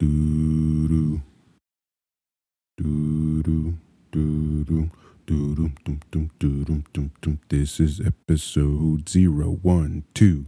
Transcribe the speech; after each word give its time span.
Do 0.00 0.86
do 0.88 1.22
do 2.76 3.42
do 6.92 7.10
do. 7.22 7.38
This 7.48 7.78
is 7.78 8.00
episode 8.00 9.08
zero 9.08 9.50
one 9.62 10.02
two 10.12 10.46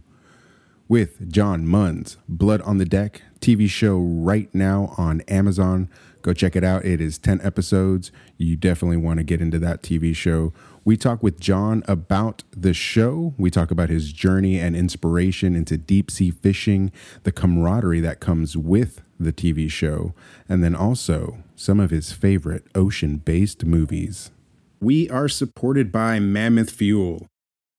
with 0.87 1.31
John 1.31 1.65
Muns. 1.65 2.17
Blood 2.27 2.61
on 2.61 2.77
the 2.77 2.85
Deck 2.85 3.21
TV 3.39 3.69
show 3.69 3.97
right 3.97 4.53
now 4.53 4.93
on 4.97 5.21
Amazon. 5.21 5.89
Go 6.21 6.33
check 6.33 6.55
it 6.55 6.63
out. 6.63 6.85
It 6.85 6.99
is 6.99 7.17
10 7.17 7.41
episodes. 7.41 8.11
You 8.37 8.55
definitely 8.55 8.97
want 8.97 9.19
to 9.19 9.23
get 9.23 9.41
into 9.41 9.59
that 9.59 9.81
TV 9.81 10.15
show. 10.15 10.53
We 10.83 10.97
talk 10.97 11.21
with 11.21 11.39
John 11.39 11.83
about 11.87 12.43
the 12.51 12.73
show. 12.73 13.33
We 13.37 13.49
talk 13.49 13.71
about 13.71 13.89
his 13.89 14.11
journey 14.13 14.59
and 14.59 14.75
inspiration 14.75 15.55
into 15.55 15.77
deep 15.77 16.09
sea 16.09 16.31
fishing, 16.31 16.91
the 17.23 17.31
camaraderie 17.31 18.01
that 18.01 18.19
comes 18.19 18.55
with 18.55 19.01
the 19.19 19.33
TV 19.33 19.69
show, 19.69 20.13
and 20.47 20.63
then 20.63 20.75
also 20.75 21.39
some 21.55 21.79
of 21.79 21.91
his 21.91 22.11
favorite 22.11 22.65
ocean 22.75 23.17
based 23.17 23.65
movies. 23.65 24.31
We 24.79 25.09
are 25.09 25.27
supported 25.27 25.91
by 25.91 26.19
Mammoth 26.19 26.69
Fuel. 26.71 27.27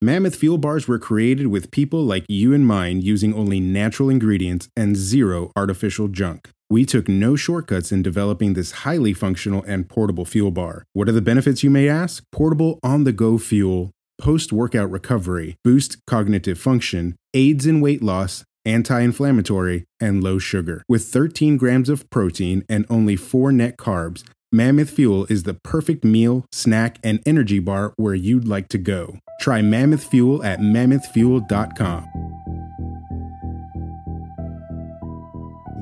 Mammoth 0.01 0.37
Fuel 0.37 0.59
Bars 0.59 0.87
were 0.87 1.01
created 1.01 1.48
with 1.48 1.73
people 1.73 2.05
like 2.05 2.25
you 2.29 2.52
in 2.52 2.65
mind 2.65 3.02
using 3.02 3.34
only 3.34 3.59
natural 3.59 4.09
ingredients 4.09 4.69
and 4.77 4.97
zero 4.97 5.51
artificial 5.56 6.06
junk. 6.06 6.51
We 6.70 6.84
took 6.84 7.09
no 7.09 7.34
shortcuts 7.34 7.91
in 7.91 8.05
developing 8.05 8.55
this 8.55 8.87
highly 8.87 9.12
functional 9.12 9.65
and 9.65 9.89
portable 9.89 10.25
fuel 10.25 10.53
bar. 10.53 10.84
What 10.92 11.09
are 11.09 11.12
the 11.12 11.20
benefits, 11.20 11.65
you 11.65 11.70
may 11.70 11.89
ask? 11.89 12.23
Portable 12.30 12.79
on 12.84 13.03
the 13.03 13.12
go 13.12 13.39
fuel, 13.39 13.91
post 14.20 14.53
workout 14.53 14.89
recovery, 14.89 15.56
boost 15.65 15.97
cognitive 16.06 16.61
function, 16.61 17.17
aids 17.34 17.67
in 17.67 17.80
weight 17.80 18.01
loss, 18.01 18.45
anti 18.65 19.01
inflammatory, 19.01 19.84
and 19.98 20.23
low 20.23 20.39
sugar. 20.39 20.84
With 20.89 21.06
13 21.06 21.56
grams 21.56 21.89
of 21.89 22.09
protein 22.09 22.65
and 22.69 22.87
only 22.89 23.17
4 23.17 23.51
net 23.51 23.77
carbs, 23.77 24.23
Mammoth 24.51 24.88
Fuel 24.93 25.27
is 25.29 25.43
the 25.43 25.52
perfect 25.52 26.06
meal, 26.06 26.47
snack, 26.50 26.98
and 27.05 27.20
energy 27.27 27.59
bar 27.59 27.92
where 27.97 28.14
you'd 28.14 28.48
like 28.48 28.69
to 28.69 28.78
go. 28.78 29.19
Try 29.42 29.61
Mammoth 29.61 30.05
Fuel 30.05 30.42
at 30.42 30.59
mammothfuel.com. 30.61 32.09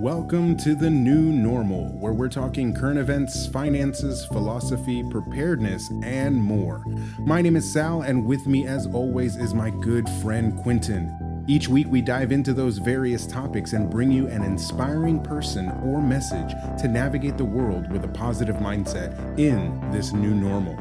Welcome 0.02 0.56
to 0.56 0.74
the 0.74 0.90
new 0.90 1.32
normal, 1.32 1.96
where 2.00 2.12
we're 2.12 2.28
talking 2.28 2.74
current 2.74 2.98
events, 2.98 3.46
finances, 3.46 4.24
philosophy, 4.26 5.04
preparedness, 5.10 5.88
and 6.02 6.34
more. 6.34 6.82
My 7.20 7.40
name 7.40 7.54
is 7.54 7.72
Sal, 7.72 8.02
and 8.02 8.26
with 8.26 8.48
me, 8.48 8.66
as 8.66 8.88
always, 8.88 9.36
is 9.36 9.54
my 9.54 9.70
good 9.70 10.08
friend 10.20 10.56
Quentin. 10.60 11.25
Each 11.48 11.68
week, 11.68 11.86
we 11.88 12.00
dive 12.00 12.32
into 12.32 12.52
those 12.52 12.78
various 12.78 13.24
topics 13.24 13.72
and 13.72 13.88
bring 13.88 14.10
you 14.10 14.26
an 14.26 14.42
inspiring 14.42 15.22
person 15.22 15.70
or 15.84 16.02
message 16.02 16.54
to 16.80 16.88
navigate 16.88 17.38
the 17.38 17.44
world 17.44 17.90
with 17.92 18.04
a 18.04 18.08
positive 18.08 18.56
mindset 18.56 19.38
in 19.38 19.80
this 19.92 20.12
new 20.12 20.34
normal. 20.34 20.76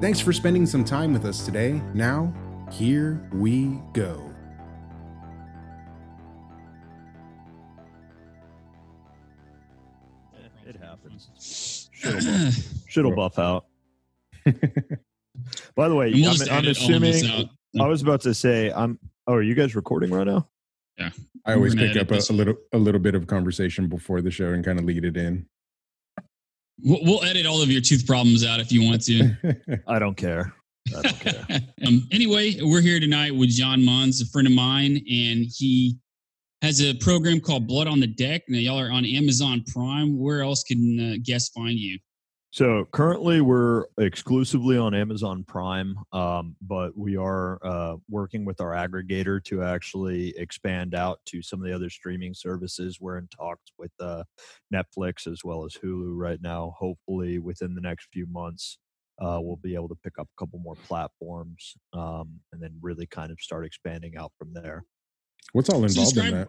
Thanks 0.00 0.18
for 0.18 0.32
spending 0.32 0.64
some 0.64 0.84
time 0.84 1.12
with 1.12 1.26
us 1.26 1.44
today. 1.44 1.82
Now, 1.92 2.32
here 2.72 3.28
we 3.30 3.78
go. 3.92 4.32
It 10.66 10.76
happens. 10.76 11.90
Shit'll 12.88 13.10
buff, 13.14 13.36
buff 13.36 13.38
out. 13.38 13.66
By 15.74 15.88
the 15.88 15.94
way, 15.94 16.08
I'm, 16.08 16.24
I'm 16.24 16.28
edit 16.30 16.50
all 16.50 16.58
of 16.58 16.64
this 16.64 17.22
assuming. 17.22 17.50
I 17.78 17.86
was 17.86 18.00
about 18.00 18.22
to 18.22 18.32
say, 18.32 18.72
I'm. 18.72 18.98
Oh, 19.26 19.34
are 19.34 19.42
you 19.42 19.54
guys 19.54 19.74
recording 19.74 20.10
right 20.10 20.26
now? 20.26 20.48
Yeah. 20.98 21.10
I 21.44 21.54
always 21.54 21.74
pick 21.74 21.96
up 21.96 22.10
a, 22.10 22.20
a 22.30 22.32
little 22.32 22.54
a 22.72 22.78
little 22.78 23.00
bit 23.00 23.14
of 23.14 23.26
conversation 23.26 23.88
before 23.88 24.20
the 24.20 24.30
show 24.30 24.52
and 24.52 24.64
kind 24.64 24.78
of 24.78 24.84
lead 24.84 25.04
it 25.04 25.16
in. 25.16 25.46
We'll, 26.82 27.00
we'll 27.02 27.24
edit 27.24 27.46
all 27.46 27.62
of 27.62 27.70
your 27.70 27.80
tooth 27.80 28.06
problems 28.06 28.44
out 28.44 28.60
if 28.60 28.72
you 28.72 28.82
want 28.82 29.04
to. 29.06 29.34
I 29.86 29.98
don't 29.98 30.16
care. 30.16 30.54
I 30.96 31.02
don't 31.02 31.20
care. 31.20 31.46
um, 31.86 32.06
anyway, 32.12 32.56
we're 32.60 32.80
here 32.80 33.00
tonight 33.00 33.34
with 33.34 33.50
John 33.50 33.80
Muns, 33.80 34.22
a 34.22 34.26
friend 34.26 34.46
of 34.46 34.54
mine, 34.54 34.96
and 34.96 35.46
he 35.54 35.98
has 36.62 36.80
a 36.82 36.94
program 36.94 37.40
called 37.40 37.66
Blood 37.66 37.86
on 37.86 38.00
the 38.00 38.06
Deck. 38.06 38.42
Now, 38.48 38.58
y'all 38.58 38.80
are 38.80 38.90
on 38.90 39.04
Amazon 39.04 39.64
Prime. 39.72 40.18
Where 40.18 40.42
else 40.42 40.62
can 40.62 41.12
uh, 41.12 41.16
guests 41.22 41.50
find 41.50 41.78
you? 41.78 41.98
So 42.56 42.86
currently, 42.90 43.42
we're 43.42 43.84
exclusively 43.98 44.78
on 44.78 44.94
Amazon 44.94 45.44
Prime, 45.44 45.94
um, 46.12 46.56
but 46.62 46.96
we 46.96 47.14
are 47.14 47.58
uh, 47.62 47.96
working 48.08 48.46
with 48.46 48.62
our 48.62 48.70
aggregator 48.70 49.44
to 49.44 49.62
actually 49.62 50.34
expand 50.38 50.94
out 50.94 51.20
to 51.26 51.42
some 51.42 51.60
of 51.60 51.66
the 51.66 51.74
other 51.74 51.90
streaming 51.90 52.32
services. 52.32 52.98
We're 52.98 53.18
in 53.18 53.28
talks 53.28 53.72
with 53.78 53.90
uh, 54.00 54.24
Netflix 54.72 55.30
as 55.30 55.44
well 55.44 55.66
as 55.66 55.74
Hulu 55.74 56.16
right 56.16 56.40
now. 56.40 56.74
Hopefully, 56.78 57.38
within 57.38 57.74
the 57.74 57.82
next 57.82 58.08
few 58.10 58.24
months, 58.24 58.78
uh, 59.20 59.38
we'll 59.42 59.56
be 59.56 59.74
able 59.74 59.88
to 59.88 59.98
pick 60.02 60.18
up 60.18 60.26
a 60.26 60.40
couple 60.40 60.58
more 60.58 60.76
platforms 60.88 61.74
um, 61.92 62.40
and 62.54 62.62
then 62.62 62.72
really 62.80 63.04
kind 63.04 63.30
of 63.30 63.38
start 63.38 63.66
expanding 63.66 64.16
out 64.16 64.32
from 64.38 64.54
there. 64.54 64.82
What's 65.52 65.68
all 65.68 65.80
So 65.80 65.84
involved 65.84 66.16
in 66.16 66.22
describe- 66.22 66.48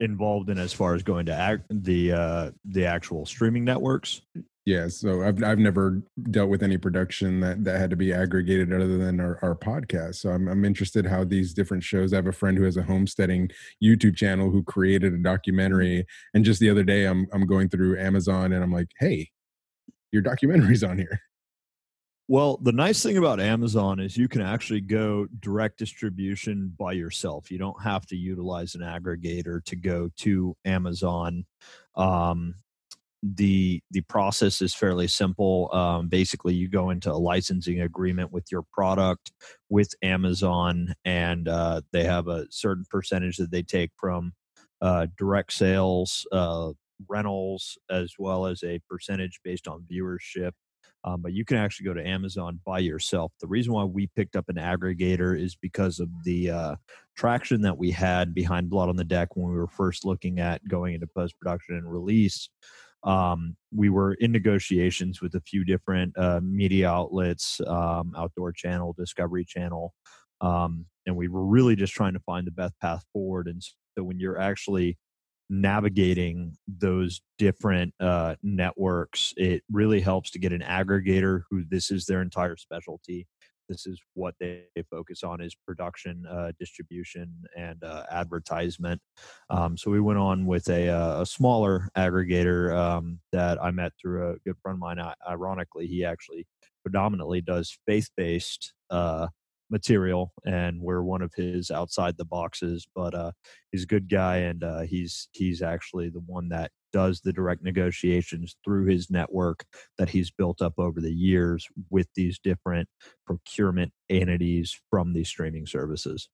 Involved 0.00 0.50
in 0.50 0.58
as 0.58 0.72
far 0.72 0.94
as 0.94 1.02
going 1.02 1.26
to 1.26 1.32
ag- 1.32 1.62
the 1.70 2.12
uh, 2.12 2.50
the 2.64 2.84
actual 2.84 3.26
streaming 3.26 3.64
networks. 3.64 4.20
Yeah, 4.66 4.88
so 4.88 5.22
I've 5.22 5.42
I've 5.44 5.58
never 5.58 6.02
dealt 6.30 6.48
with 6.48 6.62
any 6.62 6.78
production 6.78 7.40
that 7.40 7.64
that 7.64 7.78
had 7.78 7.90
to 7.90 7.96
be 7.96 8.14
aggregated 8.14 8.72
other 8.72 8.96
than 8.96 9.20
our, 9.20 9.38
our 9.42 9.54
podcast. 9.54 10.16
So 10.16 10.30
I'm 10.30 10.48
I'm 10.48 10.64
interested 10.64 11.06
how 11.06 11.22
these 11.22 11.52
different 11.52 11.82
shows. 11.82 12.12
I 12.12 12.16
have 12.16 12.26
a 12.26 12.32
friend 12.32 12.56
who 12.56 12.64
has 12.64 12.78
a 12.78 12.82
homesteading 12.82 13.50
YouTube 13.82 14.16
channel 14.16 14.50
who 14.50 14.62
created 14.62 15.12
a 15.12 15.18
documentary, 15.18 16.06
and 16.32 16.46
just 16.46 16.60
the 16.60 16.70
other 16.70 16.82
day 16.82 17.04
I'm 17.04 17.26
I'm 17.32 17.46
going 17.46 17.68
through 17.68 17.98
Amazon 17.98 18.52
and 18.52 18.64
I'm 18.64 18.72
like, 18.72 18.88
hey, 18.98 19.28
your 20.12 20.22
documentary's 20.22 20.82
on 20.82 20.96
here. 20.96 21.20
Well, 22.26 22.56
the 22.62 22.72
nice 22.72 23.02
thing 23.02 23.18
about 23.18 23.38
Amazon 23.38 24.00
is 24.00 24.16
you 24.16 24.28
can 24.28 24.40
actually 24.40 24.80
go 24.80 25.26
direct 25.40 25.78
distribution 25.78 26.72
by 26.78 26.92
yourself. 26.92 27.50
You 27.50 27.58
don't 27.58 27.82
have 27.82 28.06
to 28.06 28.16
utilize 28.16 28.74
an 28.74 28.80
aggregator 28.80 29.62
to 29.66 29.76
go 29.76 30.08
to 30.18 30.56
Amazon. 30.64 31.44
Um, 31.96 32.54
the 33.22 33.82
the 33.90 34.02
process 34.02 34.62
is 34.62 34.74
fairly 34.74 35.06
simple. 35.08 35.70
Um, 35.74 36.08
basically, 36.08 36.54
you 36.54 36.68
go 36.68 36.90
into 36.90 37.12
a 37.12 37.14
licensing 37.16 37.80
agreement 37.82 38.32
with 38.32 38.50
your 38.50 38.62
product 38.72 39.32
with 39.68 39.94
Amazon, 40.02 40.94
and 41.04 41.46
uh, 41.48 41.82
they 41.92 42.04
have 42.04 42.28
a 42.28 42.46
certain 42.50 42.84
percentage 42.90 43.36
that 43.36 43.50
they 43.50 43.62
take 43.62 43.90
from 43.98 44.32
uh, 44.80 45.06
direct 45.18 45.52
sales, 45.52 46.26
uh, 46.32 46.72
rentals, 47.08 47.78
as 47.90 48.14
well 48.18 48.46
as 48.46 48.62
a 48.62 48.80
percentage 48.88 49.40
based 49.44 49.68
on 49.68 49.86
viewership 49.90 50.52
um, 51.04 51.20
but 51.20 51.32
you 51.32 51.44
can 51.44 51.58
actually 51.58 51.84
go 51.84 51.94
to 51.94 52.06
Amazon 52.06 52.60
by 52.64 52.78
yourself. 52.78 53.32
The 53.40 53.46
reason 53.46 53.72
why 53.74 53.84
we 53.84 54.08
picked 54.16 54.36
up 54.36 54.48
an 54.48 54.56
aggregator 54.56 55.38
is 55.38 55.54
because 55.54 56.00
of 56.00 56.08
the 56.24 56.50
uh, 56.50 56.76
traction 57.14 57.60
that 57.62 57.76
we 57.76 57.90
had 57.90 58.34
behind 58.34 58.70
Blood 58.70 58.88
on 58.88 58.96
the 58.96 59.04
Deck 59.04 59.36
when 59.36 59.50
we 59.50 59.56
were 59.56 59.68
first 59.68 60.04
looking 60.04 60.40
at 60.40 60.66
going 60.66 60.94
into 60.94 61.06
post 61.06 61.38
production 61.38 61.76
and 61.76 61.90
release. 61.90 62.48
Um, 63.02 63.54
we 63.70 63.90
were 63.90 64.14
in 64.14 64.32
negotiations 64.32 65.20
with 65.20 65.34
a 65.34 65.40
few 65.40 65.62
different 65.62 66.16
uh, 66.16 66.40
media 66.42 66.88
outlets, 66.88 67.60
um, 67.66 68.14
Outdoor 68.16 68.52
Channel, 68.52 68.94
Discovery 68.98 69.44
Channel, 69.44 69.92
um, 70.40 70.86
and 71.06 71.14
we 71.14 71.28
were 71.28 71.44
really 71.44 71.76
just 71.76 71.92
trying 71.92 72.14
to 72.14 72.20
find 72.20 72.46
the 72.46 72.50
best 72.50 72.72
path 72.80 73.04
forward. 73.12 73.46
And 73.46 73.62
so 73.62 74.04
when 74.04 74.18
you're 74.18 74.40
actually 74.40 74.96
navigating 75.50 76.56
those 76.66 77.20
different 77.38 77.92
uh, 78.00 78.34
networks, 78.42 79.34
it 79.36 79.62
really 79.70 80.00
helps 80.00 80.30
to 80.32 80.38
get 80.38 80.52
an 80.52 80.62
aggregator 80.62 81.42
who 81.50 81.64
this 81.68 81.90
is 81.90 82.06
their 82.06 82.22
entire 82.22 82.56
specialty. 82.56 83.26
This 83.68 83.86
is 83.86 83.98
what 84.12 84.34
they 84.40 84.64
focus 84.90 85.22
on 85.22 85.40
is 85.40 85.54
production, 85.66 86.24
uh, 86.30 86.52
distribution, 86.58 87.44
and 87.56 87.82
uh, 87.82 88.04
advertisement. 88.10 89.00
Um, 89.48 89.76
so 89.76 89.90
we 89.90 90.00
went 90.00 90.18
on 90.18 90.44
with 90.44 90.68
a, 90.68 90.90
uh, 90.90 91.22
a 91.22 91.26
smaller 91.26 91.88
aggregator 91.96 92.76
um, 92.76 93.20
that 93.32 93.62
I 93.62 93.70
met 93.70 93.92
through 94.00 94.32
a 94.32 94.36
good 94.44 94.56
friend 94.62 94.76
of 94.76 94.80
mine. 94.80 94.98
I, 95.00 95.14
ironically, 95.28 95.86
he 95.86 96.04
actually 96.04 96.46
predominantly 96.82 97.40
does 97.40 97.78
faith-based 97.86 98.74
uh, 98.90 99.28
material, 99.70 100.32
and 100.44 100.80
we're 100.80 101.02
one 101.02 101.22
of 101.22 101.32
his 101.34 101.70
outside 101.70 102.16
the 102.16 102.24
boxes. 102.24 102.86
But 102.94 103.14
uh, 103.14 103.32
he's 103.72 103.84
a 103.84 103.88
good 103.88 104.08
guy, 104.08 104.38
and 104.38 104.62
uh, 104.62 104.80
he's 104.80 105.28
he's 105.32 105.62
actually 105.62 106.10
the 106.10 106.22
one 106.26 106.48
that 106.50 106.70
does 106.92 107.20
the 107.20 107.32
direct 107.32 107.62
negotiations 107.62 108.56
through 108.64 108.86
his 108.86 109.10
network 109.10 109.64
that 109.98 110.08
he's 110.08 110.30
built 110.30 110.62
up 110.62 110.74
over 110.78 111.00
the 111.00 111.12
years 111.12 111.66
with 111.90 112.06
these 112.14 112.38
different 112.38 112.88
procurement 113.26 113.92
entities 114.08 114.78
from 114.90 115.12
these 115.12 115.28
streaming 115.28 115.66
services. 115.66 116.28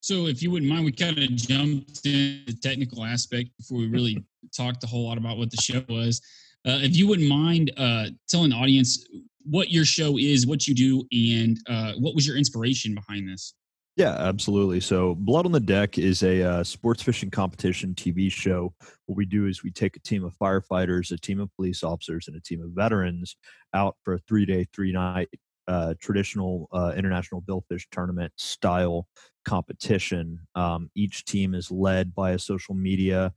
So, 0.00 0.26
if 0.26 0.42
you 0.42 0.50
wouldn't 0.50 0.72
mind, 0.72 0.84
we 0.84 0.92
kind 0.92 1.16
of 1.18 1.28
jumped 1.36 2.04
into 2.04 2.44
the 2.46 2.58
technical 2.60 3.04
aspect 3.04 3.50
before 3.58 3.78
we 3.78 3.86
really 3.86 4.24
talked 4.56 4.82
a 4.82 4.86
whole 4.86 5.06
lot 5.06 5.18
about 5.18 5.38
what 5.38 5.50
the 5.50 5.58
show 5.58 5.84
was. 5.88 6.20
Uh, 6.66 6.78
if 6.82 6.96
you 6.96 7.08
wouldn't 7.08 7.28
mind 7.28 7.72
uh, 7.76 8.06
telling 8.28 8.50
the 8.50 8.56
audience 8.56 9.06
what 9.44 9.70
your 9.70 9.84
show 9.84 10.16
is, 10.18 10.46
what 10.46 10.68
you 10.68 10.74
do, 10.74 11.04
and 11.12 11.58
uh, 11.68 11.92
what 11.98 12.14
was 12.14 12.26
your 12.26 12.36
inspiration 12.36 12.94
behind 12.94 13.28
this? 13.28 13.54
Yeah, 13.96 14.12
absolutely. 14.12 14.80
So, 14.80 15.14
Blood 15.16 15.44
on 15.44 15.52
the 15.52 15.60
Deck 15.60 15.98
is 15.98 16.22
a 16.22 16.42
uh, 16.42 16.64
sports 16.64 17.02
fishing 17.02 17.30
competition 17.30 17.94
TV 17.94 18.32
show. 18.32 18.72
What 19.04 19.16
we 19.16 19.26
do 19.26 19.46
is 19.46 19.62
we 19.62 19.70
take 19.70 19.96
a 19.96 20.00
team 20.00 20.24
of 20.24 20.34
firefighters, 20.38 21.12
a 21.12 21.18
team 21.18 21.40
of 21.40 21.54
police 21.56 21.82
officers, 21.82 22.26
and 22.26 22.36
a 22.36 22.40
team 22.40 22.62
of 22.62 22.70
veterans 22.70 23.36
out 23.74 23.96
for 24.02 24.14
a 24.14 24.18
three 24.20 24.46
day, 24.46 24.66
three 24.72 24.92
night 24.92 25.28
uh, 25.68 25.94
traditional 26.00 26.68
uh, 26.72 26.92
international 26.96 27.42
billfish 27.42 27.84
tournament 27.90 28.32
style 28.36 29.06
competition. 29.44 30.38
Um, 30.54 30.90
each 30.94 31.24
team 31.24 31.54
is 31.54 31.70
led 31.70 32.14
by 32.14 32.32
a 32.32 32.38
social 32.38 32.74
media 32.74 33.32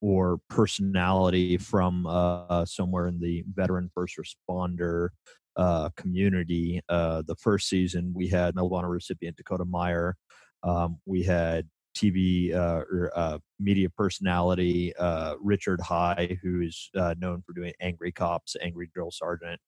or 0.00 0.38
personality 0.48 1.56
from 1.58 2.06
uh, 2.06 2.64
somewhere 2.64 3.06
in 3.06 3.20
the 3.20 3.44
veteran 3.54 3.90
first 3.94 4.16
responder 4.16 5.08
uh, 5.56 5.90
community. 5.96 6.80
Uh, 6.88 7.22
the 7.26 7.36
first 7.36 7.68
season, 7.68 8.12
we 8.14 8.28
had 8.28 8.54
Medal 8.54 8.68
of 8.68 8.72
Honor 8.72 8.88
recipient 8.88 9.36
Dakota 9.36 9.64
Meyer. 9.64 10.16
Um, 10.62 10.98
we 11.06 11.22
had 11.22 11.68
TV 11.96 12.54
uh, 12.54 12.82
or 12.90 13.12
uh, 13.14 13.38
media 13.58 13.90
personality 13.90 14.94
uh, 14.96 15.34
Richard 15.40 15.80
High, 15.80 16.38
who 16.42 16.60
is 16.62 16.88
known 17.18 17.42
for 17.44 17.52
doing 17.52 17.72
Angry 17.80 18.12
Cops, 18.12 18.56
Angry 18.62 18.88
Drill 18.94 19.10
Sergeant, 19.10 19.60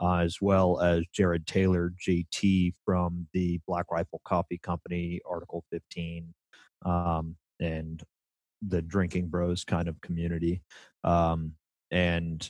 as 0.00 0.38
well 0.40 0.80
as 0.80 1.04
Jarred 1.12 1.46
Taylor, 1.46 1.92
JT 2.06 2.74
from 2.84 3.26
the 3.32 3.60
Black 3.66 3.86
Rifle 3.90 4.20
Coffee 4.24 4.58
Company, 4.58 5.20
Article 5.28 5.64
15, 5.72 6.32
um, 6.84 7.36
and 7.60 8.02
the 8.66 8.82
Drinking 8.82 9.28
Bros 9.28 9.64
kind 9.64 9.88
of 9.88 10.00
community. 10.00 10.62
Um, 11.04 11.54
and 11.90 12.48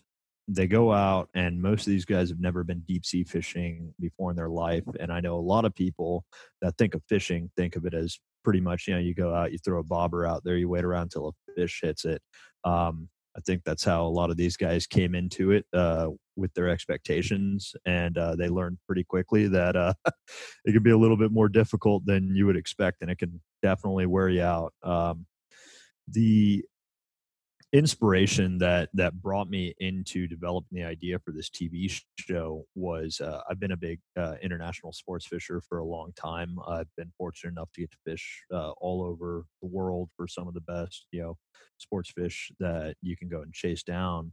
they 0.52 0.66
go 0.66 0.92
out 0.92 1.28
and 1.34 1.62
most 1.62 1.86
of 1.86 1.92
these 1.92 2.04
guys 2.04 2.28
have 2.28 2.40
never 2.40 2.64
been 2.64 2.80
deep 2.80 3.06
sea 3.06 3.22
fishing 3.22 3.94
before 4.00 4.30
in 4.30 4.36
their 4.36 4.48
life 4.48 4.82
and 4.98 5.12
i 5.12 5.20
know 5.20 5.36
a 5.36 5.40
lot 5.40 5.64
of 5.64 5.74
people 5.74 6.24
that 6.60 6.76
think 6.76 6.94
of 6.94 7.02
fishing 7.08 7.48
think 7.56 7.76
of 7.76 7.86
it 7.86 7.94
as 7.94 8.18
pretty 8.42 8.60
much 8.60 8.88
you 8.88 8.94
know 8.94 9.00
you 9.00 9.14
go 9.14 9.34
out 9.34 9.52
you 9.52 9.58
throw 9.58 9.78
a 9.78 9.84
bobber 9.84 10.26
out 10.26 10.42
there 10.44 10.56
you 10.56 10.68
wait 10.68 10.84
around 10.84 11.02
until 11.02 11.28
a 11.28 11.52
fish 11.54 11.80
hits 11.82 12.04
it 12.04 12.20
um, 12.64 13.08
i 13.36 13.40
think 13.46 13.62
that's 13.64 13.84
how 13.84 14.04
a 14.04 14.08
lot 14.08 14.30
of 14.30 14.36
these 14.36 14.56
guys 14.56 14.86
came 14.86 15.14
into 15.14 15.52
it 15.52 15.64
uh, 15.72 16.08
with 16.36 16.52
their 16.54 16.68
expectations 16.68 17.74
and 17.84 18.18
uh, 18.18 18.34
they 18.34 18.48
learned 18.48 18.78
pretty 18.86 19.04
quickly 19.04 19.46
that 19.46 19.76
uh, 19.76 19.92
it 20.64 20.72
can 20.72 20.82
be 20.82 20.90
a 20.90 20.98
little 20.98 21.16
bit 21.16 21.30
more 21.30 21.48
difficult 21.48 22.04
than 22.06 22.34
you 22.34 22.46
would 22.46 22.56
expect 22.56 23.02
and 23.02 23.10
it 23.10 23.18
can 23.18 23.40
definitely 23.62 24.06
wear 24.06 24.28
you 24.28 24.42
out 24.42 24.72
um, 24.82 25.26
the 26.10 26.64
inspiration 27.72 28.58
that 28.58 28.88
that 28.94 29.22
brought 29.22 29.48
me 29.48 29.72
into 29.78 30.26
developing 30.26 30.76
the 30.76 30.84
idea 30.84 31.18
for 31.20 31.30
this 31.30 31.48
TV 31.48 32.00
show 32.18 32.64
was 32.74 33.20
uh, 33.20 33.40
I've 33.48 33.60
been 33.60 33.70
a 33.70 33.76
big 33.76 34.00
uh, 34.18 34.34
international 34.42 34.92
sports 34.92 35.26
fisher 35.26 35.62
for 35.68 35.78
a 35.78 35.84
long 35.84 36.12
time. 36.16 36.56
I've 36.66 36.88
been 36.96 37.12
fortunate 37.16 37.52
enough 37.52 37.70
to 37.74 37.82
get 37.82 37.92
to 37.92 37.96
fish 38.04 38.42
uh, 38.52 38.70
all 38.78 39.04
over 39.04 39.44
the 39.62 39.68
world 39.68 40.10
for 40.16 40.26
some 40.26 40.48
of 40.48 40.54
the 40.54 40.60
best 40.62 41.06
you 41.12 41.22
know 41.22 41.36
sports 41.78 42.10
fish 42.10 42.50
that 42.58 42.96
you 43.02 43.16
can 43.16 43.28
go 43.28 43.42
and 43.42 43.52
chase 43.52 43.84
down. 43.84 44.32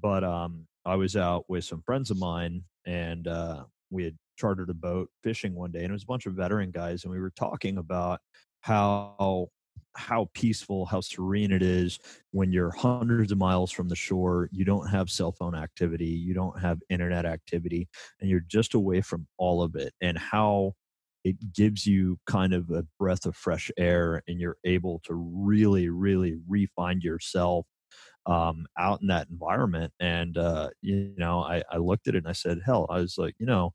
But 0.00 0.24
um, 0.24 0.66
I 0.86 0.94
was 0.94 1.16
out 1.16 1.44
with 1.48 1.64
some 1.64 1.82
friends 1.82 2.10
of 2.10 2.18
mine 2.18 2.62
and 2.86 3.28
uh, 3.28 3.64
we 3.90 4.04
had 4.04 4.16
chartered 4.38 4.70
a 4.70 4.74
boat 4.74 5.10
fishing 5.22 5.54
one 5.54 5.70
day 5.70 5.80
and 5.80 5.90
it 5.90 5.92
was 5.92 6.04
a 6.04 6.06
bunch 6.06 6.24
of 6.24 6.32
veteran 6.32 6.70
guys 6.70 7.04
and 7.04 7.12
we 7.12 7.20
were 7.20 7.32
talking 7.36 7.76
about 7.76 8.20
how 8.62 9.48
how 9.96 10.28
peaceful, 10.34 10.86
how 10.86 11.00
serene 11.00 11.52
it 11.52 11.62
is 11.62 11.98
when 12.30 12.52
you're 12.52 12.70
hundreds 12.70 13.32
of 13.32 13.38
miles 13.38 13.70
from 13.70 13.88
the 13.88 13.96
shore. 13.96 14.48
You 14.52 14.64
don't 14.64 14.88
have 14.88 15.10
cell 15.10 15.32
phone 15.32 15.54
activity, 15.54 16.06
you 16.06 16.34
don't 16.34 16.58
have 16.60 16.80
internet 16.88 17.26
activity, 17.26 17.88
and 18.20 18.30
you're 18.30 18.40
just 18.40 18.74
away 18.74 19.00
from 19.00 19.26
all 19.38 19.62
of 19.62 19.76
it. 19.76 19.92
And 20.00 20.18
how 20.18 20.74
it 21.24 21.52
gives 21.52 21.86
you 21.86 22.18
kind 22.26 22.54
of 22.54 22.70
a 22.70 22.86
breath 22.98 23.26
of 23.26 23.36
fresh 23.36 23.70
air, 23.76 24.22
and 24.26 24.40
you're 24.40 24.56
able 24.64 25.00
to 25.04 25.14
really, 25.14 25.88
really 25.88 26.38
refine 26.48 27.00
yourself 27.00 27.66
um, 28.26 28.66
out 28.78 29.00
in 29.00 29.08
that 29.08 29.28
environment. 29.28 29.92
And, 30.00 30.36
uh, 30.38 30.70
you 30.82 31.14
know, 31.16 31.40
I, 31.40 31.62
I 31.70 31.76
looked 31.76 32.08
at 32.08 32.14
it 32.14 32.18
and 32.18 32.28
I 32.28 32.32
said, 32.32 32.60
hell, 32.64 32.86
I 32.88 33.00
was 33.00 33.16
like, 33.18 33.34
you 33.38 33.46
know, 33.46 33.72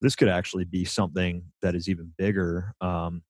this 0.00 0.16
could 0.16 0.28
actually 0.28 0.64
be 0.64 0.84
something 0.84 1.44
that 1.60 1.74
is 1.74 1.88
even 1.88 2.12
bigger 2.18 2.74
um, 2.80 3.22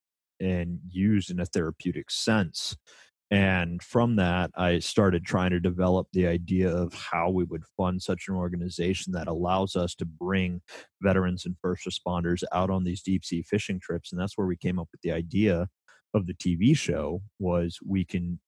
and 0.43 0.79
used 0.89 1.31
in 1.31 1.41
a 1.41 1.47
therapeutic 1.47 2.11
sense. 2.11 2.77
And 3.31 3.83
from 3.83 4.17
that, 4.17 4.50
I 4.56 4.79
started 4.81 5.25
trying 5.25 5.53
to 5.53 5.61
develop 5.61 6.06
the 6.12 6.27
idea 6.27 6.69
of 6.69 6.93
how 6.93 7.31
we 7.31 7.44
would 7.44 7.65
fund 7.79 8.03
such 8.03 8.27
an 8.29 8.35
organization 8.35 9.15
that 9.15 9.27
allows 9.27 9.75
us 9.75 9.94
to 9.94 10.05
bring 10.05 10.61
veterans 11.00 11.47
and 11.47 11.56
first 11.62 11.87
responders 11.87 12.43
out 12.53 12.69
on 12.69 12.85
these 12.85 13.03
deep 13.03 13.25
sea 13.25 13.41
fishing 13.41 13.81
trips. 13.81 14.12
And 14.12 14.21
that's 14.21 14.37
where 14.37 14.47
we 14.47 14.56
came 14.59 14.79
up 14.79 14.89
with 14.93 15.00
the 15.00 15.12
idea 15.12 15.67
of 16.12 16.27
the 16.27 16.35
TV 16.35 16.77
show 16.77 17.23
was 17.39 17.79
we 17.87 18.05
can 18.05 18.39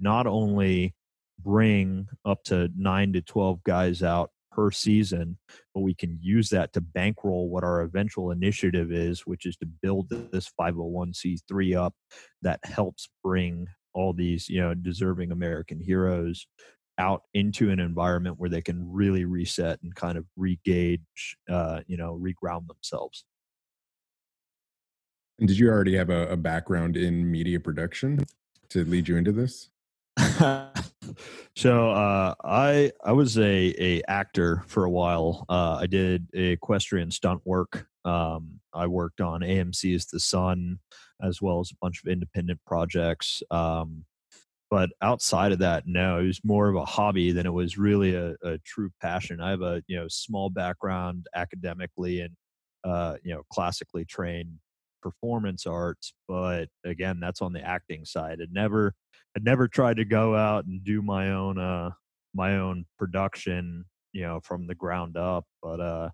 not 0.00 0.26
only 0.26 0.94
bring 1.38 2.06
up 2.24 2.42
to 2.44 2.70
nine 2.74 3.12
to 3.12 3.20
12 3.20 3.62
guys 3.64 4.02
out 4.02 4.30
per 4.56 4.70
season, 4.70 5.36
but 5.74 5.82
we 5.82 5.94
can 5.94 6.18
use 6.22 6.48
that 6.48 6.72
to 6.72 6.80
bankroll 6.80 7.50
what 7.50 7.62
our 7.62 7.82
eventual 7.82 8.30
initiative 8.30 8.90
is, 8.90 9.26
which 9.26 9.44
is 9.44 9.56
to 9.58 9.66
build 9.66 10.08
this 10.08 10.50
501c3 10.58 11.76
up 11.76 11.94
that 12.40 12.58
helps 12.64 13.10
bring 13.22 13.66
all 13.92 14.14
these, 14.14 14.48
you 14.48 14.60
know, 14.60 14.72
deserving 14.72 15.30
American 15.30 15.78
heroes 15.78 16.46
out 16.98 17.22
into 17.34 17.70
an 17.70 17.78
environment 17.78 18.36
where 18.38 18.48
they 18.48 18.62
can 18.62 18.90
really 18.90 19.26
reset 19.26 19.78
and 19.82 19.94
kind 19.94 20.16
of 20.16 20.24
regauge, 20.38 21.00
uh, 21.50 21.80
you 21.86 21.98
know, 21.98 22.18
reground 22.18 22.66
themselves. 22.66 23.24
And 25.38 25.46
did 25.46 25.58
you 25.58 25.68
already 25.68 25.94
have 25.96 26.08
a, 26.08 26.28
a 26.28 26.36
background 26.36 26.96
in 26.96 27.30
media 27.30 27.60
production 27.60 28.24
to 28.70 28.84
lead 28.84 29.06
you 29.06 29.18
into 29.18 29.32
this? 29.32 29.68
so 31.56 31.90
uh, 31.90 32.34
I 32.44 32.92
I 33.04 33.12
was 33.12 33.38
a 33.38 33.74
a 33.78 34.02
actor 34.08 34.62
for 34.66 34.84
a 34.84 34.90
while. 34.90 35.44
Uh, 35.48 35.78
I 35.80 35.86
did 35.86 36.28
equestrian 36.34 37.10
stunt 37.10 37.42
work. 37.44 37.86
Um, 38.04 38.60
I 38.72 38.86
worked 38.86 39.20
on 39.20 39.40
AMC's 39.40 40.06
The 40.06 40.20
Son, 40.20 40.78
as 41.22 41.42
well 41.42 41.60
as 41.60 41.70
a 41.70 41.76
bunch 41.80 42.02
of 42.02 42.10
independent 42.10 42.60
projects. 42.66 43.42
Um, 43.50 44.04
but 44.70 44.90
outside 45.00 45.52
of 45.52 45.60
that, 45.60 45.84
no, 45.86 46.18
it 46.18 46.26
was 46.26 46.40
more 46.44 46.68
of 46.68 46.76
a 46.76 46.84
hobby 46.84 47.30
than 47.32 47.46
it 47.46 47.52
was 47.52 47.78
really 47.78 48.14
a, 48.14 48.34
a 48.42 48.58
true 48.64 48.90
passion. 49.00 49.40
I 49.40 49.50
have 49.50 49.62
a 49.62 49.82
you 49.86 49.96
know 49.96 50.08
small 50.08 50.50
background 50.50 51.26
academically 51.34 52.20
and 52.20 52.34
uh, 52.84 53.16
you 53.22 53.34
know 53.34 53.42
classically 53.50 54.04
trained 54.04 54.58
performance 55.02 55.66
arts, 55.66 56.12
but 56.28 56.68
again, 56.84 57.20
that's 57.20 57.42
on 57.42 57.52
the 57.52 57.60
acting 57.60 58.04
side. 58.04 58.40
It 58.40 58.50
never 58.52 58.94
I 59.36 59.40
never 59.40 59.68
tried 59.68 59.98
to 59.98 60.04
go 60.04 60.34
out 60.34 60.64
and 60.66 60.82
do 60.82 61.02
my 61.02 61.30
own 61.30 61.58
uh 61.58 61.90
my 62.34 62.56
own 62.58 62.84
production, 62.98 63.84
you 64.12 64.22
know, 64.22 64.40
from 64.42 64.66
the 64.66 64.74
ground 64.74 65.16
up. 65.16 65.44
But 65.62 65.80
uh 65.80 66.10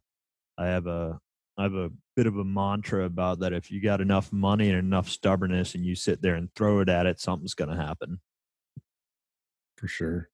I 0.59 0.67
have 0.67 0.87
a 0.87 1.19
I 1.59 1.65
have 1.65 1.75
a 1.75 1.91
bit 2.17 2.27
of 2.27 2.37
a 2.37 2.45
mantra 2.45 3.05
about 3.05 3.41
that 3.41 3.53
if 3.53 3.71
you 3.71 3.81
got 3.81 4.01
enough 4.01 4.33
money 4.33 4.69
and 4.69 4.79
enough 4.79 5.09
stubbornness 5.09 5.75
and 5.75 5.85
you 5.85 5.95
sit 5.95 6.23
there 6.23 6.35
and 6.35 6.49
throw 6.55 6.81
it 6.81 6.89
at 6.89 7.07
it, 7.07 7.21
something's 7.21 7.55
gonna 7.55 7.77
happen. 7.77 8.21
For 9.77 9.89
sure. 9.89 10.29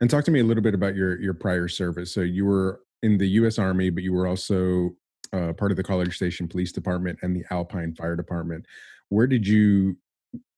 And 0.00 0.10
talk 0.10 0.24
to 0.24 0.30
me 0.30 0.40
a 0.40 0.44
little 0.44 0.62
bit 0.62 0.74
about 0.74 0.94
your 0.94 1.20
your 1.20 1.34
prior 1.34 1.68
service. 1.68 2.12
So 2.12 2.20
you 2.20 2.44
were 2.46 2.80
in 3.02 3.18
the 3.18 3.28
US 3.28 3.58
Army, 3.58 3.90
but 3.90 4.02
you 4.02 4.12
were 4.12 4.26
also 4.26 4.96
uh, 5.34 5.52
part 5.52 5.70
of 5.70 5.76
the 5.76 5.82
College 5.82 6.16
Station 6.16 6.48
Police 6.48 6.72
Department 6.72 7.18
and 7.22 7.34
the 7.34 7.44
Alpine 7.50 7.94
Fire 7.94 8.16
Department. 8.16 8.66
Where 9.08 9.26
did 9.26 9.46
you 9.46 9.96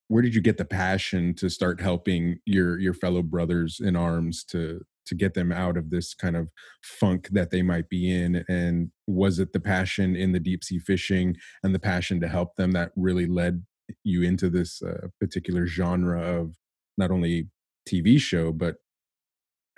where 0.09 0.23
did 0.23 0.35
you 0.35 0.41
get 0.41 0.57
the 0.57 0.65
passion 0.65 1.35
to 1.35 1.49
start 1.49 1.81
helping 1.81 2.39
your 2.45 2.79
your 2.79 2.95
fellow 2.95 3.23
brothers 3.23 3.81
in 3.81 3.97
arms 3.97 4.45
to 4.45 4.81
to 5.07 5.15
get 5.15 5.35
them 5.35 5.53
out 5.53 5.77
of 5.77 5.91
this 5.91 6.15
kind 6.15 6.37
of 6.37 6.51
funk 6.83 7.29
that 7.31 7.51
they 7.51 7.63
might 7.63 7.89
be 7.89 8.11
in 8.11 8.45
and 8.49 8.91
was 9.07 9.39
it 9.39 9.53
the 9.53 9.61
passion 9.61 10.17
in 10.17 10.33
the 10.33 10.41
deep 10.41 10.65
sea 10.65 10.79
fishing 10.79 11.37
and 11.63 11.75
the 11.75 11.79
passion 11.79 12.21
to 12.21 12.29
help 12.29 12.57
them 12.57 12.73
that 12.73 12.91
really 12.97 13.27
led 13.27 13.65
you 14.03 14.23
into 14.23 14.51
this 14.51 14.83
uh, 14.83 15.07
particular 15.21 15.67
genre 15.67 16.21
of 16.21 16.57
not 16.99 17.11
only 17.11 17.49
TV 17.89 18.21
show 18.21 18.53
but 18.53 18.77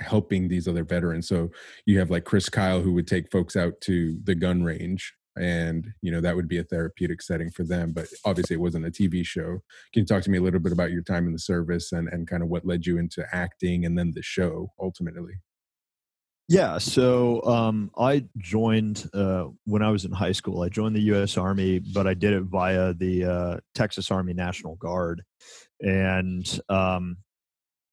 helping 0.00 0.48
these 0.48 0.68
other 0.68 0.84
veterans 0.84 1.28
so 1.28 1.50
you 1.86 1.98
have 1.98 2.10
like 2.10 2.24
Chris 2.24 2.48
Kyle 2.48 2.80
who 2.80 2.92
would 2.92 3.06
take 3.06 3.30
folks 3.30 3.56
out 3.56 3.80
to 3.82 4.18
the 4.24 4.34
gun 4.34 4.62
range 4.62 5.12
and 5.38 5.92
you 6.02 6.10
know 6.10 6.20
that 6.20 6.34
would 6.34 6.48
be 6.48 6.58
a 6.58 6.64
therapeutic 6.64 7.22
setting 7.22 7.50
for 7.50 7.64
them 7.64 7.92
but 7.92 8.06
obviously 8.24 8.54
it 8.54 8.60
wasn't 8.60 8.84
a 8.84 8.90
tv 8.90 9.24
show 9.24 9.60
can 9.92 10.02
you 10.02 10.04
talk 10.04 10.22
to 10.22 10.30
me 10.30 10.38
a 10.38 10.42
little 10.42 10.60
bit 10.60 10.72
about 10.72 10.90
your 10.90 11.02
time 11.02 11.26
in 11.26 11.32
the 11.32 11.38
service 11.38 11.92
and 11.92 12.08
and 12.08 12.26
kind 12.26 12.42
of 12.42 12.48
what 12.48 12.66
led 12.66 12.86
you 12.86 12.98
into 12.98 13.24
acting 13.32 13.84
and 13.84 13.96
then 13.96 14.12
the 14.14 14.22
show 14.22 14.72
ultimately 14.80 15.34
yeah, 16.50 16.78
so 16.78 17.44
um, 17.44 17.90
I 17.98 18.24
joined 18.38 19.10
uh, 19.12 19.48
when 19.66 19.82
I 19.82 19.90
was 19.90 20.06
in 20.06 20.12
high 20.12 20.32
school. 20.32 20.62
I 20.62 20.70
joined 20.70 20.96
the 20.96 21.02
U.S. 21.02 21.36
Army, 21.36 21.78
but 21.78 22.06
I 22.06 22.14
did 22.14 22.32
it 22.32 22.44
via 22.44 22.94
the 22.94 23.24
uh, 23.26 23.56
Texas 23.74 24.10
Army 24.10 24.32
National 24.32 24.76
Guard, 24.76 25.22
and 25.82 26.60
um, 26.70 27.18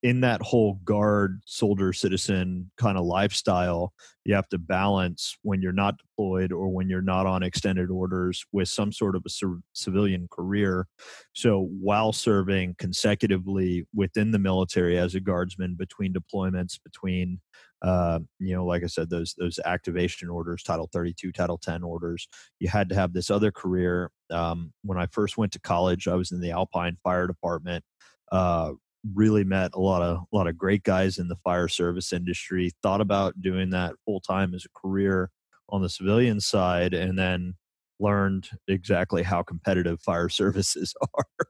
in 0.06 0.22
that 0.22 0.40
whole 0.40 0.76
guard 0.86 1.42
soldier 1.48 1.92
citizen 1.92 2.70
kind 2.78 2.96
of 2.96 3.04
lifestyle 3.04 3.92
you 4.24 4.36
have 4.36 4.48
to 4.50 4.60
balance 4.60 5.36
when 5.42 5.64
you're 5.64 5.72
not 5.72 5.98
deployed 5.98 6.52
or 6.52 6.70
when 6.70 6.88
you're 6.88 7.02
not 7.02 7.26
on 7.26 7.42
extended 7.42 7.90
orders 7.90 8.46
with 8.52 8.70
some 8.70 8.92
sort 8.92 9.16
of 9.16 9.24
a 9.26 9.30
civilian 9.74 10.28
career. 10.32 10.88
So 11.34 11.70
while 11.80 12.14
serving 12.14 12.76
consecutively 12.78 13.88
within 13.96 14.30
the 14.30 14.38
military 14.38 14.98
as 15.00 15.16
a 15.16 15.20
guardsman 15.20 15.74
between 15.76 16.14
deployments 16.14 16.80
between 16.84 17.40
uh, 17.82 18.20
you 18.40 18.56
know 18.56 18.66
like 18.66 18.84
i 18.84 18.88
said 18.88 19.10
those 19.10 19.36
those 19.38 19.60
activation 19.66 20.30
orders 20.30 20.64
title 20.64 20.90
32 20.92 21.32
title 21.32 21.58
10 21.58 21.84
orders 21.84 22.28
you 22.58 22.70
had 22.70 22.90
to 22.90 22.96
have 22.96 23.14
this 23.14 23.30
other 23.30 23.52
career. 23.52 24.12
Um, 24.32 24.72
when 24.84 24.98
i 24.98 25.06
first 25.08 25.38
went 25.38 25.52
to 25.52 25.60
college 25.60 26.08
i 26.08 26.16
was 26.16 26.32
in 26.32 26.40
the 26.40 26.52
alpine 26.52 26.98
fire 27.04 27.28
department 27.28 27.84
uh, 28.32 28.72
really 29.14 29.44
met 29.44 29.72
a 29.74 29.80
lot 29.80 30.02
of 30.02 30.18
a 30.18 30.36
lot 30.36 30.48
of 30.48 30.58
great 30.58 30.84
guys 30.84 31.18
in 31.18 31.28
the 31.28 31.36
fire 31.38 31.68
service 31.68 32.14
industry 32.14 32.72
thought 32.82 33.02
about 33.02 33.40
doing 33.42 33.70
that 33.70 33.94
full 34.06 34.20
time 34.20 34.54
as 34.54 34.66
a 34.66 34.80
career 34.80 35.30
on 35.70 35.82
the 35.82 35.90
civilian 35.90 36.40
side 36.40 36.94
and 36.94 37.18
then 37.18 37.54
learned 38.00 38.50
exactly 38.68 39.24
how 39.24 39.44
competitive 39.44 40.02
fire 40.02 40.30
services 40.30 40.94
are. 41.16 41.48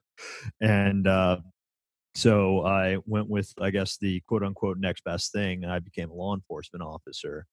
And 0.62 1.08
uh, 1.08 1.38
so 2.16 2.66
i 2.66 2.98
went 3.06 3.30
with 3.30 3.54
i 3.60 3.70
guess 3.70 3.98
the 3.98 4.22
quote 4.28 4.42
unquote 4.42 4.78
next 4.78 5.04
best 5.04 5.34
thing 5.34 5.64
and 5.64 5.72
i 5.72 5.80
became 5.80 6.10
a 6.10 6.14
law 6.14 6.34
enforcement 6.34 6.84
officer. 6.84 7.46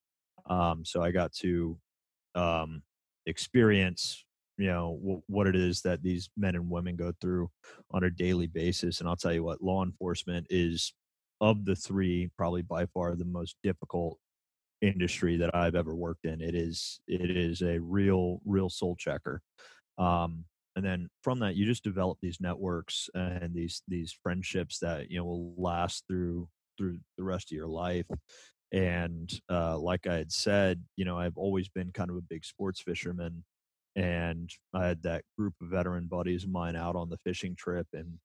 Um, 0.48 0.84
so 0.84 1.02
i 1.02 1.10
got 1.10 1.32
to 1.40 1.78
um, 2.34 2.82
experience 3.26 4.24
you 4.62 4.68
know 4.68 4.96
w- 5.00 5.22
what 5.26 5.48
it 5.48 5.56
is 5.56 5.82
that 5.82 6.02
these 6.02 6.30
men 6.36 6.54
and 6.54 6.70
women 6.70 6.94
go 6.94 7.12
through 7.20 7.50
on 7.90 8.04
a 8.04 8.10
daily 8.10 8.46
basis 8.46 9.00
and 9.00 9.08
i'll 9.08 9.16
tell 9.16 9.32
you 9.32 9.42
what 9.42 9.62
law 9.62 9.84
enforcement 9.84 10.46
is 10.50 10.94
of 11.40 11.64
the 11.64 11.74
three 11.74 12.30
probably 12.38 12.62
by 12.62 12.86
far 12.86 13.16
the 13.16 13.24
most 13.24 13.56
difficult 13.64 14.18
industry 14.80 15.36
that 15.36 15.54
i've 15.54 15.74
ever 15.74 15.94
worked 15.94 16.24
in. 16.24 16.40
It 16.40 16.54
is 16.54 17.00
it 17.06 17.30
is 17.30 17.62
a 17.62 17.78
real 17.78 18.40
real 18.44 18.68
soul 18.68 18.96
checker. 18.96 19.40
Um, 19.98 20.44
and 20.74 20.84
then 20.84 21.08
from 21.22 21.40
that 21.40 21.54
you 21.54 21.66
just 21.66 21.84
develop 21.84 22.18
these 22.20 22.40
networks 22.40 23.08
and 23.14 23.54
these 23.54 23.82
these 23.88 24.16
friendships 24.22 24.78
that 24.80 25.10
you 25.10 25.18
know 25.18 25.24
will 25.24 25.54
last 25.56 26.04
through 26.08 26.48
through 26.78 26.98
the 27.16 27.24
rest 27.24 27.52
of 27.52 27.56
your 27.56 27.68
life. 27.68 28.06
And 28.72 29.30
uh, 29.50 29.78
like 29.78 30.06
i 30.06 30.14
had 30.14 30.32
said 30.32 30.82
you 30.96 31.04
know 31.04 31.18
i've 31.18 31.36
always 31.36 31.68
been 31.68 31.92
kind 31.92 32.10
of 32.10 32.16
a 32.16 32.22
big 32.22 32.44
sports 32.44 32.80
fisherman 32.80 33.44
and 33.96 34.50
I 34.74 34.86
had 34.86 35.02
that 35.02 35.24
group 35.38 35.54
of 35.60 35.68
veteran 35.68 36.06
buddies 36.06 36.44
of 36.44 36.50
mine 36.50 36.76
out 36.76 36.96
on 36.96 37.10
the 37.10 37.18
fishing 37.18 37.54
trip. 37.56 37.86
And 37.92 38.18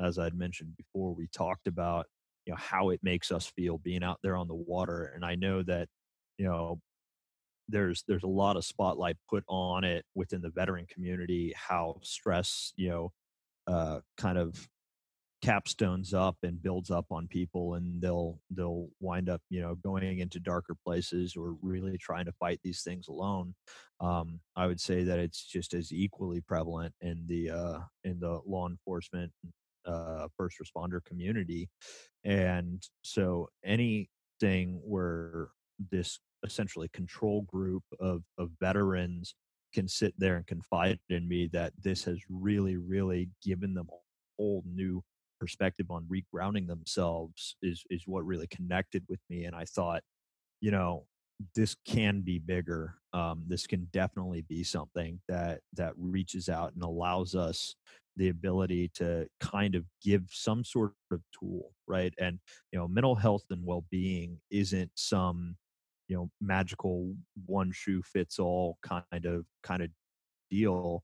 as 0.00 0.18
I'd 0.18 0.34
mentioned 0.34 0.76
before, 0.76 1.14
we 1.14 1.28
talked 1.28 1.66
about 1.66 2.06
you 2.46 2.52
know 2.52 2.58
how 2.58 2.90
it 2.90 3.00
makes 3.02 3.32
us 3.32 3.46
feel 3.46 3.78
being 3.78 4.02
out 4.04 4.18
there 4.22 4.36
on 4.36 4.48
the 4.48 4.54
water. 4.54 5.12
And 5.14 5.24
I 5.24 5.34
know 5.34 5.62
that 5.64 5.88
you 6.38 6.46
know 6.46 6.80
there's 7.68 8.04
there's 8.06 8.22
a 8.22 8.28
lot 8.28 8.56
of 8.56 8.64
spotlight 8.64 9.16
put 9.28 9.44
on 9.48 9.84
it 9.84 10.04
within 10.14 10.40
the 10.40 10.50
veteran 10.50 10.86
community 10.86 11.52
how 11.56 11.98
stress 12.02 12.72
you 12.76 12.88
know 12.88 13.12
uh, 13.66 14.00
kind 14.16 14.38
of 14.38 14.68
capstones 15.46 16.12
up 16.12 16.36
and 16.42 16.60
builds 16.60 16.90
up 16.90 17.06
on 17.12 17.28
people 17.28 17.74
and 17.74 18.02
they'll 18.02 18.40
they'll 18.50 18.88
wind 19.00 19.28
up 19.28 19.40
you 19.48 19.60
know 19.60 19.76
going 19.76 20.18
into 20.18 20.40
darker 20.40 20.74
places 20.84 21.36
or 21.36 21.56
really 21.62 21.96
trying 21.98 22.24
to 22.24 22.32
fight 22.32 22.58
these 22.64 22.82
things 22.82 23.06
alone. 23.08 23.54
Um, 24.00 24.40
i 24.56 24.66
would 24.66 24.80
say 24.80 25.04
that 25.04 25.18
it's 25.18 25.46
just 25.46 25.72
as 25.72 25.92
equally 25.92 26.40
prevalent 26.40 26.94
in 27.00 27.24
the 27.28 27.50
uh, 27.50 27.78
in 28.04 28.18
the 28.18 28.40
law 28.44 28.68
enforcement 28.68 29.32
uh, 29.86 30.26
first 30.36 30.56
responder 30.58 31.04
community. 31.04 31.68
And 32.24 32.82
so 33.02 33.48
anything 33.64 34.80
where 34.84 35.48
this 35.92 36.18
essentially 36.44 36.88
control 36.92 37.42
group 37.42 37.84
of 38.00 38.22
of 38.36 38.50
veterans 38.60 39.34
can 39.72 39.86
sit 39.88 40.14
there 40.18 40.36
and 40.36 40.46
confide 40.46 40.98
in 41.08 41.28
me 41.28 41.48
that 41.52 41.72
this 41.82 42.04
has 42.04 42.18
really 42.28 42.76
really 42.76 43.28
given 43.44 43.74
them 43.74 43.86
a 43.90 43.96
whole 44.38 44.64
new 44.66 45.02
perspective 45.38 45.90
on 45.90 46.06
regrounding 46.10 46.66
themselves 46.66 47.56
is 47.62 47.84
is 47.90 48.02
what 48.06 48.24
really 48.24 48.46
connected 48.48 49.04
with 49.08 49.20
me 49.28 49.44
and 49.44 49.54
i 49.54 49.64
thought 49.64 50.02
you 50.60 50.70
know 50.70 51.04
this 51.54 51.76
can 51.86 52.22
be 52.22 52.38
bigger 52.38 52.94
um, 53.12 53.44
this 53.46 53.66
can 53.66 53.88
definitely 53.92 54.42
be 54.48 54.64
something 54.64 55.20
that 55.28 55.60
that 55.74 55.92
reaches 55.98 56.48
out 56.48 56.72
and 56.74 56.82
allows 56.82 57.34
us 57.34 57.74
the 58.16 58.30
ability 58.30 58.90
to 58.94 59.26
kind 59.40 59.74
of 59.74 59.84
give 60.02 60.22
some 60.30 60.64
sort 60.64 60.92
of 61.10 61.20
tool 61.38 61.72
right? 61.86 62.12
And 62.18 62.38
you 62.72 62.78
know 62.78 62.88
mental 62.88 63.14
health 63.14 63.44
and 63.50 63.64
well-being 63.64 64.38
isn't 64.50 64.90
some 64.94 65.56
you 66.08 66.16
know 66.16 66.30
magical 66.40 67.14
one 67.46 67.72
shoe 67.72 68.02
fits 68.02 68.38
all 68.38 68.78
kind 68.82 69.24
of 69.24 69.44
kind 69.62 69.82
of 69.82 69.90
deal 70.50 71.02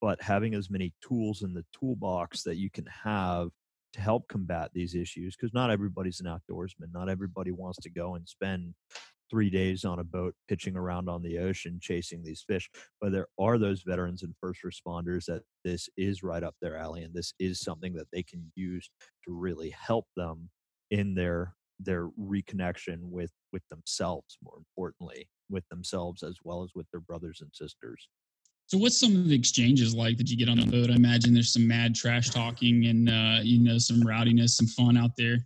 but 0.00 0.20
having 0.20 0.54
as 0.54 0.70
many 0.70 0.92
tools 1.06 1.42
in 1.42 1.54
the 1.54 1.64
toolbox 1.78 2.42
that 2.42 2.56
you 2.56 2.70
can 2.70 2.86
have 2.86 3.48
to 3.92 4.00
help 4.00 4.28
combat 4.28 4.70
these 4.72 4.94
issues 4.94 5.36
because 5.36 5.52
not 5.54 5.70
everybody's 5.70 6.20
an 6.20 6.26
outdoorsman. 6.26 6.92
Not 6.92 7.08
everybody 7.08 7.50
wants 7.50 7.78
to 7.80 7.90
go 7.90 8.14
and 8.14 8.28
spend 8.28 8.74
three 9.30 9.50
days 9.50 9.84
on 9.84 10.00
a 10.00 10.04
boat 10.04 10.34
pitching 10.48 10.76
around 10.76 11.08
on 11.08 11.22
the 11.22 11.38
ocean 11.38 11.78
chasing 11.80 12.22
these 12.22 12.44
fish. 12.46 12.68
But 13.00 13.12
there 13.12 13.28
are 13.38 13.58
those 13.58 13.82
veterans 13.82 14.22
and 14.22 14.34
first 14.40 14.60
responders 14.64 15.24
that 15.26 15.42
this 15.64 15.88
is 15.96 16.22
right 16.22 16.42
up 16.42 16.56
their 16.60 16.76
alley 16.76 17.04
and 17.04 17.14
this 17.14 17.32
is 17.38 17.60
something 17.60 17.94
that 17.94 18.08
they 18.12 18.22
can 18.22 18.50
use 18.56 18.90
to 19.24 19.32
really 19.32 19.70
help 19.70 20.06
them 20.16 20.50
in 20.90 21.14
their 21.14 21.54
their 21.82 22.08
reconnection 22.08 22.98
with 23.02 23.30
with 23.52 23.62
themselves 23.70 24.36
more 24.42 24.58
importantly 24.58 25.28
with 25.48 25.66
themselves 25.70 26.22
as 26.22 26.36
well 26.44 26.62
as 26.62 26.70
with 26.74 26.86
their 26.90 27.00
brothers 27.00 27.40
and 27.40 27.50
sisters 27.54 28.08
so, 28.70 28.78
what's 28.78 29.00
some 29.00 29.16
of 29.16 29.26
the 29.26 29.34
exchanges 29.34 29.96
like 29.96 30.16
that 30.18 30.30
you 30.30 30.36
get 30.36 30.48
on 30.48 30.60
the 30.60 30.66
boat? 30.66 30.92
I 30.92 30.94
imagine 30.94 31.34
there's 31.34 31.52
some 31.52 31.66
mad 31.66 31.92
trash 31.92 32.30
talking 32.30 32.86
and 32.86 33.08
uh, 33.08 33.40
you 33.42 33.58
know 33.58 33.78
some 33.78 34.00
rowdiness, 34.00 34.50
some 34.50 34.68
fun 34.68 34.96
out 34.96 35.10
there. 35.16 35.38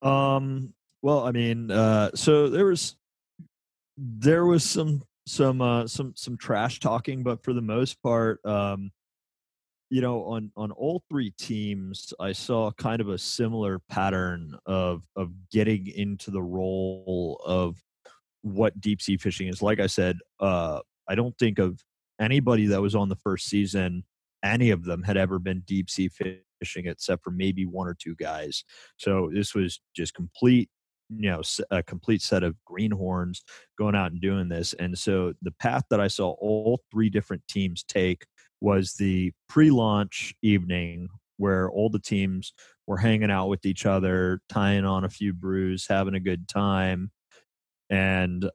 Um. 0.00 0.72
Well, 1.02 1.26
I 1.26 1.30
mean, 1.30 1.70
uh, 1.70 2.10
so 2.14 2.48
there 2.48 2.64
was 2.64 2.96
there 3.98 4.46
was 4.46 4.64
some 4.64 5.02
some 5.26 5.60
uh, 5.60 5.86
some 5.86 6.14
some 6.16 6.38
trash 6.38 6.80
talking, 6.80 7.22
but 7.22 7.44
for 7.44 7.52
the 7.52 7.60
most 7.60 8.02
part, 8.02 8.40
um, 8.46 8.90
you 9.90 10.00
know, 10.00 10.24
on 10.24 10.50
on 10.56 10.70
all 10.70 11.02
three 11.10 11.32
teams, 11.32 12.14
I 12.18 12.32
saw 12.32 12.72
kind 12.72 13.02
of 13.02 13.10
a 13.10 13.18
similar 13.18 13.78
pattern 13.90 14.58
of 14.64 15.02
of 15.16 15.32
getting 15.50 15.86
into 15.86 16.30
the 16.30 16.42
role 16.42 17.42
of 17.44 17.76
what 18.40 18.80
deep 18.80 19.02
sea 19.02 19.18
fishing 19.18 19.48
is. 19.48 19.60
Like 19.60 19.80
I 19.80 19.86
said, 19.86 20.16
uh, 20.40 20.80
I 21.08 21.14
don't 21.14 21.36
think 21.38 21.58
of 21.58 21.80
anybody 22.20 22.66
that 22.66 22.82
was 22.82 22.94
on 22.94 23.08
the 23.08 23.16
first 23.16 23.46
season, 23.46 24.04
any 24.44 24.70
of 24.70 24.84
them 24.84 25.02
had 25.02 25.16
ever 25.16 25.38
been 25.38 25.62
deep 25.66 25.90
sea 25.90 26.08
fishing 26.08 26.86
except 26.86 27.22
for 27.22 27.30
maybe 27.30 27.66
one 27.66 27.86
or 27.86 27.94
two 27.94 28.14
guys. 28.16 28.64
So 28.96 29.30
this 29.32 29.54
was 29.54 29.80
just 29.94 30.14
complete, 30.14 30.68
you 31.08 31.30
know, 31.30 31.42
a 31.70 31.82
complete 31.82 32.22
set 32.22 32.42
of 32.42 32.56
greenhorns 32.64 33.42
going 33.78 33.94
out 33.94 34.12
and 34.12 34.20
doing 34.20 34.48
this. 34.48 34.74
And 34.74 34.96
so 34.98 35.32
the 35.42 35.52
path 35.52 35.84
that 35.90 36.00
I 36.00 36.08
saw 36.08 36.30
all 36.40 36.80
three 36.90 37.10
different 37.10 37.42
teams 37.48 37.84
take 37.84 38.26
was 38.60 38.94
the 38.94 39.32
pre 39.48 39.70
launch 39.70 40.34
evening 40.42 41.08
where 41.36 41.70
all 41.70 41.88
the 41.88 42.00
teams 42.00 42.52
were 42.86 42.96
hanging 42.96 43.30
out 43.30 43.48
with 43.48 43.64
each 43.64 43.86
other, 43.86 44.40
tying 44.48 44.84
on 44.84 45.04
a 45.04 45.08
few 45.08 45.32
brews, 45.32 45.86
having 45.88 46.14
a 46.14 46.20
good 46.20 46.48
time. 46.48 47.10
And 47.90 48.50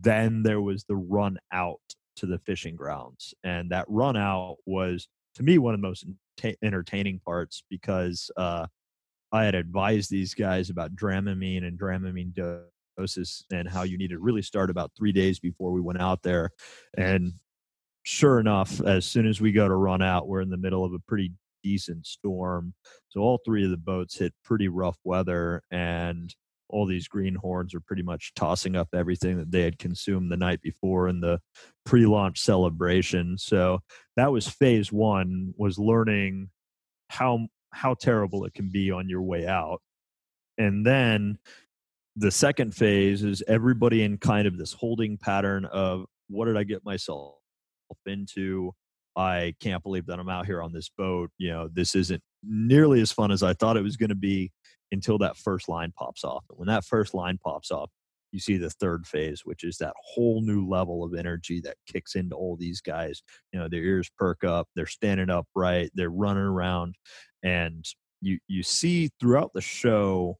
then 0.00 0.42
there 0.42 0.60
was 0.60 0.84
the 0.84 0.96
run 0.96 1.38
out 1.52 1.80
to 2.16 2.26
the 2.26 2.38
fishing 2.38 2.76
grounds 2.76 3.34
and 3.44 3.70
that 3.70 3.84
run 3.88 4.16
out 4.16 4.56
was 4.64 5.08
to 5.34 5.42
me 5.42 5.58
one 5.58 5.74
of 5.74 5.80
the 5.80 5.86
most 5.86 6.06
entertaining 6.62 7.20
parts 7.24 7.62
because 7.68 8.30
uh, 8.36 8.66
i 9.32 9.44
had 9.44 9.54
advised 9.54 10.10
these 10.10 10.34
guys 10.34 10.70
about 10.70 10.96
dramamine 10.96 11.66
and 11.66 11.78
dramamine 11.78 12.32
doses 12.96 13.44
and 13.52 13.68
how 13.68 13.82
you 13.82 13.98
need 13.98 14.10
to 14.10 14.18
really 14.18 14.42
start 14.42 14.70
about 14.70 14.90
three 14.96 15.12
days 15.12 15.38
before 15.38 15.72
we 15.72 15.80
went 15.80 16.00
out 16.00 16.22
there 16.22 16.50
and 16.96 17.32
sure 18.02 18.40
enough 18.40 18.80
as 18.82 19.04
soon 19.04 19.26
as 19.26 19.40
we 19.40 19.52
go 19.52 19.68
to 19.68 19.74
run 19.74 20.00
out 20.00 20.26
we're 20.26 20.40
in 20.40 20.50
the 20.50 20.56
middle 20.56 20.84
of 20.84 20.92
a 20.94 20.98
pretty 21.00 21.32
decent 21.66 22.06
storm. 22.06 22.72
So 23.08 23.20
all 23.20 23.40
three 23.44 23.64
of 23.64 23.70
the 23.70 23.76
boats 23.76 24.18
hit 24.18 24.32
pretty 24.44 24.68
rough 24.68 24.98
weather 25.02 25.62
and 25.72 26.32
all 26.68 26.86
these 26.86 27.08
greenhorns 27.08 27.74
are 27.74 27.80
pretty 27.80 28.02
much 28.02 28.32
tossing 28.34 28.76
up 28.76 28.88
everything 28.94 29.38
that 29.38 29.50
they 29.50 29.62
had 29.62 29.78
consumed 29.78 30.30
the 30.30 30.36
night 30.36 30.60
before 30.62 31.08
in 31.08 31.20
the 31.20 31.40
pre-launch 31.84 32.40
celebration. 32.40 33.38
So 33.38 33.80
that 34.16 34.32
was 34.32 34.48
phase 34.48 34.92
one 34.92 35.54
was 35.56 35.78
learning 35.78 36.50
how 37.08 37.46
how 37.72 37.94
terrible 37.94 38.44
it 38.44 38.54
can 38.54 38.70
be 38.70 38.90
on 38.90 39.08
your 39.08 39.22
way 39.22 39.46
out. 39.46 39.80
And 40.58 40.84
then 40.86 41.38
the 42.16 42.30
second 42.30 42.74
phase 42.74 43.22
is 43.22 43.42
everybody 43.46 44.02
in 44.02 44.16
kind 44.16 44.48
of 44.48 44.56
this 44.56 44.72
holding 44.72 45.18
pattern 45.18 45.66
of 45.66 46.06
what 46.28 46.46
did 46.46 46.56
i 46.56 46.64
get 46.64 46.84
myself 46.84 47.34
into? 48.06 48.72
I 49.14 49.54
can't 49.60 49.82
believe 49.82 50.06
that 50.06 50.18
i'm 50.18 50.28
out 50.28 50.46
here 50.46 50.62
on 50.62 50.72
this 50.72 50.88
boat. 50.88 51.30
You 51.38 51.50
know 51.52 51.68
this 51.72 51.94
isn't 51.94 52.22
nearly 52.42 53.00
as 53.00 53.12
fun 53.12 53.30
as 53.30 53.42
I 53.42 53.52
thought 53.52 53.76
it 53.76 53.82
was 53.82 53.96
going 53.96 54.10
to 54.10 54.14
be 54.14 54.52
until 54.92 55.18
that 55.18 55.36
first 55.36 55.68
line 55.68 55.92
pops 55.96 56.24
off. 56.24 56.44
and 56.48 56.58
When 56.58 56.68
that 56.68 56.84
first 56.84 57.14
line 57.14 57.38
pops 57.42 57.70
off, 57.70 57.90
you 58.32 58.40
see 58.40 58.56
the 58.56 58.70
third 58.70 59.06
phase, 59.06 59.42
which 59.44 59.64
is 59.64 59.78
that 59.78 59.94
whole 60.14 60.42
new 60.42 60.66
level 60.66 61.04
of 61.04 61.14
energy 61.14 61.60
that 61.62 61.76
kicks 61.90 62.14
into 62.14 62.36
all 62.36 62.56
these 62.56 62.80
guys. 62.80 63.22
You 63.52 63.60
know, 63.60 63.68
their 63.68 63.82
ears 63.82 64.10
perk 64.18 64.44
up, 64.44 64.68
they're 64.74 64.86
standing 64.86 65.30
upright, 65.30 65.90
they're 65.94 66.10
running 66.10 66.42
around, 66.42 66.96
and 67.42 67.84
you 68.20 68.38
you 68.48 68.62
see 68.62 69.10
throughout 69.20 69.52
the 69.54 69.60
show 69.60 70.38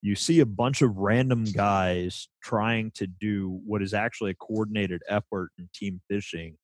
you 0.00 0.14
see 0.14 0.40
a 0.40 0.46
bunch 0.46 0.82
of 0.82 0.96
random 0.96 1.44
guys 1.44 2.28
trying 2.42 2.92
to 2.92 3.06
do 3.06 3.60
what 3.66 3.82
is 3.82 3.94
actually 3.94 4.30
a 4.30 4.34
coordinated 4.34 5.02
effort 5.08 5.50
in 5.58 5.68
team 5.74 6.00
fishing 6.08 6.56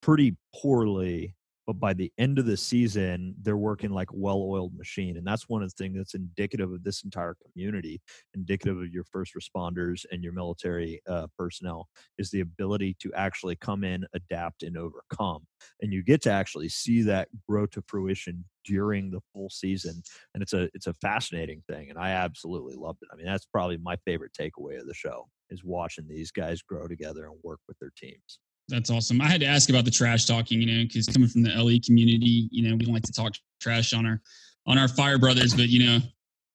pretty 0.00 0.36
poorly 0.54 1.34
but 1.66 1.78
by 1.80 1.92
the 1.92 2.12
end 2.18 2.38
of 2.38 2.46
the 2.46 2.56
season 2.56 3.34
they're 3.42 3.56
working 3.56 3.90
like 3.90 4.10
a 4.10 4.16
well-oiled 4.16 4.76
machine 4.76 5.16
and 5.16 5.26
that's 5.26 5.48
one 5.48 5.62
of 5.62 5.68
the 5.70 5.82
things 5.82 5.96
that's 5.96 6.14
indicative 6.14 6.72
of 6.72 6.82
this 6.84 7.04
entire 7.04 7.36
community 7.52 8.00
indicative 8.34 8.78
of 8.78 8.92
your 8.92 9.04
first 9.04 9.32
responders 9.34 10.04
and 10.10 10.22
your 10.22 10.32
military 10.32 11.00
uh, 11.08 11.26
personnel 11.38 11.88
is 12.18 12.30
the 12.30 12.40
ability 12.40 12.96
to 13.00 13.12
actually 13.14 13.56
come 13.56 13.84
in 13.84 14.04
adapt 14.14 14.62
and 14.62 14.76
overcome. 14.76 15.46
And 15.80 15.92
you 15.92 16.02
get 16.02 16.22
to 16.22 16.30
actually 16.30 16.68
see 16.68 17.02
that 17.02 17.28
grow 17.48 17.66
to 17.66 17.82
fruition 17.86 18.44
during 18.64 19.10
the 19.10 19.20
full 19.32 19.50
season 19.50 20.02
and 20.32 20.42
it's 20.42 20.54
a 20.54 20.70
it's 20.72 20.86
a 20.86 20.94
fascinating 20.94 21.62
thing 21.68 21.90
and 21.90 21.98
i 21.98 22.10
absolutely 22.10 22.74
loved 22.74 23.00
it. 23.02 23.08
I 23.12 23.16
mean 23.16 23.26
that's 23.26 23.44
probably 23.44 23.76
my 23.76 23.96
favorite 24.06 24.32
takeaway 24.38 24.80
of 24.80 24.86
the 24.86 24.94
show 24.94 25.28
is 25.50 25.62
watching 25.62 26.08
these 26.08 26.30
guys 26.30 26.62
grow 26.62 26.88
together 26.88 27.26
and 27.26 27.34
work 27.42 27.60
with 27.68 27.78
their 27.78 27.92
teams 27.96 28.38
that's 28.68 28.90
awesome. 28.90 29.20
I 29.20 29.28
had 29.28 29.40
to 29.40 29.46
ask 29.46 29.68
about 29.68 29.84
the 29.84 29.90
trash 29.90 30.26
talking, 30.26 30.60
you 30.60 30.66
know, 30.66 30.84
because 30.84 31.06
coming 31.06 31.28
from 31.28 31.42
the 31.42 31.50
LE 31.50 31.78
community, 31.84 32.48
you 32.50 32.68
know, 32.68 32.76
we 32.76 32.86
like 32.86 33.02
to 33.02 33.12
talk 33.12 33.34
trash 33.60 33.92
on 33.92 34.06
our 34.06 34.20
on 34.66 34.78
our 34.78 34.88
fire 34.88 35.18
brothers, 35.18 35.54
but 35.54 35.68
you 35.68 35.84
know, 35.86 35.98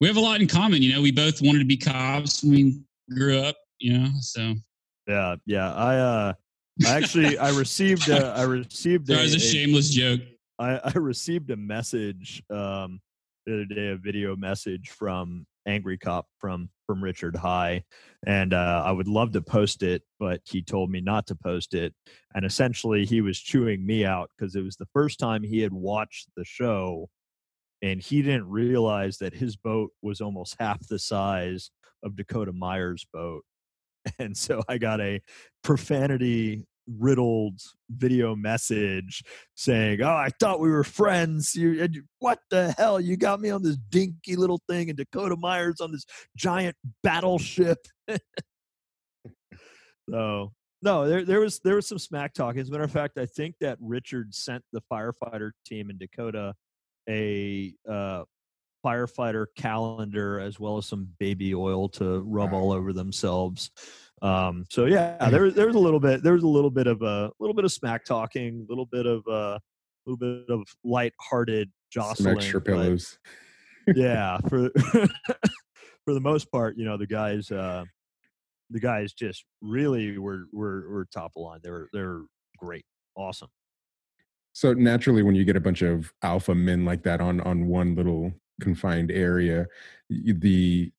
we 0.01 0.08
have 0.08 0.18
a 0.18 0.22
lot 0.22 0.42
in 0.42 0.48
common. 0.48 0.82
You 0.82 0.94
know, 0.94 1.01
we 1.01 1.12
both 1.12 1.42
wanted 1.42 1.60
to 1.60 1.66
be 1.66 1.78
cops 1.78 2.44
when 2.44 2.51
we 2.51 2.82
grew 3.13 3.39
up. 3.39 3.56
You 3.80 3.98
know, 3.98 4.10
so 4.22 4.56
yeah, 5.08 5.36
yeah. 5.46 5.74
I 5.74 5.98
uh, 5.98 6.34
I 6.86 6.89
actually 6.89 7.38
I 7.38 7.50
received 7.58 8.10
a, 8.10 8.28
I 8.28 8.44
received 8.44 9.08
that 9.08 9.22
was 9.22 9.34
a, 9.34 9.38
a 9.38 9.39
shameless 9.39 9.89
joke. 9.89 10.22
I, 10.58 10.80
I 10.84 10.92
received 10.98 11.51
a 11.51 11.58
message 11.58 12.44
um 12.50 13.00
the 13.46 13.54
other 13.54 13.66
day, 13.66 13.88
a 13.89 13.98
video 13.98 14.36
message 14.36 14.89
from 14.89 15.46
Angry 15.68 15.98
Cop 15.98 16.28
from 16.39 16.70
from 16.86 17.04
Richard 17.04 17.36
High, 17.36 17.84
and 18.25 18.54
uh, 18.54 18.84
I 18.86 18.92
would 18.92 19.08
love 19.08 19.32
to 19.34 19.42
post 19.42 19.84
it, 19.84 20.04
but 20.20 20.42
he 20.46 20.62
told 20.62 20.89
me 20.89 21.01
not 21.01 21.28
to 21.28 21.36
post 21.36 21.74
it. 21.74 21.94
And 22.34 22.46
essentially, 22.46 23.06
he 23.06 23.22
was 23.22 23.39
chewing 23.39 23.86
me 23.86 24.06
out 24.06 24.32
because 24.38 24.56
it 24.56 24.63
was 24.63 24.75
the 24.75 24.88
first 24.94 25.20
time 25.20 25.44
he 25.44 25.60
had 25.60 25.74
watched 25.74 26.30
the 26.36 26.46
show, 26.46 27.10
and 27.82 28.01
he 28.01 28.22
didn't 28.22 28.50
realize 28.50 29.18
that 29.20 29.34
his 29.34 29.56
boat 29.56 29.92
was 30.01 30.22
almost 30.22 30.56
half 30.60 30.80
the 30.88 31.00
size 31.00 31.72
of 32.04 32.16
Dakota 32.16 32.54
Meyer's 32.54 33.06
boat. 33.12 33.44
And 34.18 34.36
so 34.36 34.63
I 34.68 34.78
got 34.78 35.01
a 35.01 35.22
profanity 35.62 36.66
riddled 36.98 37.60
video 37.89 38.36
message 38.36 39.24
saying, 39.55 40.01
"Oh, 40.01 40.08
I 40.08 40.29
thought 40.39 40.60
we 40.60 40.69
were 40.69 40.84
friends. 40.84 41.55
You, 41.55 41.88
you, 41.91 42.03
what 42.19 42.39
the 42.50 42.72
hell? 42.77 43.00
You 43.00 43.17
got 43.17 43.39
me 43.39 43.50
on 43.50 43.63
this 43.63 43.77
dinky 43.89 44.36
little 44.36 44.62
thing, 44.69 44.89
and 44.89 44.98
Dakota 44.98 45.36
Meyer's 45.36 45.81
on 45.81 45.91
this 45.91 46.05
giant 46.36 46.75
battleship." 47.03 47.79
so 50.10 50.51
no, 50.81 51.08
there 51.08 51.25
there 51.25 51.39
was 51.39 51.60
there 51.60 51.75
was 51.75 51.88
some 51.88 52.00
smack 52.00 52.34
talk. 52.34 52.58
As 52.58 52.69
a 52.69 52.72
matter 52.72 52.84
of 52.84 52.91
fact, 52.91 53.17
I 53.17 53.25
think 53.25 53.55
that 53.62 53.77
Richard 53.81 54.34
sent 54.34 54.63
the 54.72 54.81
firefighter 54.91 55.51
team 55.65 55.89
in 55.89 55.98
Dakota 55.98 56.53
a 57.10 57.74
uh, 57.89 58.24
firefighter 58.86 59.45
calendar 59.57 60.39
as 60.39 60.59
well 60.59 60.77
as 60.77 60.86
some 60.86 61.07
baby 61.19 61.53
oil 61.53 61.89
to 61.89 62.21
rub 62.21 62.53
all 62.53 62.71
over 62.71 62.93
themselves 62.93 63.71
um, 64.21 64.65
so 64.69 64.86
yeah, 64.86 65.17
mm. 65.19 65.31
there 65.31 65.51
there 65.51 65.67
was 65.67 65.75
a 65.75 65.79
little 65.79 66.00
bit 66.00 66.24
there 66.24 66.33
was 66.33 66.43
a 66.43 66.48
little 66.48 66.69
bit 66.69 66.88
of 66.88 67.01
a 67.01 67.31
little 67.39 67.53
bit 67.53 67.65
of 67.65 67.71
smack 67.71 68.03
talking, 68.03 68.65
a 68.67 68.71
little 68.71 68.86
bit 68.86 69.05
of 69.05 69.24
a 69.27 69.31
uh, 69.31 69.59
little 70.05 70.17
bit 70.17 70.53
of 70.53 70.63
light-hearted 70.83 71.71
jostling. 71.91 72.33
Some 72.33 72.38
extra 72.38 72.62
pillows. 72.62 73.17
yeah, 73.95 74.38
for 74.50 74.69
for 76.05 76.13
the 76.13 76.19
most 76.19 76.51
part, 76.51 76.77
you 76.77 76.86
know, 76.86 76.98
the 76.98 77.07
guys 77.07 77.50
uh, 77.50 77.85
the 78.70 78.79
guys 78.79 79.13
just 79.13 79.46
really 79.61 80.18
were 80.18 80.46
were 80.51 80.89
were 80.89 81.07
top 81.13 81.31
of 81.37 81.44
line. 81.44 81.59
They 81.63 81.70
were 81.70 81.89
they're 81.94 82.22
great, 82.57 82.85
awesome. 83.15 83.50
So 84.51 84.74
naturally, 84.74 85.24
when 85.24 85.35
you 85.35 85.46
get 85.46 85.55
a 85.55 85.61
bunch 85.61 85.81
of 85.81 86.11
alpha 86.24 86.53
men 86.53 86.83
like 86.83 87.03
that 87.03 87.22
on 87.22 87.39
on 87.42 87.68
one 87.68 87.96
little 87.96 88.33
confined 88.59 89.11
area, 89.11 89.67
the 90.09 90.91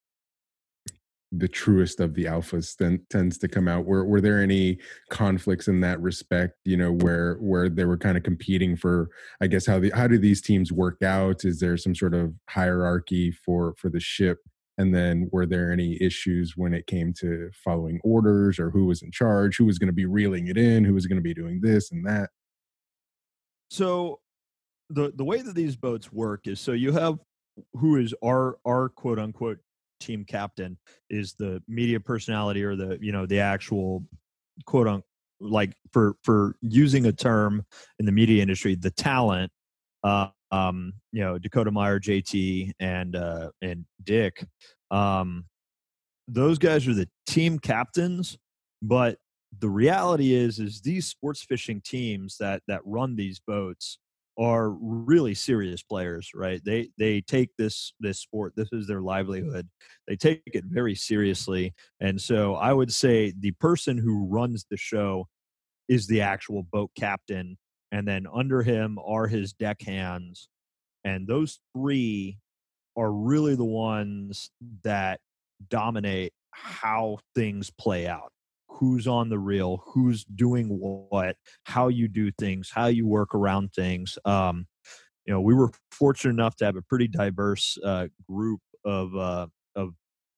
the 1.33 1.49
truest 1.49 2.01
of 2.01 2.15
the 2.15 2.25
alphas 2.25 2.77
then 2.77 3.01
tends 3.09 3.39
to 3.39 3.49
come 3.49 3.69
out. 3.69 3.85
Were 3.87 4.05
were 4.05 4.21
there 4.21 4.43
any 4.43 4.79
conflicts 5.11 5.69
in 5.69 5.81
that 5.81 6.01
respect 6.01 6.55
you 6.65 6.77
know 6.77 6.93
where 6.93 7.35
where 7.37 7.69
they 7.69 7.85
were 7.85 7.97
kind 7.97 8.17
of 8.17 8.25
competing 8.25 8.77
for 8.77 9.11
i 9.41 9.47
guess 9.47 9.65
how 9.67 9.79
the 9.79 9.91
how 9.91 10.09
do 10.09 10.19
these 10.19 10.43
teams 10.43 10.73
work 10.73 11.03
out? 11.03 11.45
Is 11.45 11.61
there 11.61 11.77
some 11.77 11.95
sort 11.95 12.15
of 12.15 12.35
hierarchy 12.49 13.31
for 13.31 13.75
for 13.77 13.89
the 13.89 14.01
ship? 14.01 14.39
And 14.79 14.95
then 14.95 15.29
were 15.31 15.45
there 15.47 15.71
any 15.71 16.01
issues 16.01 16.55
when 16.57 16.73
it 16.73 16.87
came 16.87 17.13
to 17.21 17.51
following 17.53 18.01
orders 18.03 18.59
or 18.59 18.71
who 18.71 18.87
was 18.87 19.03
in 19.03 19.11
charge? 19.11 19.59
Who 19.59 19.67
was 19.67 19.79
going 19.79 19.89
to 19.89 19.93
be 19.93 20.07
reeling 20.07 20.47
it 20.47 20.57
in? 20.57 20.85
Who 20.85 20.95
was 20.95 21.07
going 21.07 21.19
to 21.19 21.23
be 21.23 21.35
doing 21.35 21.61
this 21.61 21.93
and 21.93 22.05
that? 22.07 22.31
So 23.69 24.21
the 24.89 25.13
the 25.15 25.25
way 25.25 25.43
that 25.43 25.55
these 25.55 25.77
boats 25.77 26.13
work 26.13 26.47
is 26.47 26.61
so 26.61 26.73
you 26.73 26.93
have 26.93 27.19
who 27.75 27.97
is 27.97 28.15
our 28.25 28.59
our 28.67 28.89
quote 28.89 29.19
unquote 29.19 29.59
team 30.01 30.25
captain 30.25 30.79
is 31.11 31.35
the 31.35 31.63
media 31.69 32.01
personality 32.01 32.65
or 32.65 32.75
the 32.75 32.99
you 33.01 33.13
know 33.13 33.27
the 33.27 33.39
actual 33.39 34.05
quote 34.65 34.87
unquote 34.87 35.05
like 35.41 35.75
for 35.93 36.17
for 36.23 36.57
using 36.61 37.07
a 37.07 37.13
term 37.13 37.65
in 37.99 38.07
the 38.07 38.13
media 38.13 38.43
industry 38.43 38.75
the 38.75 38.91
talent 38.91 39.51
uh, 40.05 40.29
um 40.51 40.93
you 41.13 41.23
know 41.23 41.39
dakota 41.39 41.71
meyer 41.71 41.99
jt 41.99 42.73
and 42.81 43.17
uh 43.17 43.51
and 43.63 43.85
dick 44.03 44.45
um 44.91 45.45
those 46.29 46.59
guys 46.59 46.87
are 46.87 46.95
the 46.95 47.09
team 47.27 47.59
captains 47.59 48.37
but 48.83 49.19
the 49.59 49.69
reality 49.69 50.35
is 50.35 50.59
is 50.59 50.81
these 50.81 51.07
sports 51.07 51.43
fishing 51.43 51.81
teams 51.81 52.37
that 52.39 52.63
that 52.69 52.81
run 52.85 53.17
these 53.17 53.41
boats 53.41 53.99
are 54.39 54.71
really 54.71 55.35
serious 55.35 55.83
players 55.83 56.31
right? 56.35 56.61
They 56.65 56.89
they 56.99 57.21
take 57.21 57.51
this 57.59 57.93
this 58.01 58.21
sport 58.21 58.55
this 58.57 58.69
is 58.73 58.87
their 58.87 59.01
livelihood 59.01 59.69
they 60.09 60.17
take 60.17 60.43
it 60.47 60.65
very 60.67 60.95
seriously 60.95 61.75
and 62.01 62.21
so 62.21 62.55
i 62.55 62.73
would 62.73 62.93
say 62.93 63.33
the 63.39 63.53
person 63.53 63.99
who 63.99 64.27
runs 64.27 64.65
the 64.71 64.77
show 64.77 65.27
is 65.89 66.07
the 66.07 66.21
actual 66.21 66.63
boat 66.63 66.91
captain 66.97 67.59
and 67.93 68.07
then 68.07 68.27
under 68.33 68.63
him 68.63 68.99
are 69.05 69.27
his 69.27 69.53
deck 69.53 69.83
hands 69.83 70.49
and 71.05 71.27
those 71.27 71.61
three 71.77 72.39
are 72.97 73.13
really 73.13 73.55
the 73.55 73.65
ones 73.65 74.51
that 74.85 75.21
dominate 75.69 76.33
how 76.53 77.19
things 77.35 77.71
play 77.71 78.07
out 78.07 78.33
who's 78.81 79.07
on 79.07 79.29
the 79.29 79.39
reel, 79.39 79.85
who's 79.87 80.25
doing 80.25 80.67
what, 80.69 81.37
how 81.65 81.89
you 81.89 82.09
do 82.09 82.31
things, 82.33 82.71
how 82.75 82.87
you 82.87 83.07
work 83.07 83.35
around 83.35 83.75
things. 83.75 84.19
Um, 84.25 84.67
you 85.27 85.35
know, 85.35 85.41
we 85.43 85.55
were 85.55 85.71
fortunate 85.93 86.33
enough 86.33 86.57
to 86.57 86.65
have 86.65 86.77
a 86.77 86.83
pretty 86.83 87.07
diverse 87.07 87.77
uh, 87.85 88.09
group 88.29 88.61
of 88.87 89.15
uh, 89.15 89.47
of 89.77 89.91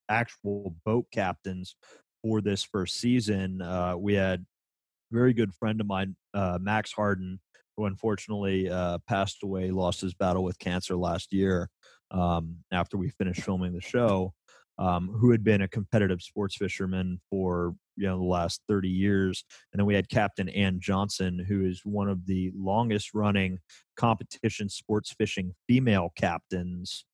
actual 0.09 0.75
boat 0.85 1.07
captains 1.13 1.77
for 2.21 2.41
this 2.41 2.65
first 2.65 2.99
season. 2.99 3.63
Uh, 3.63 3.95
we 3.97 4.15
had 4.15 4.41
a 4.41 5.15
very 5.15 5.33
good 5.33 5.55
friend 5.55 5.81
of 5.81 5.87
mine, 5.87 6.17
uh, 6.35 6.59
Max 6.61 6.93
Harden, 6.93 7.39
who 7.77 7.87
unfortunately 7.87 8.69
uh, 8.69 8.99
passed 9.09 9.45
away, 9.45 9.71
lost 9.71 10.01
his 10.01 10.15
battle 10.15 10.43
with 10.43 10.59
cancer 10.59 10.97
last 10.97 11.33
year 11.33 11.71
um, 12.11 12.57
after 12.73 12.97
we 12.97 13.09
finished 13.09 13.43
filming 13.43 13.73
the 13.73 13.81
show 13.81 14.35
um, 14.83 15.09
who 15.09 15.31
had 15.31 15.45
been 15.45 15.63
a 15.63 15.69
competitive 15.69 16.21
sports 16.21 16.57
fisherman 16.57 17.21
for 17.31 17.75
you 17.97 18.07
know 18.07 18.19
the 18.19 18.25
last 18.25 18.63
30 18.69 18.89
years 18.89 19.45
and 19.73 19.79
then 19.79 19.87
we 19.87 19.95
had 19.95 20.09
captain 20.09 20.49
ann 20.49 20.81
johnson 20.81 21.45
who 21.47 21.65
is 21.65 21.83
one 21.85 22.09
of 22.09 22.27
the 22.27 22.51
longest 22.57 23.11
running 23.13 23.59
competition 23.97 24.69
sports 24.69 25.15
fishing 25.19 25.55
female 25.69 26.11
captains 26.17 27.05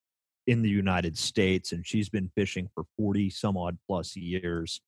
in 0.47 0.63
the 0.63 0.69
united 0.69 1.19
states 1.19 1.73
and 1.73 1.87
she's 1.87 2.09
been 2.09 2.31
fishing 2.37 2.69
for 2.75 2.85
40 2.97 3.31
some 3.31 3.57
odd 3.57 3.77
plus 3.87 4.17
years. 4.17 4.81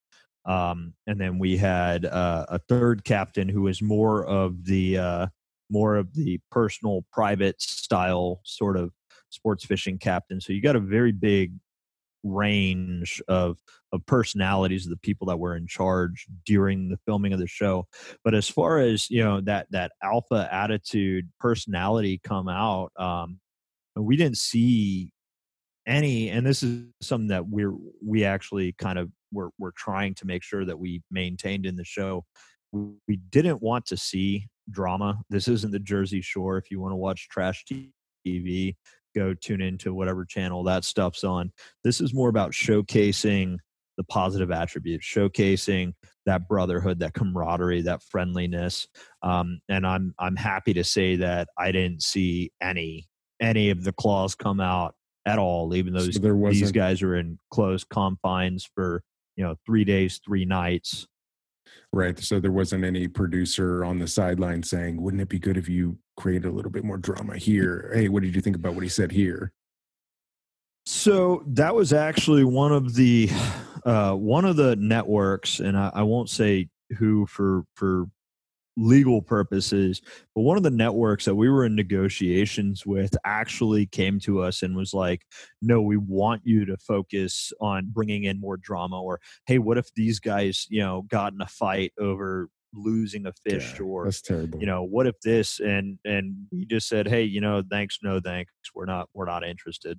Um, 0.46 0.94
and 1.06 1.20
then 1.20 1.38
we 1.38 1.58
had 1.58 2.06
uh, 2.06 2.46
a 2.48 2.58
third 2.58 3.04
captain 3.04 3.46
who 3.46 3.66
is 3.66 3.82
more 3.82 4.24
of 4.24 4.64
the 4.64 4.96
uh, 4.96 5.26
more 5.70 5.96
of 5.96 6.14
the 6.14 6.40
personal 6.50 7.04
private 7.12 7.60
style 7.60 8.40
sort 8.44 8.78
of 8.78 8.90
sports 9.28 9.64
fishing 9.64 9.98
captain. 9.98 10.40
So 10.40 10.54
you 10.54 10.62
got 10.62 10.76
a 10.76 10.80
very 10.80 11.12
big 11.12 11.52
range 12.22 13.22
of 13.28 13.58
of 13.92 14.04
personalities 14.06 14.84
of 14.84 14.90
the 14.90 14.96
people 14.98 15.26
that 15.26 15.38
were 15.38 15.56
in 15.56 15.66
charge 15.66 16.26
during 16.44 16.88
the 16.88 16.98
filming 17.06 17.32
of 17.32 17.38
the 17.38 17.46
show 17.46 17.86
but 18.24 18.34
as 18.34 18.48
far 18.48 18.78
as 18.78 19.08
you 19.10 19.24
know 19.24 19.40
that 19.40 19.66
that 19.70 19.92
alpha 20.02 20.48
attitude 20.52 21.28
personality 21.40 22.20
come 22.22 22.48
out 22.48 22.90
um 22.98 23.38
we 23.96 24.16
didn't 24.16 24.36
see 24.36 25.10
any 25.86 26.28
and 26.28 26.46
this 26.46 26.62
is 26.62 26.84
something 27.00 27.28
that 27.28 27.48
we're 27.48 27.74
we 28.04 28.24
actually 28.24 28.72
kind 28.72 28.98
of 28.98 29.10
we're, 29.32 29.50
we're 29.58 29.72
trying 29.72 30.14
to 30.14 30.26
make 30.26 30.42
sure 30.42 30.64
that 30.64 30.78
we 30.78 31.02
maintained 31.10 31.66
in 31.66 31.76
the 31.76 31.84
show. 31.84 32.24
We 32.72 33.16
didn't 33.30 33.62
want 33.62 33.86
to 33.86 33.96
see 33.96 34.48
drama. 34.70 35.20
This 35.28 35.48
isn't 35.48 35.72
the 35.72 35.80
jersey 35.80 36.20
shore 36.20 36.56
if 36.56 36.70
you 36.70 36.80
want 36.80 36.92
to 36.92 36.96
watch 36.96 37.28
trash 37.28 37.64
tv 38.26 38.76
go 39.14 39.34
tune 39.34 39.60
into 39.60 39.94
whatever 39.94 40.24
channel 40.24 40.62
that 40.64 40.84
stuff's 40.84 41.24
on 41.24 41.52
this 41.84 42.00
is 42.00 42.14
more 42.14 42.28
about 42.28 42.52
showcasing 42.52 43.56
the 43.96 44.04
positive 44.04 44.50
attributes 44.50 45.06
showcasing 45.06 45.92
that 46.26 46.48
brotherhood 46.48 46.98
that 47.00 47.14
camaraderie 47.14 47.82
that 47.82 48.02
friendliness 48.02 48.86
um, 49.22 49.60
and 49.68 49.86
i'm 49.86 50.14
i'm 50.18 50.36
happy 50.36 50.72
to 50.72 50.84
say 50.84 51.16
that 51.16 51.48
i 51.58 51.70
didn't 51.72 52.02
see 52.02 52.50
any 52.60 53.06
any 53.40 53.70
of 53.70 53.84
the 53.84 53.92
claws 53.92 54.34
come 54.34 54.60
out 54.60 54.94
at 55.26 55.38
all, 55.38 55.74
even 55.74 55.92
though 55.92 56.00
so 56.00 56.20
these 56.50 56.72
guys 56.72 57.02
are 57.02 57.16
in 57.16 57.38
closed 57.50 57.88
confines 57.88 58.68
for 58.74 59.02
you 59.36 59.44
know 59.44 59.54
three 59.66 59.84
days, 59.84 60.20
three 60.24 60.44
nights. 60.44 61.06
Right. 61.92 62.18
So 62.18 62.38
there 62.38 62.52
wasn't 62.52 62.84
any 62.84 63.08
producer 63.08 63.84
on 63.84 63.98
the 63.98 64.06
sideline 64.06 64.62
saying, 64.62 65.00
"Wouldn't 65.00 65.22
it 65.22 65.28
be 65.28 65.38
good 65.38 65.56
if 65.56 65.68
you 65.68 65.98
created 66.16 66.46
a 66.46 66.52
little 66.52 66.70
bit 66.70 66.84
more 66.84 66.98
drama 66.98 67.36
here?" 67.36 67.90
Hey, 67.94 68.08
what 68.08 68.22
did 68.22 68.34
you 68.34 68.40
think 68.40 68.56
about 68.56 68.74
what 68.74 68.84
he 68.84 68.88
said 68.88 69.10
here? 69.10 69.52
So 70.86 71.42
that 71.46 71.74
was 71.74 71.92
actually 71.92 72.44
one 72.44 72.72
of 72.72 72.94
the 72.94 73.28
uh, 73.84 74.14
one 74.14 74.44
of 74.44 74.56
the 74.56 74.76
networks, 74.76 75.60
and 75.60 75.76
I, 75.76 75.90
I 75.94 76.02
won't 76.02 76.30
say 76.30 76.68
who 76.98 77.26
for 77.26 77.64
for 77.74 78.06
legal 78.80 79.20
purposes 79.20 80.00
but 80.34 80.42
one 80.42 80.56
of 80.56 80.62
the 80.62 80.70
networks 80.70 81.24
that 81.24 81.34
we 81.34 81.48
were 81.48 81.64
in 81.64 81.74
negotiations 81.74 82.86
with 82.86 83.16
actually 83.24 83.86
came 83.86 84.18
to 84.18 84.40
us 84.40 84.62
and 84.62 84.74
was 84.74 84.94
like 84.94 85.22
no 85.60 85.82
we 85.82 85.96
want 85.96 86.40
you 86.44 86.64
to 86.64 86.76
focus 86.78 87.52
on 87.60 87.88
bringing 87.90 88.24
in 88.24 88.40
more 88.40 88.56
drama 88.56 89.00
or 89.00 89.20
hey 89.46 89.58
what 89.58 89.76
if 89.76 89.92
these 89.94 90.18
guys 90.18 90.66
you 90.70 90.80
know 90.80 91.02
got 91.10 91.32
in 91.32 91.40
a 91.40 91.46
fight 91.46 91.92
over 91.98 92.48
losing 92.72 93.26
a 93.26 93.32
fish 93.32 93.74
yeah, 93.78 93.84
or 93.84 94.04
that's 94.04 94.20
terrible. 94.20 94.60
you 94.60 94.66
know 94.66 94.82
what 94.82 95.06
if 95.06 95.18
this? 95.20 95.60
And 95.60 95.98
and 96.04 96.34
we 96.52 96.64
just 96.66 96.88
said 96.88 97.08
hey 97.08 97.22
you 97.22 97.40
know 97.40 97.62
thanks 97.68 97.98
no 98.02 98.20
thanks 98.20 98.52
we're 98.74 98.86
not 98.86 99.08
we're 99.14 99.26
not 99.26 99.44
interested. 99.44 99.98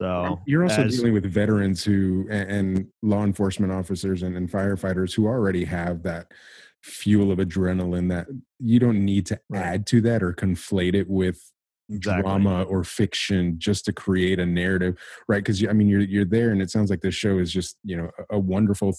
So 0.00 0.40
you're 0.46 0.64
also 0.64 0.84
as, 0.84 0.96
dealing 0.96 1.12
with 1.12 1.24
veterans 1.26 1.84
who 1.84 2.26
and, 2.30 2.50
and 2.50 2.86
law 3.02 3.22
enforcement 3.24 3.72
officers 3.72 4.22
and, 4.22 4.36
and 4.36 4.50
firefighters 4.50 5.14
who 5.14 5.26
already 5.26 5.64
have 5.64 6.02
that 6.02 6.32
fuel 6.82 7.30
of 7.30 7.38
adrenaline 7.38 8.08
that 8.08 8.26
you 8.58 8.78
don't 8.78 9.04
need 9.04 9.26
to 9.26 9.38
right. 9.48 9.62
add 9.62 9.86
to 9.86 10.00
that 10.00 10.22
or 10.22 10.32
conflate 10.32 10.94
it 10.94 11.08
with 11.08 11.52
exactly. 11.88 12.22
drama 12.22 12.62
or 12.64 12.82
fiction 12.82 13.54
just 13.58 13.84
to 13.84 13.92
create 13.92 14.38
a 14.40 14.46
narrative 14.46 14.98
right 15.28 15.44
because 15.44 15.64
i 15.66 15.72
mean 15.72 15.88
you're 15.88 16.00
you're 16.00 16.24
there 16.24 16.50
and 16.50 16.60
it 16.60 16.70
sounds 16.70 16.90
like 16.90 17.00
this 17.00 17.14
show 17.14 17.38
is 17.38 17.52
just 17.52 17.76
you 17.84 17.96
know 17.96 18.10
a, 18.18 18.36
a 18.36 18.38
wonderful 18.38 18.94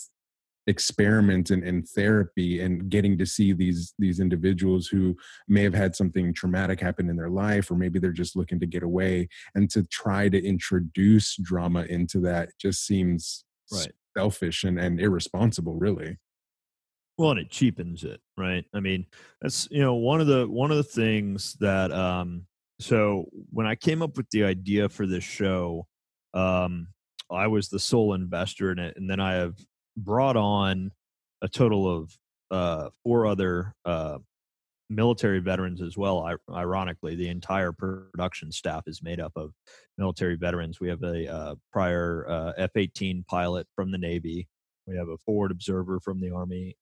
experiment 0.67 1.49
and, 1.49 1.63
in 1.63 1.83
therapy 1.83 2.61
and 2.61 2.89
getting 2.89 3.17
to 3.17 3.25
see 3.25 3.51
these 3.51 3.93
these 3.99 4.19
individuals 4.19 4.87
who 4.87 5.15
may 5.47 5.61
have 5.61 5.73
had 5.73 5.95
something 5.95 6.33
traumatic 6.33 6.79
happen 6.79 7.09
in 7.09 7.17
their 7.17 7.29
life 7.29 7.69
or 7.69 7.75
maybe 7.75 7.99
they're 7.99 8.11
just 8.11 8.35
looking 8.35 8.59
to 8.59 8.65
get 8.65 8.83
away 8.83 9.27
and 9.55 9.69
to 9.69 9.83
try 9.83 10.29
to 10.29 10.41
introduce 10.41 11.35
drama 11.37 11.83
into 11.89 12.19
that 12.19 12.49
just 12.59 12.85
seems 12.85 13.43
right. 13.73 13.91
selfish 14.17 14.63
and, 14.63 14.79
and 14.79 15.01
irresponsible 15.01 15.75
really 15.75 16.17
well 17.17 17.31
and 17.31 17.39
it 17.39 17.49
cheapens 17.49 18.03
it 18.03 18.19
right? 18.37 18.65
I 18.73 18.79
mean 18.79 19.05
that's 19.41 19.67
you 19.71 19.81
know 19.81 19.95
one 19.95 20.21
of 20.21 20.27
the 20.27 20.47
one 20.47 20.71
of 20.71 20.77
the 20.77 20.83
things 20.83 21.55
that 21.59 21.91
um 21.91 22.45
so 22.79 23.29
when 23.51 23.67
i 23.67 23.75
came 23.75 24.01
up 24.01 24.17
with 24.17 24.29
the 24.31 24.43
idea 24.43 24.89
for 24.89 25.05
this 25.05 25.23
show 25.23 25.85
um 26.33 26.87
i 27.31 27.45
was 27.45 27.69
the 27.69 27.79
sole 27.79 28.13
investor 28.15 28.71
in 28.71 28.79
it 28.79 28.97
and 28.97 29.07
then 29.07 29.19
i 29.19 29.33
have 29.33 29.55
brought 29.95 30.35
on 30.35 30.91
a 31.43 31.47
total 31.47 31.87
of 31.87 32.17
uh 32.49 32.89
four 33.03 33.27
other 33.27 33.75
uh 33.85 34.17
military 34.89 35.39
veterans 35.39 35.81
as 35.81 35.97
well. 35.97 36.37
Ironically 36.51 37.15
the 37.15 37.29
entire 37.29 37.71
production 37.71 38.51
staff 38.51 38.83
is 38.87 39.01
made 39.01 39.19
up 39.19 39.33
of 39.35 39.51
military 39.97 40.35
veterans. 40.35 40.79
We 40.79 40.89
have 40.89 41.03
a 41.03 41.31
uh, 41.31 41.55
prior 41.71 42.25
uh, 42.27 42.53
f-18 42.57 43.25
pilot 43.27 43.67
from 43.75 43.91
the 43.91 43.97
navy. 43.97 44.47
We 44.87 44.97
have 44.97 45.09
a 45.09 45.17
forward 45.17 45.51
observer 45.51 45.99
from 45.99 46.19
the 46.19 46.31
army 46.31 46.75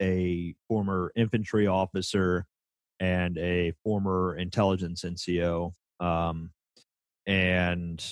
a 0.00 0.54
former 0.68 1.12
infantry 1.16 1.66
officer 1.66 2.46
and 3.00 3.38
a 3.38 3.72
former 3.84 4.36
intelligence 4.36 5.02
NCO. 5.04 5.72
Um, 6.00 6.50
and 7.26 8.04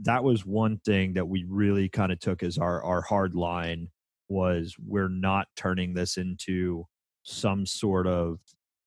that 0.00 0.24
was 0.24 0.46
one 0.46 0.78
thing 0.78 1.14
that 1.14 1.28
we 1.28 1.44
really 1.48 1.88
kind 1.88 2.12
of 2.12 2.20
took 2.20 2.42
as 2.42 2.58
our, 2.58 2.82
our 2.82 3.02
hard 3.02 3.34
line 3.34 3.88
was 4.28 4.76
we're 4.78 5.08
not 5.08 5.48
turning 5.56 5.92
this 5.92 6.16
into 6.16 6.86
some 7.22 7.66
sort 7.66 8.06
of 8.06 8.38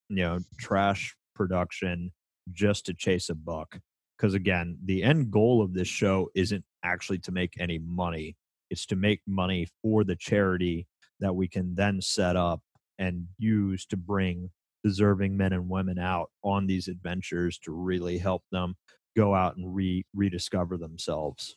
you 0.10 0.24
know 0.24 0.40
trash 0.60 1.16
production 1.36 2.12
just 2.52 2.86
to 2.86 2.94
chase 2.94 3.30
a 3.30 3.36
buck 3.36 3.80
because 4.18 4.34
again 4.34 4.78
the 4.86 5.04
end 5.04 5.30
goal 5.30 5.62
of 5.62 5.74
this 5.74 5.88
show 5.88 6.30
isn't 6.34 6.64
actually 6.84 7.20
to 7.20 7.32
make 7.32 7.54
any 7.60 7.78
money 7.78 8.36
it's 8.70 8.86
to 8.86 8.96
make 8.96 9.22
money 9.28 9.68
for 9.82 10.04
the 10.04 10.16
charity 10.16 10.88
that 11.20 11.34
we 11.34 11.48
can 11.48 11.76
then 11.76 12.02
set 12.02 12.36
up 12.36 12.62
and 13.00 13.28
use 13.38 13.86
to 13.88 13.98
bring 13.98 14.50
deserving 14.84 15.36
men 15.36 15.54
and 15.54 15.70
women 15.70 15.98
out 15.98 16.30
on 16.44 16.68
these 16.68 16.88
adventures 16.88 17.58
to 17.60 17.72
really 17.72 18.18
help 18.18 18.44
them 18.52 18.76
go 19.16 19.34
out 19.34 19.56
and 19.56 19.74
re 19.76 20.06
rediscover 20.14 20.78
themselves. 20.78 21.56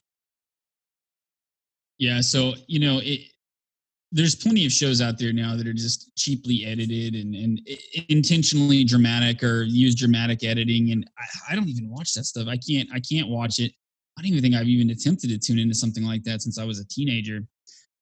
Yeah, 1.99 2.21
so 2.21 2.55
you 2.67 2.79
know, 2.79 3.01
it, 3.03 3.21
there's 4.13 4.35
plenty 4.35 4.65
of 4.65 4.73
shows 4.73 5.01
out 5.01 5.19
there 5.19 5.33
now 5.33 5.57
that 5.57 5.67
are 5.67 5.73
just 5.73 6.15
cheaply 6.17 6.65
edited 6.65 7.15
and, 7.15 7.35
and 7.35 7.61
intentionally 8.09 8.85
dramatic 8.85 9.43
or 9.43 9.63
use 9.63 9.95
dramatic 9.95 10.45
editing, 10.45 10.93
and 10.93 11.09
I, 11.19 11.53
I 11.53 11.57
don't 11.57 11.69
even 11.69 11.91
watch 11.91 12.13
that 12.15 12.25
stuff. 12.25 12.47
I 12.49 12.59
can't 12.59 12.89
I 12.95 13.01
can't 13.01 13.29
watch 13.29 13.59
it. 13.59 13.73
I 14.19 14.23
don't 14.23 14.31
even 14.31 14.43
think 14.43 14.55
I've 14.55 14.69
even 14.69 14.91
attempted 14.91 15.31
to 15.31 15.39
tune 15.39 15.59
into 15.59 15.75
something 15.75 16.05
like 16.05 16.23
that 16.25 16.41
since 16.43 16.59
I 16.59 16.65
was 16.65 16.79
a 16.79 16.87
teenager 16.89 17.41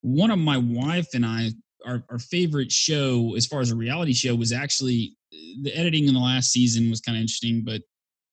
one 0.05 0.31
of 0.31 0.39
my 0.39 0.59
wife 0.59 1.09
and 1.15 1.25
I, 1.25 1.49
our, 1.87 2.05
our 2.11 2.19
favorite 2.19 2.71
show 2.71 3.35
as 3.37 3.47
far 3.47 3.61
as 3.61 3.71
a 3.71 3.75
reality 3.75 4.13
show 4.13 4.35
was 4.35 4.53
actually 4.53 5.17
the 5.63 5.75
editing 5.75 6.07
in 6.07 6.13
the 6.13 6.21
last 6.21 6.53
season 6.53 6.91
was 6.91 7.01
kind 7.01 7.17
of 7.17 7.23
interesting, 7.23 7.63
but 7.65 7.81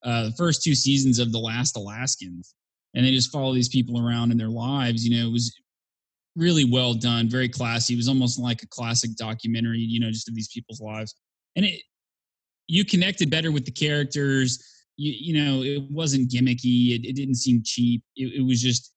uh, 0.04 0.26
the 0.26 0.34
first 0.34 0.64
two 0.64 0.76
seasons 0.76 1.18
of 1.18 1.32
The 1.32 1.40
Last 1.40 1.78
Alaskans, 1.78 2.56
and 2.94 3.06
they 3.06 3.12
just 3.12 3.32
follow 3.32 3.54
these 3.54 3.70
people 3.70 4.06
around 4.06 4.32
in 4.32 4.38
their 4.38 4.50
lives. 4.50 5.08
You 5.08 5.18
know, 5.18 5.30
it 5.30 5.32
was 5.32 5.56
really 6.36 6.66
well 6.66 6.94
done, 6.94 7.30
very 7.30 7.48
classy. 7.48 7.94
It 7.94 7.98
was 7.98 8.10
almost 8.10 8.38
like 8.38 8.64
a 8.64 8.68
classic 8.68 9.16
documentary, 9.16 9.80
you 9.80 10.02
know, 10.02 10.12
just 10.12 10.28
of 10.28 10.36
these 10.36 10.50
people's 10.54 10.82
lives, 10.82 11.16
and 11.56 11.66
it 11.66 11.82
you 12.68 12.84
connected 12.84 13.30
better 13.30 13.52
with 13.52 13.64
the 13.64 13.72
characters. 13.72 14.62
You, 14.98 15.14
you 15.18 15.42
know, 15.42 15.64
it 15.64 15.90
wasn't 15.90 16.30
gimmicky. 16.30 16.96
It, 16.96 17.06
it 17.08 17.16
didn't 17.16 17.36
seem 17.36 17.62
cheap. 17.64 18.04
It, 18.18 18.42
it 18.42 18.46
was 18.46 18.62
just 18.62 18.92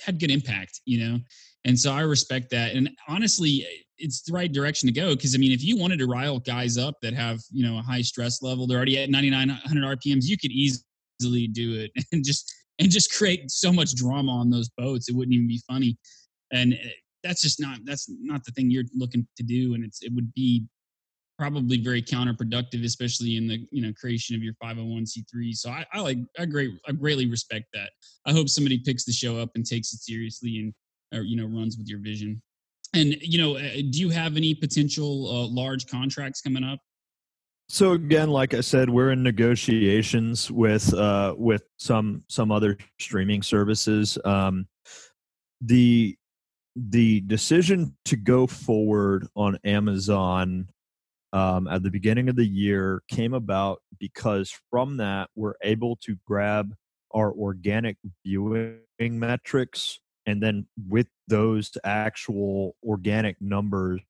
had 0.00 0.20
good 0.20 0.30
impact, 0.30 0.80
you 0.84 0.98
know? 0.98 1.18
And 1.64 1.78
so 1.78 1.92
I 1.92 2.00
respect 2.00 2.50
that. 2.50 2.74
And 2.74 2.90
honestly, 3.08 3.66
it's 3.98 4.22
the 4.22 4.32
right 4.32 4.52
direction 4.52 4.88
to 4.88 4.92
go. 4.92 5.14
Cause 5.16 5.34
I 5.34 5.38
mean, 5.38 5.52
if 5.52 5.62
you 5.64 5.76
wanted 5.76 5.98
to 6.00 6.06
rile 6.06 6.40
guys 6.40 6.76
up 6.76 6.96
that 7.02 7.14
have, 7.14 7.40
you 7.50 7.64
know, 7.64 7.78
a 7.78 7.82
high 7.82 8.02
stress 8.02 8.42
level, 8.42 8.66
they're 8.66 8.76
already 8.76 8.98
at 8.98 9.10
9,900 9.10 9.98
RPMs, 9.98 10.24
you 10.24 10.36
could 10.36 10.50
easily 10.50 11.46
do 11.46 11.74
it 11.74 11.92
and 12.12 12.24
just, 12.24 12.52
and 12.78 12.90
just 12.90 13.12
create 13.12 13.50
so 13.50 13.72
much 13.72 13.94
drama 13.94 14.32
on 14.32 14.50
those 14.50 14.68
boats. 14.76 15.08
It 15.08 15.14
wouldn't 15.14 15.34
even 15.34 15.46
be 15.46 15.62
funny. 15.68 15.96
And 16.52 16.74
eh, 16.74 16.88
that's 17.22 17.42
just 17.42 17.60
not, 17.60 17.78
that's 17.84 18.10
not 18.20 18.44
the 18.44 18.52
thing 18.52 18.70
you're 18.70 18.84
looking 18.94 19.26
to 19.36 19.42
do. 19.42 19.74
And 19.74 19.84
it's, 19.84 20.02
it 20.02 20.12
would 20.14 20.32
be 20.34 20.64
probably 21.38 21.78
very 21.78 22.02
counterproductive, 22.02 22.84
especially 22.84 23.36
in 23.36 23.46
the 23.46 23.66
you 23.70 23.82
know 23.82 23.92
creation 23.94 24.36
of 24.36 24.42
your 24.42 24.54
501c3. 24.62 25.54
So 25.54 25.70
I, 25.70 25.84
I 25.92 26.00
like 26.00 26.18
I 26.38 26.44
great 26.44 26.70
I 26.86 26.92
greatly 26.92 27.28
respect 27.28 27.66
that. 27.74 27.90
I 28.26 28.32
hope 28.32 28.48
somebody 28.48 28.78
picks 28.78 29.04
the 29.04 29.12
show 29.12 29.38
up 29.38 29.50
and 29.54 29.66
takes 29.66 29.92
it 29.92 30.00
seriously 30.00 30.58
and 30.58 30.74
or, 31.18 31.24
you 31.24 31.36
know 31.36 31.46
runs 31.46 31.76
with 31.76 31.88
your 31.88 32.00
vision. 32.00 32.40
And 32.94 33.16
you 33.22 33.38
know, 33.38 33.56
uh, 33.56 33.76
do 33.90 33.98
you 34.00 34.10
have 34.10 34.36
any 34.36 34.54
potential 34.54 35.28
uh, 35.28 35.48
large 35.48 35.86
contracts 35.86 36.40
coming 36.40 36.64
up? 36.64 36.78
So 37.68 37.92
again, 37.92 38.28
like 38.28 38.52
I 38.52 38.60
said, 38.60 38.90
we're 38.90 39.12
in 39.12 39.22
negotiations 39.22 40.50
with 40.50 40.92
uh, 40.92 41.34
with 41.38 41.62
some 41.78 42.22
some 42.28 42.52
other 42.52 42.76
streaming 42.98 43.42
services. 43.42 44.18
Um, 44.24 44.66
the 45.60 46.16
the 46.76 47.20
decision 47.22 47.96
to 48.06 48.16
go 48.16 48.46
forward 48.46 49.26
on 49.36 49.58
Amazon 49.64 50.68
um, 51.32 51.66
at 51.68 51.82
the 51.82 51.90
beginning 51.90 52.28
of 52.28 52.36
the 52.36 52.46
year 52.46 53.02
came 53.08 53.34
about 53.34 53.80
because 53.98 54.52
from 54.70 54.98
that 54.98 55.30
we're 55.34 55.54
able 55.62 55.96
to 55.96 56.16
grab 56.26 56.74
our 57.14 57.32
organic 57.32 57.96
viewing 58.24 58.78
metrics 59.00 60.00
and 60.26 60.42
then 60.42 60.66
with 60.88 61.08
those 61.28 61.70
actual 61.84 62.76
organic 62.84 63.36
numbers 63.40 64.00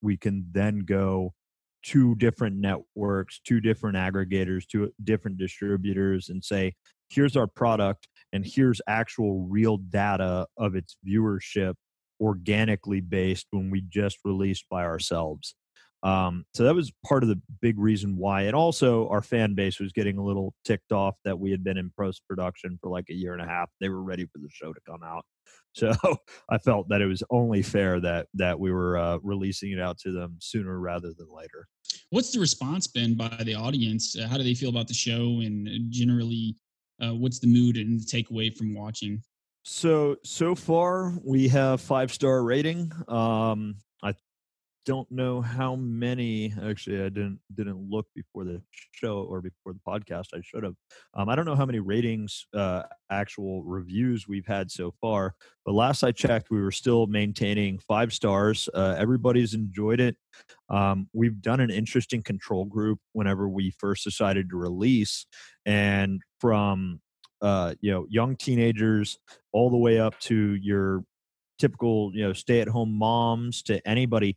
we 0.00 0.16
can 0.16 0.46
then 0.52 0.80
go 0.80 1.32
to 1.82 2.14
different 2.16 2.56
networks, 2.56 3.40
to 3.40 3.60
different 3.60 3.96
aggregators, 3.96 4.66
to 4.68 4.92
different 5.02 5.38
distributors, 5.38 6.28
and 6.28 6.44
say, 6.44 6.74
here's 7.10 7.36
our 7.36 7.46
product, 7.46 8.08
and 8.32 8.46
here's 8.46 8.80
actual 8.86 9.46
real 9.48 9.78
data 9.78 10.46
of 10.56 10.74
its 10.74 10.96
viewership 11.06 11.74
organically 12.20 13.00
based 13.00 13.46
when 13.50 13.70
we 13.70 13.82
just 13.88 14.18
released 14.24 14.64
by 14.70 14.84
ourselves. 14.84 15.54
Um, 16.02 16.44
so 16.52 16.64
that 16.64 16.74
was 16.74 16.92
part 17.06 17.22
of 17.22 17.28
the 17.28 17.40
big 17.60 17.78
reason 17.78 18.16
why. 18.16 18.42
And 18.42 18.56
also, 18.56 19.08
our 19.08 19.22
fan 19.22 19.54
base 19.54 19.78
was 19.78 19.92
getting 19.92 20.18
a 20.18 20.24
little 20.24 20.54
ticked 20.64 20.92
off 20.92 21.14
that 21.24 21.38
we 21.38 21.50
had 21.50 21.62
been 21.62 21.78
in 21.78 21.92
post 21.96 22.22
production 22.28 22.78
for 22.80 22.90
like 22.90 23.06
a 23.08 23.14
year 23.14 23.32
and 23.34 23.42
a 23.42 23.46
half. 23.46 23.70
They 23.80 23.88
were 23.88 24.02
ready 24.02 24.24
for 24.24 24.38
the 24.38 24.48
show 24.50 24.72
to 24.72 24.80
come 24.86 25.02
out. 25.02 25.24
So 25.74 25.90
I 26.50 26.58
felt 26.58 26.90
that 26.90 27.00
it 27.00 27.06
was 27.06 27.22
only 27.30 27.62
fair 27.62 27.98
that 28.00 28.26
that 28.34 28.60
we 28.60 28.70
were 28.70 28.98
uh, 28.98 29.16
releasing 29.22 29.72
it 29.72 29.80
out 29.80 29.96
to 30.00 30.12
them 30.12 30.36
sooner 30.38 30.78
rather 30.78 31.14
than 31.16 31.28
later. 31.34 31.66
What's 32.10 32.30
the 32.30 32.40
response 32.40 32.86
been 32.86 33.16
by 33.16 33.40
the 33.42 33.54
audience? 33.54 34.14
Uh, 34.14 34.28
how 34.28 34.36
do 34.36 34.42
they 34.42 34.52
feel 34.52 34.68
about 34.68 34.86
the 34.86 34.92
show, 34.92 35.40
and 35.40 35.66
uh, 35.66 35.72
generally, 35.88 36.56
uh, 37.02 37.14
what's 37.14 37.38
the 37.38 37.46
mood 37.46 37.78
and 37.78 37.98
the 37.98 38.04
takeaway 38.04 38.54
from 38.54 38.74
watching? 38.74 39.22
So 39.62 40.16
so 40.24 40.54
far 40.54 41.14
we 41.24 41.48
have 41.48 41.80
five 41.80 42.12
star 42.12 42.42
rating. 42.44 42.92
Um, 43.08 43.76
I 44.02 44.12
don't 44.84 45.10
know 45.10 45.40
how 45.40 45.76
many. 45.76 46.52
Actually, 46.62 47.00
I 47.00 47.08
didn't 47.08 47.40
didn't 47.54 47.88
look 47.88 48.06
before 48.14 48.44
the 48.44 48.62
show 48.92 49.26
or 49.28 49.40
before 49.40 49.72
the 49.72 49.80
podcast. 49.86 50.28
I 50.34 50.40
should 50.42 50.64
have. 50.64 50.74
Um, 51.14 51.28
I 51.28 51.36
don't 51.36 51.44
know 51.44 51.54
how 51.54 51.66
many 51.66 51.78
ratings, 51.78 52.46
uh, 52.54 52.82
actual 53.10 53.62
reviews 53.62 54.26
we've 54.26 54.46
had 54.46 54.70
so 54.70 54.94
far. 55.00 55.34
But 55.64 55.74
last 55.74 56.02
I 56.02 56.12
checked, 56.12 56.50
we 56.50 56.60
were 56.60 56.72
still 56.72 57.06
maintaining 57.06 57.78
five 57.78 58.12
stars. 58.12 58.68
Uh, 58.74 58.96
everybody's 58.98 59.54
enjoyed 59.54 60.00
it. 60.00 60.16
Um, 60.68 61.08
we've 61.12 61.40
done 61.40 61.60
an 61.60 61.70
interesting 61.70 62.22
control 62.22 62.64
group 62.64 62.98
whenever 63.12 63.48
we 63.48 63.72
first 63.78 64.04
decided 64.04 64.50
to 64.50 64.56
release, 64.56 65.26
and 65.64 66.20
from 66.40 67.00
uh, 67.40 67.74
you 67.80 67.90
know 67.90 68.06
young 68.08 68.36
teenagers 68.36 69.18
all 69.52 69.70
the 69.70 69.76
way 69.76 69.98
up 69.98 70.18
to 70.20 70.54
your 70.54 71.04
typical 71.62 72.10
you 72.12 72.22
know 72.22 72.32
stay 72.32 72.60
at 72.60 72.68
home 72.68 72.92
moms 72.92 73.62
to 73.62 73.86
anybody 73.86 74.36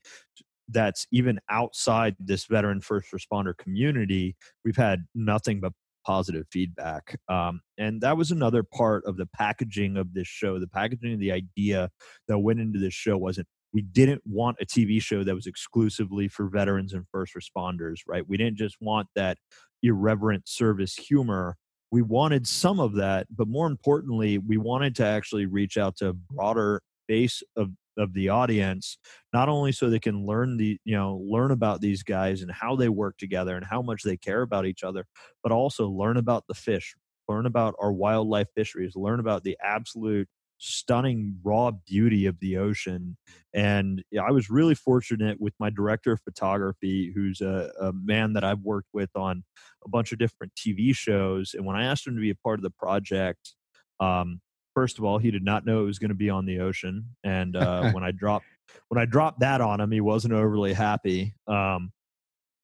that's 0.69 1.07
even 1.11 1.39
outside 1.49 2.15
this 2.19 2.45
veteran 2.45 2.81
first 2.81 3.07
responder 3.11 3.57
community 3.57 4.35
we've 4.63 4.77
had 4.77 5.05
nothing 5.15 5.59
but 5.59 5.73
positive 6.05 6.45
feedback 6.51 7.17
um, 7.29 7.61
and 7.77 7.99
that 8.01 8.15
was 8.15 8.31
another 8.31 8.63
part 8.63 9.03
of 9.05 9.17
the 9.17 9.25
packaging 9.25 9.97
of 9.97 10.13
this 10.13 10.27
show. 10.27 10.59
The 10.59 10.67
packaging 10.67 11.13
of 11.13 11.19
the 11.19 11.31
idea 11.31 11.89
that 12.27 12.37
went 12.39 12.59
into 12.59 12.79
this 12.79 12.93
show 12.93 13.17
wasn't 13.17 13.47
we 13.73 13.81
didn't 13.81 14.21
want 14.25 14.57
a 14.61 14.65
tv 14.65 15.01
show 15.01 15.23
that 15.23 15.35
was 15.35 15.47
exclusively 15.47 16.27
for 16.27 16.47
veterans 16.47 16.93
and 16.93 17.05
first 17.11 17.33
responders 17.33 17.97
right? 18.07 18.27
We 18.27 18.37
didn't 18.37 18.57
just 18.57 18.77
want 18.79 19.07
that 19.15 19.37
irreverent 19.83 20.47
service 20.47 20.95
humor. 20.95 21.57
We 21.91 22.01
wanted 22.03 22.47
some 22.47 22.79
of 22.79 22.93
that 22.95 23.27
but 23.35 23.47
more 23.47 23.67
importantly 23.67 24.37
we 24.37 24.57
wanted 24.57 24.95
to 24.97 25.05
actually 25.05 25.47
reach 25.47 25.77
out 25.77 25.97
to 25.97 26.09
a 26.09 26.13
broader 26.13 26.81
base 27.07 27.43
of 27.55 27.71
of 27.97 28.13
the 28.13 28.27
audience 28.27 28.97
not 29.33 29.47
only 29.47 29.71
so 29.71 29.89
they 29.89 29.99
can 29.99 30.25
learn 30.25 30.57
the 30.57 30.77
you 30.83 30.95
know 30.95 31.21
learn 31.25 31.51
about 31.51 31.81
these 31.81 32.03
guys 32.03 32.41
and 32.41 32.51
how 32.51 32.75
they 32.75 32.89
work 32.89 33.17
together 33.17 33.55
and 33.55 33.65
how 33.65 33.81
much 33.81 34.03
they 34.03 34.17
care 34.17 34.41
about 34.41 34.65
each 34.65 34.83
other 34.83 35.05
but 35.41 35.51
also 35.51 35.87
learn 35.87 36.17
about 36.17 36.43
the 36.47 36.53
fish 36.53 36.95
learn 37.29 37.45
about 37.45 37.73
our 37.81 37.93
wildlife 37.93 38.47
fisheries 38.55 38.95
learn 38.95 39.19
about 39.19 39.43
the 39.43 39.57
absolute 39.63 40.27
stunning 40.57 41.37
raw 41.43 41.71
beauty 41.85 42.25
of 42.25 42.39
the 42.39 42.57
ocean. 42.57 43.17
And 43.53 44.03
i 44.21 44.31
was 44.31 44.49
really 44.49 44.75
fortunate 44.75 45.39
with 45.39 45.53
my 45.59 45.69
director 45.69 46.13
of 46.13 46.21
photography 46.21 47.11
who's 47.13 47.41
a, 47.41 47.71
a, 47.79 47.91
man 47.93 48.33
that 48.33 48.43
i've 48.43 48.61
worked 48.61 48.89
with 48.93 49.09
on 49.15 49.43
a 49.85 49.89
bunch 49.89 50.11
of 50.11 50.17
different 50.17 50.53
tv 50.55 50.95
shows 50.95 51.53
and 51.53 51.65
when 51.65 51.75
i 51.75 51.85
asked 51.85 52.05
him 52.05 52.15
to 52.15 52.21
be 52.21 52.29
a 52.29 52.35
part 52.35 52.59
of 52.59 52.63
the 52.63 52.69
project 52.69 53.53
um, 53.99 54.41
first 54.75 54.99
of 54.99 55.03
all 55.03 55.17
he 55.17 55.31
did 55.31 55.43
not 55.43 55.65
know 55.65 55.81
it 55.81 55.85
was 55.85 55.97
going 55.97 56.09
to 56.09 56.15
be 56.15 56.29
on 56.29 56.45
the 56.45 56.59
ocean 56.59 57.03
and 57.23 57.55
uh, 57.55 57.91
when 57.91 58.03
i 58.03 58.11
dropped 58.11 58.45
when 58.89 59.01
i 59.01 59.05
dropped 59.05 59.39
that 59.39 59.61
on 59.61 59.79
him 59.79 59.91
he 59.91 60.01
wasn't 60.01 60.33
overly 60.33 60.73
happy 60.73 61.33
um, 61.47 61.91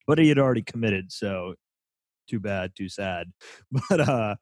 but 0.05 0.19
he 0.19 0.29
had 0.29 0.37
already 0.37 0.61
committed 0.61 1.11
so 1.11 1.55
too 2.31 2.39
bad 2.39 2.71
too 2.75 2.89
sad. 2.89 3.27
But 3.89 4.01
uh, 4.01 4.35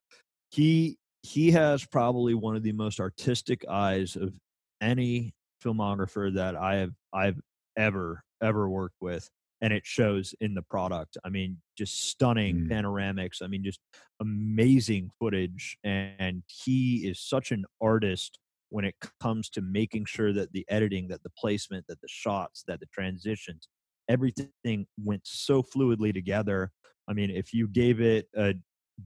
he 0.51 0.97
he 1.21 1.51
has 1.51 1.85
probably 1.85 2.33
one 2.33 2.55
of 2.55 2.63
the 2.63 2.71
most 2.71 2.99
artistic 2.99 3.65
eyes 3.67 4.15
of 4.15 4.33
any 4.81 5.33
filmographer 5.63 6.33
that 6.35 6.55
I 6.55 6.75
have 6.75 6.93
I've 7.13 7.39
ever 7.77 8.23
ever 8.41 8.69
worked 8.69 8.95
with 9.01 9.29
and 9.61 9.73
it 9.73 9.85
shows 9.85 10.33
in 10.39 10.53
the 10.53 10.61
product. 10.61 11.17
I 11.25 11.29
mean, 11.29 11.57
just 11.77 12.09
stunning 12.09 12.67
mm. 12.67 12.69
panoramics. 12.69 13.41
I 13.41 13.47
mean, 13.47 13.63
just 13.63 13.79
amazing 14.21 15.09
footage 15.19 15.77
and 15.83 16.43
he 16.47 17.07
is 17.07 17.19
such 17.19 17.51
an 17.51 17.65
artist 17.81 18.39
when 18.69 18.85
it 18.85 18.95
comes 19.19 19.49
to 19.49 19.61
making 19.61 20.05
sure 20.05 20.31
that 20.33 20.51
the 20.51 20.65
editing, 20.69 21.07
that 21.07 21.23
the 21.23 21.31
placement, 21.37 21.85
that 21.87 21.99
the 22.01 22.07
shots, 22.07 22.63
that 22.67 22.79
the 22.79 22.85
transitions, 22.87 23.67
everything 24.07 24.85
went 25.03 25.21
so 25.25 25.63
fluidly 25.63 26.13
together. 26.13 26.71
I 27.07 27.13
mean, 27.13 27.31
if 27.31 27.53
you 27.53 27.67
gave 27.67 27.99
it 27.99 28.27
a 28.35 28.53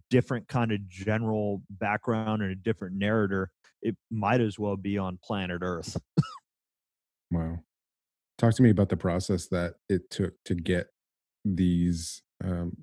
different 0.10 0.48
kind 0.48 0.72
of 0.72 0.88
general 0.90 1.62
background 1.70 2.42
and 2.42 2.52
a 2.52 2.56
different 2.56 2.96
narrator, 2.98 3.52
it 3.82 3.96
might 4.12 4.42
as 4.42 4.60
well 4.60 4.76
be 4.76 4.98
on 4.98 5.20
planet 5.24 5.60
Earth. 5.62 5.98
wow. 7.32 7.60
Talk 8.44 8.56
to 8.56 8.62
me 8.62 8.72
about 8.72 8.90
the 8.90 8.98
process 8.98 9.48
that 9.48 9.76
it 9.88 10.10
took 10.10 10.34
to 10.44 10.54
get 10.54 10.88
these 11.46 12.22
um, 12.44 12.76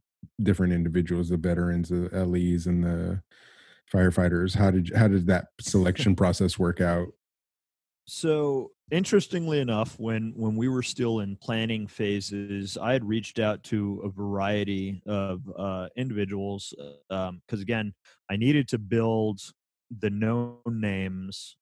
different 0.42 0.72
individuals, 0.72 1.28
the 1.28 1.36
veterans, 1.36 1.90
the 1.90 2.08
LEs, 2.12 2.64
and 2.64 2.82
the 2.82 3.20
firefighters. 3.92 4.56
How 4.56 4.70
did 4.70 4.90
how 4.96 5.06
did 5.06 5.26
that 5.26 5.48
selection 5.60 6.16
process 6.16 6.58
work 6.58 6.80
out? 6.80 7.08
So 8.06 8.70
interestingly 8.90 9.60
enough, 9.60 10.00
when 10.00 10.32
when 10.34 10.56
we 10.56 10.68
were 10.68 10.82
still 10.82 11.20
in 11.20 11.36
planning 11.36 11.86
phases, 11.86 12.78
I 12.78 12.94
had 12.94 13.04
reached 13.04 13.38
out 13.38 13.62
to 13.64 14.00
a 14.02 14.08
variety 14.08 15.02
of 15.04 15.42
uh, 15.58 15.88
individuals 15.94 16.72
because, 17.10 17.28
um, 17.28 17.42
again, 17.52 17.92
I 18.30 18.36
needed 18.36 18.66
to 18.68 18.78
build 18.78 19.42
the 19.90 20.08
known 20.08 20.56
names 20.66 21.58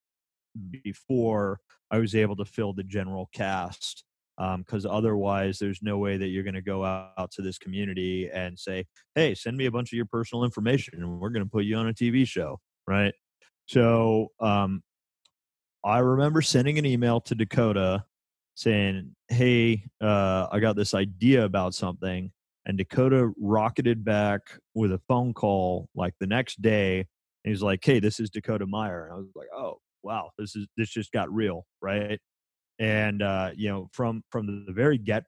before 0.82 1.61
I 1.90 1.98
was 1.98 2.14
able 2.14 2.37
to 2.37 2.44
fill 2.44 2.72
the 2.72 2.84
general 2.84 3.28
cast. 3.32 4.04
Because 4.37 4.87
um, 4.87 4.92
otherwise, 4.92 5.58
there's 5.58 5.82
no 5.82 5.98
way 5.98 6.16
that 6.16 6.28
you're 6.28 6.44
going 6.44 6.54
to 6.54 6.62
go 6.62 6.84
out 6.84 7.30
to 7.32 7.42
this 7.42 7.58
community 7.58 8.30
and 8.32 8.56
say, 8.56 8.84
"Hey, 9.16 9.34
send 9.34 9.56
me 9.56 9.66
a 9.66 9.70
bunch 9.70 9.92
of 9.92 9.96
your 9.96 10.06
personal 10.06 10.44
information, 10.44 10.94
and 11.02 11.18
we're 11.18 11.30
going 11.30 11.44
to 11.44 11.50
put 11.50 11.64
you 11.64 11.76
on 11.76 11.88
a 11.88 11.92
TV 11.92 12.24
show." 12.24 12.61
Right? 12.87 13.12
So 13.66 14.28
um, 14.38 14.82
I 15.84 15.98
remember 15.98 16.42
sending 16.42 16.78
an 16.78 16.87
email 16.87 17.20
to 17.22 17.34
Dakota 17.34 18.04
saying, 18.54 19.14
Hey, 19.28 19.84
uh, 20.00 20.48
I 20.50 20.58
got 20.58 20.76
this 20.76 20.94
idea 20.94 21.44
about 21.44 21.74
something. 21.74 22.32
And 22.66 22.76
Dakota 22.76 23.30
rocketed 23.40 24.04
back 24.04 24.42
with 24.74 24.92
a 24.92 25.00
phone 25.08 25.32
call 25.32 25.88
like 25.94 26.14
the 26.18 26.26
next 26.26 26.61
day. 26.61 26.98
And 27.44 27.52
he's 27.52 27.62
like, 27.62 27.84
Hey, 27.84 28.00
this 28.00 28.18
is 28.20 28.30
Dakota 28.30 28.66
Meyer. 28.66 29.04
And 29.04 29.14
I 29.14 29.16
was 29.16 29.28
like, 29.37 29.48
Oh, 29.54 29.78
wow, 30.02 30.30
this 30.38 30.56
is 30.56 30.66
this 30.76 30.90
just 30.90 31.12
got 31.12 31.32
real, 31.32 31.66
right? 31.82 32.20
And 32.78 33.22
uh, 33.22 33.50
you 33.56 33.68
know, 33.68 33.88
from 33.92 34.22
from 34.30 34.64
the 34.66 34.72
very 34.72 34.98
get 34.98 35.24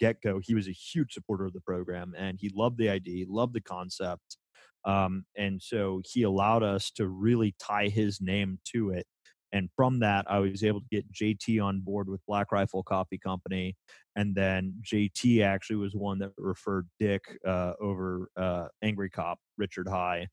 get 0.00 0.20
go, 0.22 0.40
he 0.42 0.54
was 0.54 0.68
a 0.68 0.72
huge 0.72 1.12
supporter 1.12 1.46
of 1.46 1.52
the 1.52 1.60
program 1.60 2.14
and 2.16 2.38
he 2.40 2.50
loved 2.54 2.78
the 2.78 2.88
idea, 2.88 3.26
loved 3.28 3.54
the 3.54 3.60
concept. 3.60 4.38
Um, 4.84 5.24
and 5.36 5.60
so 5.60 6.00
he 6.04 6.22
allowed 6.22 6.62
us 6.62 6.90
to 6.92 7.08
really 7.08 7.54
tie 7.58 7.88
his 7.88 8.20
name 8.20 8.60
to 8.72 8.90
it 8.90 9.06
and 9.52 9.68
from 9.74 9.98
that 10.00 10.24
i 10.28 10.38
was 10.38 10.62
able 10.62 10.80
to 10.80 10.86
get 10.90 11.10
jt 11.12 11.62
on 11.62 11.80
board 11.80 12.08
with 12.08 12.24
black 12.26 12.52
rifle 12.52 12.82
coffee 12.82 13.18
company 13.18 13.76
and 14.16 14.34
then 14.34 14.74
jt 14.82 15.42
actually 15.42 15.76
was 15.76 15.94
one 15.94 16.18
that 16.18 16.30
referred 16.36 16.86
dick 17.00 17.22
uh, 17.46 17.72
over 17.80 18.28
uh, 18.36 18.66
angry 18.82 19.10
cop 19.10 19.38
richard 19.56 19.88
high 19.88 20.26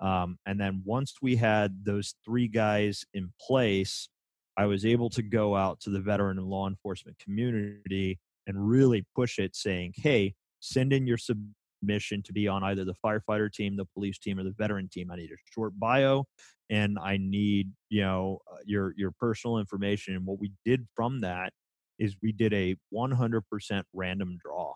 um, 0.00 0.38
and 0.46 0.60
then 0.60 0.82
once 0.84 1.14
we 1.22 1.36
had 1.36 1.84
those 1.84 2.14
three 2.24 2.48
guys 2.48 3.04
in 3.14 3.32
place 3.40 4.08
i 4.56 4.66
was 4.66 4.84
able 4.84 5.10
to 5.10 5.22
go 5.22 5.56
out 5.56 5.80
to 5.80 5.90
the 5.90 6.00
veteran 6.00 6.38
and 6.38 6.46
law 6.46 6.68
enforcement 6.68 7.18
community 7.18 8.18
and 8.46 8.68
really 8.68 9.04
push 9.14 9.38
it 9.38 9.54
saying 9.54 9.92
hey 9.96 10.34
send 10.60 10.92
in 10.92 11.06
your 11.06 11.18
submission 11.18 12.22
to 12.22 12.32
be 12.32 12.48
on 12.48 12.64
either 12.64 12.84
the 12.84 12.94
firefighter 13.04 13.52
team 13.52 13.76
the 13.76 13.84
police 13.84 14.18
team 14.18 14.38
or 14.38 14.44
the 14.44 14.54
veteran 14.58 14.88
team 14.88 15.10
i 15.10 15.16
need 15.16 15.30
a 15.30 15.52
short 15.52 15.72
bio 15.78 16.24
and 16.70 16.98
I 16.98 17.18
need 17.18 17.70
you 17.90 18.02
know 18.02 18.40
uh, 18.50 18.56
your 18.64 18.94
your 18.96 19.10
personal 19.12 19.58
information. 19.58 20.14
And 20.14 20.26
what 20.26 20.40
we 20.40 20.52
did 20.64 20.86
from 20.94 21.20
that 21.20 21.52
is 21.98 22.16
we 22.22 22.32
did 22.32 22.52
a 22.52 22.76
100% 22.92 23.82
random 23.92 24.38
draw. 24.44 24.72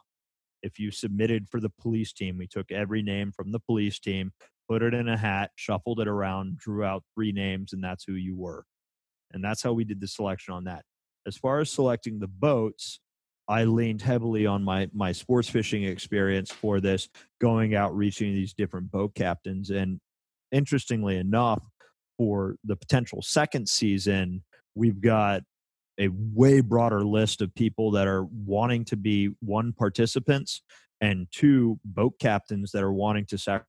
If 0.62 0.78
you 0.78 0.92
submitted 0.92 1.48
for 1.48 1.60
the 1.60 1.70
police 1.70 2.12
team, 2.12 2.38
we 2.38 2.46
took 2.46 2.70
every 2.70 3.02
name 3.02 3.32
from 3.32 3.50
the 3.50 3.58
police 3.58 3.98
team, 3.98 4.32
put 4.68 4.82
it 4.82 4.94
in 4.94 5.08
a 5.08 5.16
hat, 5.16 5.50
shuffled 5.56 6.00
it 6.00 6.08
around, 6.08 6.58
drew 6.58 6.84
out 6.84 7.02
three 7.14 7.32
names, 7.32 7.72
and 7.72 7.82
that's 7.82 8.04
who 8.04 8.14
you 8.14 8.36
were. 8.36 8.64
And 9.32 9.42
that's 9.42 9.62
how 9.62 9.72
we 9.72 9.84
did 9.84 10.00
the 10.00 10.08
selection 10.08 10.54
on 10.54 10.64
that. 10.64 10.84
As 11.26 11.36
far 11.36 11.60
as 11.60 11.70
selecting 11.70 12.18
the 12.18 12.28
boats, 12.28 13.00
I 13.48 13.64
leaned 13.64 14.02
heavily 14.02 14.46
on 14.46 14.62
my 14.62 14.88
my 14.92 15.12
sports 15.12 15.48
fishing 15.48 15.84
experience 15.84 16.50
for 16.50 16.80
this, 16.80 17.08
going 17.40 17.74
out 17.74 17.96
reaching 17.96 18.34
these 18.34 18.52
different 18.52 18.90
boat 18.90 19.14
captains. 19.14 19.70
And 19.70 20.00
interestingly 20.52 21.16
enough, 21.16 21.62
for 22.18 22.56
the 22.64 22.76
potential 22.76 23.22
second 23.22 23.68
season, 23.68 24.44
we've 24.74 25.00
got 25.00 25.42
a 25.98 26.08
way 26.12 26.60
broader 26.60 27.04
list 27.04 27.40
of 27.40 27.54
people 27.54 27.90
that 27.92 28.06
are 28.06 28.24
wanting 28.24 28.84
to 28.86 28.96
be 28.96 29.30
one 29.40 29.72
participants 29.72 30.62
and 31.00 31.26
two 31.32 31.78
boat 31.84 32.14
captains 32.20 32.72
that 32.72 32.82
are 32.82 32.92
wanting 32.92 33.24
to 33.26 33.38
sacrifice 33.38 33.66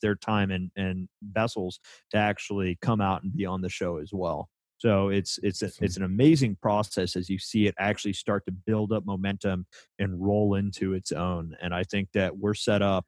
their 0.00 0.14
time 0.14 0.50
and, 0.50 0.70
and 0.76 1.08
vessels 1.22 1.80
to 2.10 2.16
actually 2.16 2.78
come 2.82 3.00
out 3.00 3.22
and 3.22 3.36
be 3.36 3.46
on 3.46 3.60
the 3.60 3.68
show 3.68 3.98
as 3.98 4.10
well. 4.12 4.48
So 4.78 5.10
it's 5.10 5.38
it's 5.44 5.62
a, 5.62 5.70
it's 5.80 5.96
an 5.96 6.02
amazing 6.02 6.56
process 6.60 7.14
as 7.14 7.30
you 7.30 7.38
see 7.38 7.66
it 7.66 7.74
actually 7.78 8.14
start 8.14 8.44
to 8.46 8.52
build 8.52 8.92
up 8.92 9.06
momentum 9.06 9.64
and 10.00 10.20
roll 10.20 10.56
into 10.56 10.94
its 10.94 11.12
own. 11.12 11.56
And 11.62 11.72
I 11.72 11.84
think 11.84 12.08
that 12.14 12.36
we're 12.36 12.54
set 12.54 12.82
up 12.82 13.06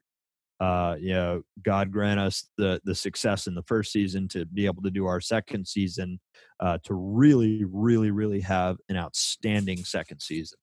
uh, 0.59 0.95
you 0.99 1.13
know, 1.13 1.41
God 1.63 1.91
grant 1.91 2.19
us 2.19 2.49
the 2.57 2.79
the 2.85 2.95
success 2.95 3.47
in 3.47 3.55
the 3.55 3.63
first 3.63 3.91
season 3.91 4.27
to 4.29 4.45
be 4.45 4.65
able 4.65 4.81
to 4.83 4.89
do 4.89 5.05
our 5.05 5.19
second 5.19 5.67
season, 5.67 6.19
uh, 6.61 6.77
to 6.85 6.93
really, 6.93 7.65
really, 7.65 8.11
really 8.11 8.39
have 8.39 8.77
an 8.87 8.95
outstanding 8.95 9.83
second 9.83 10.21
season. 10.21 10.57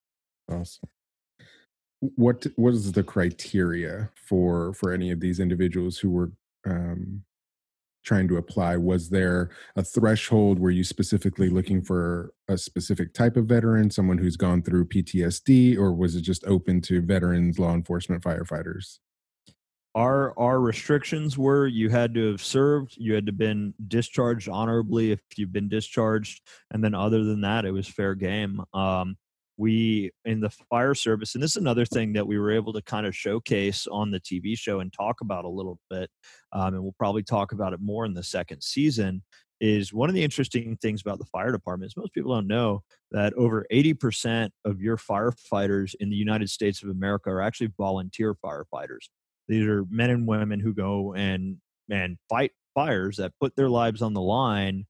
Awesome. 0.50 0.88
What 2.02 2.46
what 2.56 2.74
is 2.74 2.90
the 2.92 3.04
criteria 3.04 4.10
for 4.16 4.74
for 4.74 4.92
any 4.92 5.12
of 5.12 5.20
these 5.20 5.38
individuals 5.38 5.98
who 5.98 6.10
were 6.10 6.32
um, 6.66 7.22
trying 8.04 8.26
to 8.26 8.38
apply? 8.38 8.76
Was 8.76 9.10
there 9.10 9.50
a 9.76 9.84
threshold? 9.84 10.58
Were 10.58 10.70
you 10.70 10.82
specifically 10.82 11.48
looking 11.48 11.80
for 11.80 12.34
a 12.48 12.58
specific 12.58 13.14
type 13.14 13.36
of 13.36 13.46
veteran, 13.46 13.90
someone 13.90 14.18
who's 14.18 14.36
gone 14.36 14.62
through 14.62 14.86
PTSD, 14.86 15.78
or 15.78 15.94
was 15.94 16.16
it 16.16 16.22
just 16.22 16.44
open 16.44 16.80
to 16.82 17.00
veterans, 17.00 17.60
law 17.60 17.72
enforcement, 17.72 18.24
firefighters? 18.24 18.98
our 19.94 20.38
our 20.38 20.60
restrictions 20.60 21.36
were 21.36 21.66
you 21.66 21.90
had 21.90 22.14
to 22.14 22.30
have 22.30 22.42
served 22.42 22.94
you 22.96 23.14
had 23.14 23.26
to 23.26 23.32
been 23.32 23.74
discharged 23.88 24.48
honorably 24.48 25.12
if 25.12 25.20
you've 25.36 25.52
been 25.52 25.68
discharged 25.68 26.40
and 26.70 26.82
then 26.82 26.94
other 26.94 27.24
than 27.24 27.42
that 27.42 27.64
it 27.64 27.70
was 27.70 27.86
fair 27.86 28.14
game 28.14 28.62
um, 28.72 29.16
we 29.62 30.10
in 30.24 30.40
the 30.40 30.50
fire 30.50 30.92
service 30.94 31.34
and 31.34 31.42
this 31.42 31.52
is 31.52 31.56
another 31.56 31.84
thing 31.84 32.12
that 32.12 32.26
we 32.26 32.36
were 32.36 32.50
able 32.50 32.72
to 32.72 32.82
kind 32.82 33.06
of 33.06 33.14
showcase 33.14 33.86
on 33.86 34.10
the 34.10 34.18
tv 34.20 34.58
show 34.58 34.80
and 34.80 34.92
talk 34.92 35.20
about 35.20 35.44
a 35.44 35.48
little 35.48 35.78
bit 35.88 36.10
um, 36.52 36.74
and 36.74 36.82
we'll 36.82 36.94
probably 36.98 37.22
talk 37.22 37.52
about 37.52 37.72
it 37.72 37.80
more 37.80 38.04
in 38.04 38.12
the 38.12 38.24
second 38.24 38.60
season 38.60 39.22
is 39.60 39.92
one 39.92 40.08
of 40.08 40.16
the 40.16 40.24
interesting 40.24 40.76
things 40.82 41.00
about 41.00 41.20
the 41.20 41.24
fire 41.26 41.52
department 41.52 41.88
is 41.88 41.96
most 41.96 42.12
people 42.12 42.34
don't 42.34 42.48
know 42.48 42.82
that 43.12 43.32
over 43.34 43.64
80% 43.72 44.50
of 44.64 44.80
your 44.80 44.96
firefighters 44.96 45.94
in 46.00 46.10
the 46.10 46.16
united 46.16 46.50
states 46.50 46.82
of 46.82 46.88
america 46.88 47.30
are 47.30 47.40
actually 47.40 47.70
volunteer 47.78 48.34
firefighters. 48.44 49.06
These 49.48 49.66
are 49.66 49.84
men 49.90 50.10
and 50.10 50.26
women 50.26 50.60
who 50.60 50.74
go 50.74 51.14
and 51.14 51.58
and 51.90 52.16
fight 52.28 52.52
fires 52.74 53.16
that 53.18 53.32
put 53.40 53.54
their 53.54 53.68
lives 53.68 54.02
on 54.02 54.14
the 54.14 54.20
line 54.20 54.86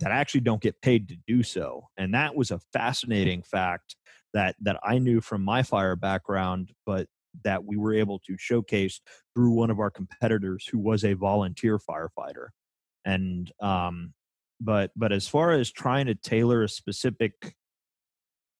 that 0.00 0.12
actually 0.12 0.40
don't 0.40 0.62
get 0.62 0.80
paid 0.80 1.08
to 1.08 1.16
do 1.26 1.42
so. 1.42 1.88
And 1.96 2.14
that 2.14 2.34
was 2.34 2.50
a 2.50 2.60
fascinating 2.72 3.42
fact 3.42 3.96
that 4.34 4.56
that 4.62 4.78
I 4.84 4.98
knew 4.98 5.20
from 5.20 5.42
my 5.42 5.62
fire 5.62 5.96
background, 5.96 6.72
but 6.86 7.06
that 7.44 7.64
we 7.64 7.76
were 7.76 7.94
able 7.94 8.18
to 8.20 8.36
showcase 8.38 9.00
through 9.34 9.52
one 9.52 9.70
of 9.70 9.78
our 9.78 9.90
competitors 9.90 10.66
who 10.70 10.78
was 10.78 11.04
a 11.04 11.14
volunteer 11.14 11.78
firefighter. 11.78 12.48
And 13.04 13.50
um, 13.60 14.14
but 14.60 14.90
but 14.96 15.12
as 15.12 15.28
far 15.28 15.52
as 15.52 15.70
trying 15.70 16.06
to 16.06 16.14
tailor 16.14 16.62
a 16.62 16.68
specific 16.68 17.54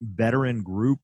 veteran 0.00 0.62
group 0.62 1.00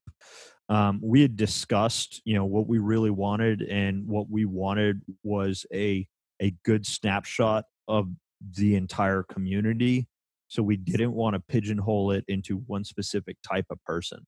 um, 0.68 1.00
we 1.02 1.20
had 1.20 1.36
discussed 1.36 2.22
you 2.24 2.34
know 2.34 2.44
what 2.44 2.66
we 2.66 2.78
really 2.78 3.10
wanted 3.10 3.62
and 3.62 4.06
what 4.06 4.30
we 4.30 4.44
wanted 4.44 5.02
was 5.22 5.66
a 5.74 6.06
a 6.40 6.54
good 6.64 6.86
snapshot 6.86 7.64
of 7.88 8.08
the 8.56 8.76
entire 8.76 9.22
community 9.22 10.08
so 10.48 10.62
we 10.62 10.76
didn't 10.76 11.12
want 11.12 11.34
to 11.34 11.40
pigeonhole 11.40 12.10
it 12.10 12.24
into 12.28 12.58
one 12.66 12.84
specific 12.84 13.36
type 13.42 13.66
of 13.70 13.82
person 13.84 14.26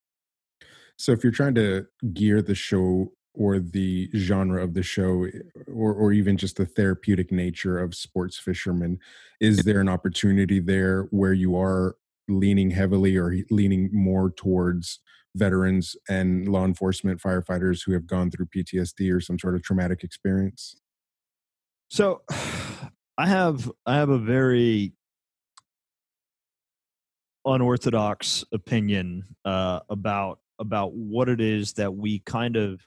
so 0.98 1.12
if 1.12 1.22
you're 1.22 1.32
trying 1.32 1.54
to 1.54 1.86
gear 2.12 2.40
the 2.42 2.54
show 2.54 3.12
or 3.34 3.58
the 3.58 4.08
genre 4.16 4.62
of 4.64 4.72
the 4.72 4.82
show 4.82 5.24
eh, 5.24 5.38
or, 5.66 5.92
or 5.92 6.12
even 6.12 6.36
just 6.36 6.56
the 6.56 6.66
therapeutic 6.66 7.30
nature 7.30 7.78
of 7.78 7.94
sports 7.94 8.38
fishermen 8.38 8.98
is 9.40 9.58
there 9.58 9.80
an 9.80 9.88
opportunity 9.88 10.58
there 10.58 11.08
where 11.10 11.34
you 11.34 11.56
are 11.56 11.96
leaning 12.28 12.70
heavily 12.70 13.16
or 13.16 13.36
leaning 13.50 13.88
more 13.92 14.30
towards 14.30 15.00
veterans 15.36 15.96
and 16.08 16.48
law 16.48 16.64
enforcement 16.64 17.20
firefighters 17.20 17.84
who 17.84 17.92
have 17.92 18.06
gone 18.06 18.30
through 18.30 18.46
PTSD 18.46 19.12
or 19.14 19.20
some 19.20 19.38
sort 19.38 19.54
of 19.54 19.62
traumatic 19.62 20.02
experience? 20.02 20.80
So 21.88 22.22
I 23.18 23.28
have 23.28 23.70
I 23.86 23.96
have 23.96 24.10
a 24.10 24.18
very 24.18 24.92
unorthodox 27.46 28.44
opinion 28.52 29.24
uh, 29.44 29.80
about 29.88 30.40
about 30.58 30.92
what 30.94 31.28
it 31.28 31.40
is 31.40 31.74
that 31.74 31.94
we 31.94 32.20
kind 32.20 32.56
of 32.56 32.80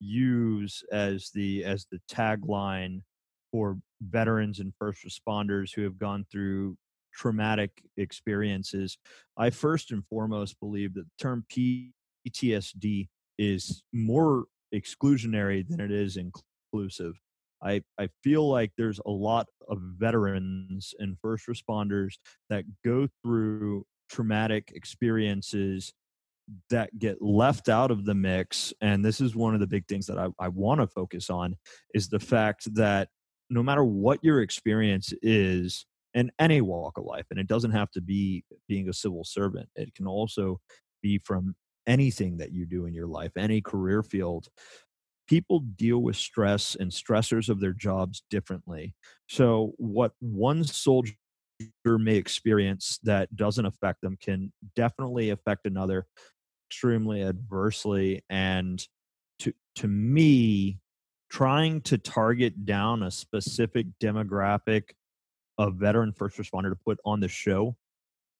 use 0.00 0.82
as 0.90 1.30
the 1.34 1.64
as 1.64 1.86
the 1.90 2.00
tagline 2.10 3.00
for 3.52 3.78
veterans 4.00 4.58
and 4.58 4.72
first 4.78 5.04
responders 5.06 5.74
who 5.74 5.82
have 5.82 5.98
gone 5.98 6.26
through 6.30 6.76
traumatic 7.14 7.82
experiences, 7.96 8.98
I 9.36 9.50
first 9.50 9.92
and 9.92 10.04
foremost 10.06 10.58
believe 10.60 10.94
that 10.94 11.04
the 11.04 11.22
term 11.22 11.44
PTSD 11.50 13.08
is 13.38 13.82
more 13.92 14.44
exclusionary 14.74 15.66
than 15.68 15.80
it 15.80 15.90
is 15.90 16.16
inclusive. 16.16 17.14
I, 17.62 17.82
I 17.98 18.08
feel 18.24 18.48
like 18.48 18.72
there's 18.76 19.00
a 19.06 19.10
lot 19.10 19.46
of 19.68 19.78
veterans 19.80 20.94
and 20.98 21.16
first 21.22 21.46
responders 21.46 22.14
that 22.50 22.64
go 22.84 23.06
through 23.22 23.84
traumatic 24.12 24.72
experiences 24.74 25.94
that 26.68 26.96
get 26.98 27.22
left 27.22 27.68
out 27.70 27.90
of 27.90 28.04
the 28.04 28.14
mix 28.14 28.74
and 28.82 29.02
this 29.02 29.20
is 29.20 29.34
one 29.34 29.54
of 29.54 29.60
the 29.60 29.66
big 29.66 29.86
things 29.86 30.06
that 30.06 30.18
i, 30.18 30.28
I 30.38 30.48
want 30.48 30.80
to 30.80 30.86
focus 30.86 31.30
on 31.30 31.56
is 31.94 32.08
the 32.08 32.18
fact 32.18 32.74
that 32.74 33.08
no 33.48 33.62
matter 33.62 33.84
what 33.84 34.18
your 34.22 34.42
experience 34.42 35.14
is 35.22 35.86
in 36.14 36.30
any 36.38 36.60
walk 36.60 36.98
of 36.98 37.04
life 37.04 37.24
and 37.30 37.40
it 37.40 37.46
doesn't 37.46 37.70
have 37.70 37.90
to 37.92 38.02
be 38.02 38.44
being 38.68 38.88
a 38.88 38.92
civil 38.92 39.24
servant 39.24 39.68
it 39.76 39.94
can 39.94 40.06
also 40.06 40.60
be 41.00 41.18
from 41.18 41.54
anything 41.86 42.36
that 42.36 42.52
you 42.52 42.66
do 42.66 42.84
in 42.84 42.92
your 42.92 43.06
life 43.06 43.32
any 43.36 43.62
career 43.62 44.02
field 44.02 44.48
people 45.32 45.60
deal 45.60 45.98
with 45.98 46.16
stress 46.16 46.76
and 46.78 46.90
stressors 46.90 47.48
of 47.48 47.60
their 47.60 47.72
jobs 47.72 48.22
differently. 48.30 48.94
So 49.28 49.72
what 49.78 50.12
one 50.20 50.64
soldier 50.64 51.14
may 51.84 52.16
experience 52.16 52.98
that 53.02 53.34
doesn't 53.36 53.66
affect 53.66 54.00
them 54.02 54.16
can 54.20 54.52
definitely 54.76 55.30
affect 55.30 55.66
another 55.66 56.06
extremely 56.70 57.22
adversely 57.22 58.22
and 58.30 58.86
to 59.38 59.52
to 59.74 59.88
me 59.88 60.78
trying 61.30 61.80
to 61.80 61.96
target 61.96 62.64
down 62.64 63.02
a 63.02 63.10
specific 63.10 63.86
demographic 64.02 64.90
of 65.58 65.74
veteran 65.74 66.12
first 66.12 66.36
responder 66.36 66.70
to 66.70 66.78
put 66.84 66.98
on 67.04 67.20
the 67.20 67.28
show 67.28 67.76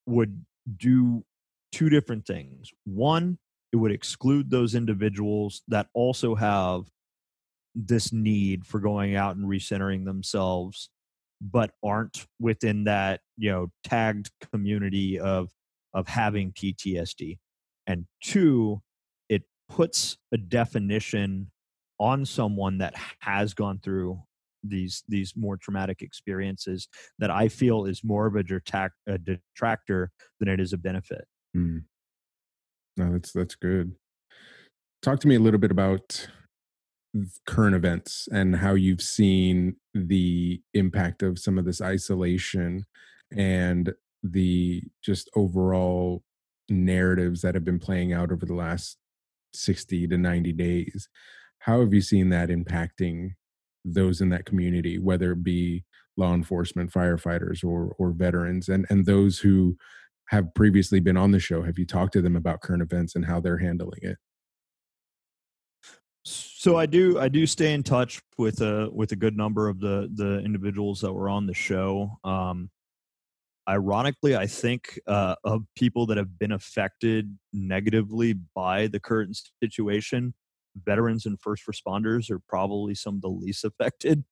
would 0.06 0.44
do 0.76 1.24
two 1.72 1.88
different 1.88 2.26
things. 2.26 2.70
One, 2.84 3.38
it 3.72 3.76
would 3.76 3.92
exclude 3.92 4.50
those 4.50 4.74
individuals 4.74 5.62
that 5.68 5.88
also 5.94 6.34
have 6.34 6.82
this 7.74 8.12
need 8.12 8.66
for 8.66 8.78
going 8.80 9.16
out 9.16 9.36
and 9.36 9.46
recentering 9.46 10.04
themselves 10.04 10.90
but 11.50 11.72
aren't 11.84 12.26
within 12.40 12.84
that 12.84 13.20
you 13.36 13.50
know 13.50 13.68
tagged 13.84 14.30
community 14.52 15.18
of 15.18 15.50
of 15.94 16.06
having 16.08 16.52
PTSD 16.52 17.38
and 17.86 18.06
two 18.22 18.80
it 19.28 19.42
puts 19.68 20.16
a 20.32 20.38
definition 20.38 21.50
on 21.98 22.24
someone 22.24 22.78
that 22.78 22.94
has 23.20 23.54
gone 23.54 23.80
through 23.82 24.20
these 24.64 25.02
these 25.08 25.34
more 25.36 25.56
traumatic 25.56 26.02
experiences 26.02 26.88
that 27.18 27.30
I 27.30 27.48
feel 27.48 27.84
is 27.84 28.02
more 28.04 28.26
of 28.26 28.36
a, 28.36 28.42
detract, 28.42 28.94
a 29.06 29.18
detractor 29.18 30.10
than 30.38 30.48
it 30.48 30.60
is 30.60 30.72
a 30.72 30.78
benefit. 30.78 31.24
Mm. 31.56 31.84
No, 32.96 33.12
that's 33.12 33.32
that's 33.32 33.54
good. 33.54 33.94
Talk 35.02 35.20
to 35.20 35.28
me 35.28 35.34
a 35.34 35.40
little 35.40 35.58
bit 35.58 35.70
about 35.70 36.28
current 37.46 37.76
events 37.76 38.28
and 38.32 38.56
how 38.56 38.74
you've 38.74 39.02
seen 39.02 39.76
the 39.94 40.60
impact 40.74 41.22
of 41.22 41.38
some 41.38 41.58
of 41.58 41.64
this 41.64 41.80
isolation 41.80 42.86
and 43.36 43.92
the 44.22 44.82
just 45.02 45.28
overall 45.36 46.22
narratives 46.68 47.42
that 47.42 47.54
have 47.54 47.64
been 47.64 47.78
playing 47.78 48.12
out 48.12 48.32
over 48.32 48.46
the 48.46 48.54
last 48.54 48.96
60 49.52 50.08
to 50.08 50.16
90 50.16 50.52
days. 50.52 51.08
How 51.58 51.80
have 51.80 51.92
you 51.92 52.00
seen 52.00 52.30
that 52.30 52.48
impacting 52.48 53.32
those 53.84 54.20
in 54.20 54.30
that 54.30 54.46
community, 54.46 54.98
whether 54.98 55.32
it 55.32 55.42
be 55.42 55.84
law 56.16 56.34
enforcement, 56.34 56.92
firefighters, 56.92 57.64
or 57.64 57.94
or 57.98 58.10
veterans, 58.10 58.68
and 58.68 58.86
and 58.90 59.06
those 59.06 59.38
who 59.38 59.76
have 60.28 60.54
previously 60.54 61.00
been 61.00 61.16
on 61.16 61.30
the 61.32 61.40
show, 61.40 61.62
have 61.62 61.78
you 61.78 61.86
talked 61.86 62.12
to 62.14 62.22
them 62.22 62.36
about 62.36 62.60
current 62.62 62.82
events 62.82 63.14
and 63.14 63.26
how 63.26 63.40
they're 63.40 63.58
handling 63.58 64.00
it? 64.02 64.18
So 66.62 66.76
I 66.76 66.86
do 66.86 67.18
I 67.18 67.26
do 67.26 67.44
stay 67.44 67.74
in 67.74 67.82
touch 67.82 68.22
with 68.38 68.60
a 68.60 68.88
with 68.92 69.10
a 69.10 69.16
good 69.16 69.36
number 69.36 69.68
of 69.68 69.80
the 69.80 70.08
the 70.14 70.38
individuals 70.44 71.00
that 71.00 71.12
were 71.12 71.28
on 71.28 71.44
the 71.44 71.54
show. 71.54 72.20
Um, 72.22 72.70
ironically, 73.68 74.36
I 74.36 74.46
think 74.46 75.00
uh, 75.08 75.34
of 75.42 75.62
people 75.74 76.06
that 76.06 76.18
have 76.18 76.38
been 76.38 76.52
affected 76.52 77.36
negatively 77.52 78.34
by 78.54 78.86
the 78.86 79.00
current 79.00 79.36
situation, 79.60 80.34
veterans 80.86 81.26
and 81.26 81.36
first 81.40 81.64
responders 81.66 82.30
are 82.30 82.40
probably 82.48 82.94
some 82.94 83.16
of 83.16 83.22
the 83.22 83.28
least 83.28 83.64
affected 83.64 84.22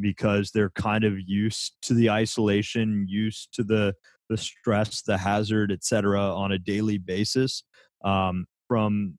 because 0.00 0.52
they're 0.52 0.70
kind 0.70 1.04
of 1.04 1.12
used 1.26 1.74
to 1.82 1.92
the 1.92 2.08
isolation, 2.08 3.04
used 3.06 3.52
to 3.52 3.62
the 3.62 3.92
the 4.30 4.38
stress, 4.38 5.02
the 5.02 5.18
hazard, 5.18 5.70
etc., 5.70 6.22
on 6.34 6.52
a 6.52 6.58
daily 6.58 6.96
basis. 6.96 7.64
Um, 8.02 8.46
from 8.66 9.18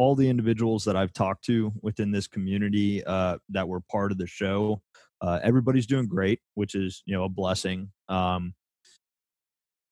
all 0.00 0.14
the 0.14 0.30
individuals 0.30 0.82
that 0.84 0.96
I've 0.96 1.12
talked 1.12 1.44
to 1.44 1.70
within 1.82 2.10
this 2.10 2.26
community 2.26 3.04
uh, 3.04 3.36
that 3.50 3.68
were 3.68 3.80
part 3.80 4.12
of 4.12 4.16
the 4.16 4.26
show, 4.26 4.80
uh, 5.20 5.40
everybody's 5.42 5.86
doing 5.86 6.06
great, 6.08 6.40
which 6.54 6.74
is 6.74 7.02
you 7.04 7.14
know 7.14 7.24
a 7.24 7.28
blessing. 7.28 7.90
Um, 8.08 8.54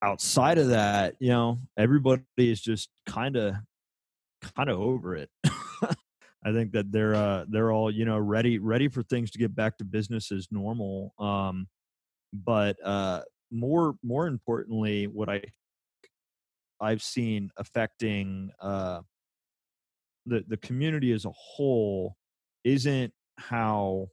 outside 0.00 0.56
of 0.56 0.68
that, 0.68 1.16
you 1.20 1.28
know, 1.28 1.58
everybody 1.76 2.22
is 2.38 2.62
just 2.62 2.88
kind 3.04 3.36
of 3.36 3.56
kind 4.56 4.70
of 4.70 4.80
over 4.80 5.14
it. 5.14 5.28
I 5.44 6.52
think 6.52 6.72
that 6.72 6.90
they're 6.90 7.14
uh, 7.14 7.44
they're 7.46 7.70
all 7.70 7.90
you 7.90 8.06
know 8.06 8.16
ready 8.16 8.58
ready 8.58 8.88
for 8.88 9.02
things 9.02 9.30
to 9.32 9.38
get 9.38 9.54
back 9.54 9.76
to 9.76 9.84
business 9.84 10.32
as 10.32 10.48
normal. 10.50 11.12
Um, 11.18 11.68
but 12.32 12.78
uh, 12.82 13.24
more 13.50 13.96
more 14.02 14.26
importantly, 14.26 15.06
what 15.06 15.28
I 15.28 15.42
I've 16.80 17.02
seen 17.02 17.50
affecting 17.58 18.52
uh, 18.58 19.02
the 20.28 20.44
the 20.46 20.56
community 20.56 21.12
as 21.12 21.24
a 21.24 21.32
whole 21.32 22.16
isn't 22.64 23.12
how 23.38 24.08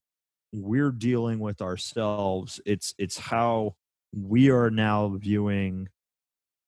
we're 0.54 0.92
dealing 0.92 1.40
with 1.40 1.62
ourselves. 1.62 2.62
It's 2.66 2.94
it's 2.98 3.18
how 3.18 3.76
we 4.14 4.50
are 4.50 4.70
now 4.70 5.16
viewing 5.18 5.88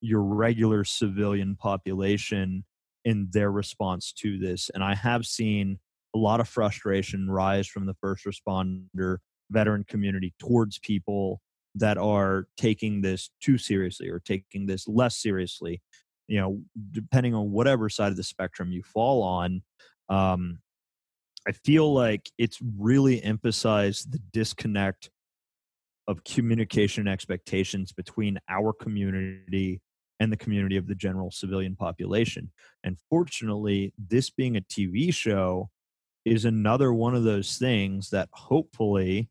your 0.00 0.22
regular 0.22 0.84
civilian 0.84 1.56
population 1.56 2.64
in 3.04 3.28
their 3.32 3.50
response 3.50 4.12
to 4.12 4.38
this. 4.38 4.70
And 4.74 4.84
i 4.84 4.94
have 4.94 5.24
seen 5.24 5.78
a 6.14 6.18
lot 6.18 6.40
of 6.40 6.48
frustration 6.48 7.30
rise 7.30 7.66
from 7.66 7.86
the 7.86 7.94
first 8.00 8.24
responder 8.24 9.18
veteran 9.50 9.84
community 9.84 10.34
towards 10.38 10.78
people 10.78 11.40
that 11.74 11.96
are 11.96 12.48
taking 12.56 13.00
this 13.02 13.30
too 13.40 13.56
seriously 13.56 14.08
or 14.08 14.20
taking 14.20 14.66
this 14.66 14.86
less 14.88 15.16
seriously 15.16 15.80
you 16.28 16.40
know 16.40 16.60
depending 16.92 17.34
on 17.34 17.50
whatever 17.50 17.88
side 17.88 18.10
of 18.10 18.16
the 18.16 18.22
spectrum 18.22 18.70
you 18.70 18.82
fall 18.82 19.22
on 19.22 19.62
um, 20.08 20.58
i 21.46 21.52
feel 21.52 21.92
like 21.92 22.30
it's 22.38 22.58
really 22.78 23.22
emphasized 23.22 24.12
the 24.12 24.20
disconnect 24.32 25.10
of 26.06 26.24
communication 26.24 27.06
expectations 27.06 27.92
between 27.92 28.38
our 28.48 28.72
community 28.72 29.80
and 30.20 30.32
the 30.32 30.36
community 30.36 30.76
of 30.76 30.86
the 30.86 30.94
general 30.94 31.30
civilian 31.30 31.76
population. 31.76 32.50
And 32.82 32.96
fortunately 33.08 33.92
this 33.98 34.30
being 34.30 34.56
a 34.56 34.62
tv 34.62 35.14
show 35.14 35.70
is 36.24 36.44
another 36.44 36.92
one 36.92 37.14
of 37.14 37.24
those 37.24 37.56
things 37.56 38.10
that 38.10 38.28
hopefully 38.32 39.28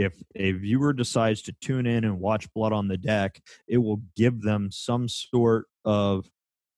if 0.00 0.14
a 0.34 0.52
viewer 0.52 0.94
decides 0.94 1.42
to 1.42 1.54
tune 1.60 1.86
in 1.86 2.04
and 2.04 2.18
watch 2.18 2.50
Blood 2.54 2.72
on 2.72 2.88
the 2.88 2.96
Deck, 2.96 3.38
it 3.68 3.76
will 3.76 4.00
give 4.16 4.40
them 4.40 4.70
some 4.72 5.08
sort 5.08 5.66
of 5.84 6.26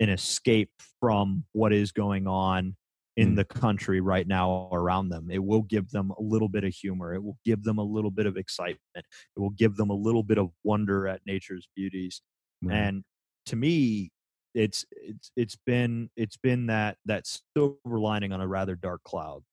an 0.01 0.09
escape 0.09 0.71
from 0.99 1.45
what 1.53 1.73
is 1.73 1.93
going 1.93 2.27
on 2.27 2.75
in 3.17 3.33
mm. 3.33 3.37
the 3.37 3.45
country 3.45 4.01
right 4.01 4.27
now 4.27 4.69
around 4.73 5.11
them. 5.11 5.29
It 5.31 5.45
will 5.45 5.63
give 5.63 5.89
them 5.91 6.11
a 6.19 6.21
little 6.21 6.49
bit 6.49 6.65
of 6.65 6.75
humor. 6.75 7.15
It 7.15 7.23
will 7.23 7.39
give 7.45 7.63
them 7.63 7.79
a 7.79 7.85
little 7.85 8.11
bit 8.11 8.27
of 8.27 8.37
excitement. 8.37 8.81
It 8.97 9.39
will 9.39 9.51
give 9.51 9.77
them 9.77 9.91
a 9.91 9.95
little 9.95 10.25
bit 10.25 10.39
of 10.39 10.51
wonder 10.65 11.07
at 11.07 11.21
nature's 11.25 11.69
beauties. 11.77 12.23
Mm. 12.65 12.73
And 12.73 13.05
to 13.47 13.57
me, 13.57 14.11
it's 14.53 14.85
it's 14.91 15.31
it's 15.37 15.57
been 15.65 16.11
it's 16.17 16.37
been 16.37 16.67
that 16.67 16.97
that 17.05 17.25
silver 17.27 17.79
lining 17.87 18.33
on 18.33 18.41
a 18.41 18.49
rather 18.49 18.75
dark 18.75 19.03
cloud 19.05 19.45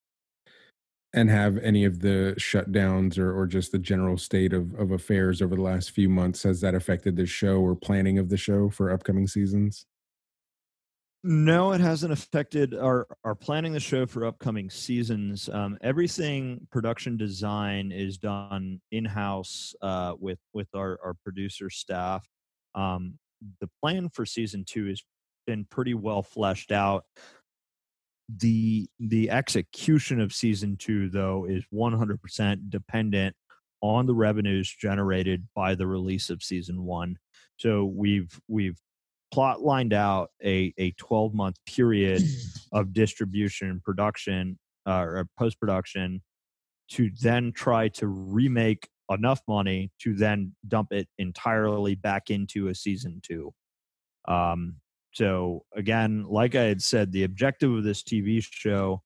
and 1.14 1.30
have 1.30 1.58
any 1.60 1.86
of 1.86 2.00
the 2.00 2.36
shutdowns 2.38 3.18
or, 3.18 3.36
or 3.36 3.48
just 3.48 3.72
the 3.72 3.80
general 3.80 4.18
state 4.18 4.54
of, 4.54 4.74
of 4.76 4.92
affairs 4.92 5.42
over 5.42 5.56
the 5.56 5.62
last 5.62 5.92
few 5.92 6.08
months 6.08 6.44
has 6.44 6.62
that 6.62 6.76
affected 6.76 7.16
the 7.16 7.26
show 7.26 7.60
or 7.60 7.76
planning 7.76 8.20
of 8.20 8.30
the 8.30 8.38
show 8.38 8.70
for 8.70 8.92
upcoming 8.92 9.28
seasons? 9.28 9.86
No 11.22 11.74
it 11.74 11.82
hasn't 11.82 12.14
affected 12.14 12.74
our 12.74 13.06
our 13.26 13.36
planning 13.36 13.74
the 13.74 13.80
show 13.82 14.06
for 14.06 14.26
upcoming 14.26 14.70
seasons. 14.70 15.50
Um, 15.50 15.78
everything 15.82 16.66
production 16.72 17.18
design 17.18 17.92
is 17.92 18.18
done 18.18 18.80
in-house 18.92 19.76
uh, 19.82 20.14
with 20.18 20.40
with 20.54 20.70
our, 20.74 20.98
our 21.04 21.16
producer 21.26 21.70
staff. 21.70 22.26
Um, 22.74 23.16
the 23.60 23.70
plan 23.82 24.08
for 24.08 24.26
season 24.26 24.64
two 24.66 24.88
has 24.88 25.04
been 25.46 25.66
pretty 25.66 25.94
well 25.94 26.24
fleshed 26.24 26.72
out 26.72 27.04
the 28.38 28.88
the 29.00 29.30
execution 29.32 30.22
of 30.22 30.34
season 30.34 30.78
two 30.78 31.10
though 31.10 31.46
is 31.50 31.64
100% 31.74 32.70
dependent 32.70 33.36
on 33.82 34.06
the 34.06 34.14
revenues 34.14 34.70
generated 34.70 35.48
by 35.56 35.74
the 35.74 35.88
release 35.88 36.30
of 36.30 36.44
season 36.44 36.84
one. 36.84 37.18
So 37.58 37.86
we've 37.86 38.40
we've 38.48 38.80
plot 39.32 39.62
lined 39.62 39.94
out 39.94 40.32
a 40.44 40.74
a 40.78 40.92
12 40.92 41.34
month 41.34 41.58
period 41.66 42.22
of 42.72 42.94
distribution 42.94 43.70
and 43.70 43.84
production 43.84 44.60
uh, 44.88 45.02
or 45.02 45.28
post 45.38 45.60
production 45.60 46.22
to 46.92 47.10
then 47.22 47.52
try 47.52 47.88
to 47.88 48.08
remake 48.08 48.88
enough 49.12 49.42
money 49.48 49.92
to 50.00 50.14
then 50.14 50.54
dump 50.68 50.92
it 50.92 51.08
entirely 51.18 51.96
back 51.96 52.30
into 52.30 52.68
a 52.68 52.76
season 52.76 53.22
two. 53.24 53.54
Um, 54.28 54.76
so 55.14 55.66
again, 55.76 56.26
like 56.28 56.56
I 56.56 56.64
had 56.64 56.82
said, 56.82 57.12
the 57.12 57.24
objective 57.24 57.74
of 57.74 57.84
this 57.84 58.04
TV 58.04 58.46
show 58.50 59.02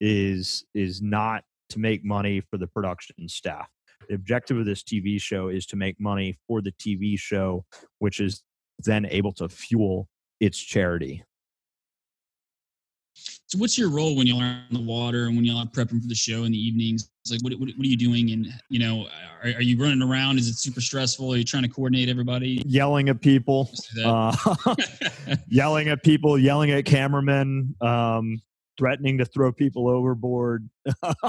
is 0.00 0.64
is 0.74 1.00
not 1.00 1.44
to 1.70 1.78
make 1.78 2.04
money 2.04 2.40
for 2.40 2.58
the 2.58 2.66
production 2.66 3.28
staff. 3.28 3.68
The 4.08 4.14
objective 4.14 4.58
of 4.58 4.66
this 4.66 4.82
TV 4.82 5.20
show 5.20 5.48
is 5.48 5.66
to 5.66 5.76
make 5.76 5.98
money 5.98 6.38
for 6.46 6.60
the 6.60 6.72
TV 6.72 7.18
show, 7.18 7.64
which 7.98 8.20
is 8.20 8.42
then 8.78 9.06
able 9.06 9.32
to 9.34 9.48
fuel 9.48 10.08
its 10.38 10.58
charity. 10.58 11.24
So, 13.48 13.58
what's 13.58 13.78
your 13.78 13.90
role 13.90 14.16
when 14.16 14.26
y'all 14.26 14.40
are 14.40 14.44
on 14.44 14.66
the 14.72 14.80
water 14.80 15.26
and 15.26 15.36
when 15.36 15.44
y'all 15.44 15.58
are 15.58 15.66
prepping 15.66 16.02
for 16.02 16.08
the 16.08 16.16
show 16.16 16.42
in 16.44 16.52
the 16.52 16.58
evenings? 16.58 17.10
It's 17.22 17.30
like, 17.30 17.42
what, 17.44 17.52
what, 17.60 17.68
what, 17.76 17.86
are 17.86 17.88
you 17.88 17.96
doing? 17.96 18.32
And, 18.32 18.48
you 18.70 18.80
know, 18.80 19.06
are, 19.40 19.50
are, 19.50 19.62
you 19.62 19.80
running 19.80 20.02
around? 20.02 20.38
Is 20.38 20.48
it 20.48 20.54
super 20.54 20.80
stressful? 20.80 21.32
Are 21.32 21.36
you 21.36 21.44
trying 21.44 21.62
to 21.62 21.68
coordinate 21.68 22.08
everybody? 22.08 22.60
Yelling 22.66 23.08
at 23.08 23.20
people, 23.20 23.70
uh, 24.04 24.36
yelling 25.48 25.88
at 25.88 26.02
people, 26.02 26.36
yelling 26.36 26.72
at 26.72 26.86
cameramen, 26.86 27.76
um, 27.80 28.42
threatening 28.76 29.18
to 29.18 29.24
throw 29.24 29.52
people 29.52 29.88
overboard. 29.88 30.68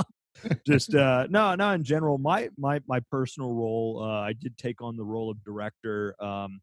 Just, 0.66 0.96
uh, 0.96 1.28
no, 1.30 1.54
no, 1.54 1.70
in 1.72 1.84
general, 1.84 2.18
my, 2.18 2.50
my, 2.58 2.82
my 2.88 3.00
personal 3.12 3.54
role, 3.54 4.02
uh, 4.04 4.22
I 4.22 4.34
did 4.34 4.58
take 4.58 4.82
on 4.82 4.98
the 4.98 5.04
role 5.04 5.30
of 5.30 5.44
director. 5.44 6.16
Um, 6.20 6.62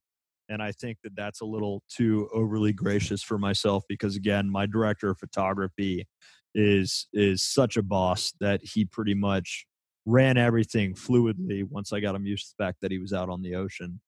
and 0.48 0.62
I 0.62 0.72
think 0.72 0.98
that 1.02 1.16
that's 1.16 1.40
a 1.40 1.46
little 1.46 1.82
too 1.88 2.28
overly 2.32 2.72
gracious 2.72 3.22
for 3.22 3.38
myself 3.38 3.84
because 3.88 4.16
again, 4.16 4.48
my 4.50 4.66
director 4.66 5.10
of 5.10 5.18
photography 5.18 6.06
is 6.54 7.06
is 7.12 7.42
such 7.42 7.76
a 7.76 7.82
boss 7.82 8.32
that 8.40 8.60
he 8.62 8.84
pretty 8.84 9.14
much 9.14 9.66
ran 10.06 10.36
everything 10.36 10.94
fluidly 10.94 11.64
once 11.68 11.92
I 11.92 12.00
got 12.00 12.14
him 12.14 12.26
used 12.26 12.48
to 12.48 12.54
the 12.56 12.64
fact 12.64 12.78
that 12.82 12.90
he 12.90 12.98
was 12.98 13.12
out 13.12 13.30
on 13.30 13.42
the 13.42 13.54
ocean. 13.54 14.00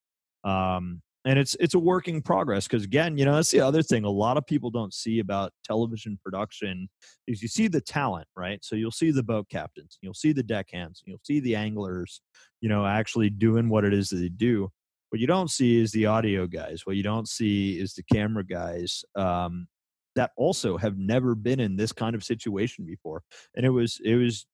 Um, 0.44 1.02
and 1.24 1.40
it's 1.40 1.56
it's 1.58 1.74
a 1.74 1.78
working 1.78 2.22
progress 2.22 2.68
because 2.68 2.84
again, 2.84 3.18
you 3.18 3.24
know, 3.24 3.34
that's 3.34 3.50
the 3.50 3.60
other 3.60 3.82
thing 3.82 4.04
a 4.04 4.10
lot 4.10 4.36
of 4.36 4.46
people 4.46 4.70
don't 4.70 4.94
see 4.94 5.18
about 5.18 5.52
television 5.64 6.18
production 6.22 6.88
is 7.26 7.42
you 7.42 7.48
see 7.48 7.66
the 7.66 7.80
talent, 7.80 8.28
right? 8.36 8.64
So 8.64 8.76
you'll 8.76 8.92
see 8.92 9.10
the 9.10 9.24
boat 9.24 9.48
captains, 9.50 9.98
you'll 10.02 10.14
see 10.14 10.32
the 10.32 10.44
deckhands, 10.44 11.02
you'll 11.04 11.20
see 11.24 11.40
the 11.40 11.56
anglers, 11.56 12.20
you 12.60 12.68
know, 12.68 12.86
actually 12.86 13.30
doing 13.30 13.68
what 13.68 13.84
it 13.84 13.92
is 13.92 14.10
that 14.10 14.16
they 14.16 14.28
do 14.28 14.70
what 15.10 15.20
you 15.20 15.26
don't 15.26 15.50
see 15.50 15.80
is 15.80 15.92
the 15.92 16.06
audio 16.06 16.46
guys 16.46 16.82
what 16.84 16.96
you 16.96 17.02
don't 17.02 17.28
see 17.28 17.78
is 17.78 17.94
the 17.94 18.02
camera 18.12 18.44
guys 18.44 19.04
um, 19.14 19.66
that 20.14 20.30
also 20.36 20.76
have 20.76 20.98
never 20.98 21.34
been 21.34 21.60
in 21.60 21.76
this 21.76 21.92
kind 21.92 22.14
of 22.14 22.24
situation 22.24 22.84
before 22.84 23.22
and 23.54 23.64
it 23.64 23.70
was 23.70 24.00
it 24.04 24.16
was 24.16 24.46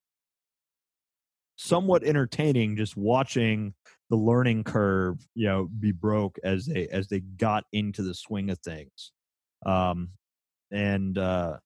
somewhat 1.57 2.03
entertaining 2.03 2.77
just 2.77 2.97
watching 2.97 3.75
the 4.11 4.17
learning 4.17 4.65
curve 4.65 5.17
you 5.35 5.47
know 5.47 5.69
be 5.79 5.93
broke 5.93 6.39
as 6.45 6.67
they 6.67 6.89
as 6.89 7.09
they 7.09 7.21
got 7.21 7.65
into 7.73 8.03
the 8.03 8.15
swing 8.15 8.51
of 8.51 8.59
things 8.59 9.13
um 9.65 10.09
and 10.71 11.19
uh 11.19 11.57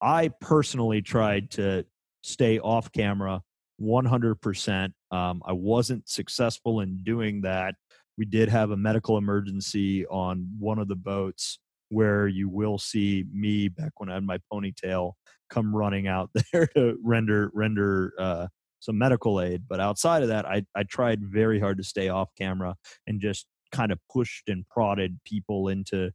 i 0.00 0.28
personally 0.40 1.02
tried 1.02 1.50
to 1.50 1.84
stay 2.22 2.58
off 2.58 2.90
camera 2.92 3.40
100% 3.82 4.92
um 5.10 5.42
i 5.46 5.52
wasn't 5.52 6.08
successful 6.08 6.80
in 6.80 7.02
doing 7.02 7.42
that 7.42 7.74
we 8.16 8.24
did 8.24 8.48
have 8.48 8.70
a 8.70 8.76
medical 8.76 9.18
emergency 9.18 10.06
on 10.06 10.48
one 10.58 10.78
of 10.78 10.88
the 10.88 10.96
boats 10.96 11.58
where 11.88 12.26
you 12.26 12.48
will 12.48 12.78
see 12.78 13.24
me 13.32 13.68
back 13.68 13.92
when 13.98 14.10
I 14.10 14.14
had 14.14 14.24
my 14.24 14.38
ponytail 14.52 15.12
come 15.50 15.74
running 15.74 16.06
out 16.06 16.30
there 16.52 16.66
to 16.76 16.96
render 17.02 17.50
render 17.54 18.12
uh, 18.18 18.46
some 18.80 18.98
medical 18.98 19.40
aid. 19.40 19.64
But 19.68 19.80
outside 19.80 20.22
of 20.22 20.28
that, 20.28 20.46
I 20.46 20.64
I 20.74 20.84
tried 20.84 21.20
very 21.22 21.60
hard 21.60 21.78
to 21.78 21.84
stay 21.84 22.08
off 22.08 22.30
camera 22.38 22.76
and 23.06 23.20
just 23.20 23.46
kind 23.72 23.92
of 23.92 23.98
pushed 24.12 24.48
and 24.48 24.66
prodded 24.68 25.18
people 25.24 25.68
into 25.68 26.10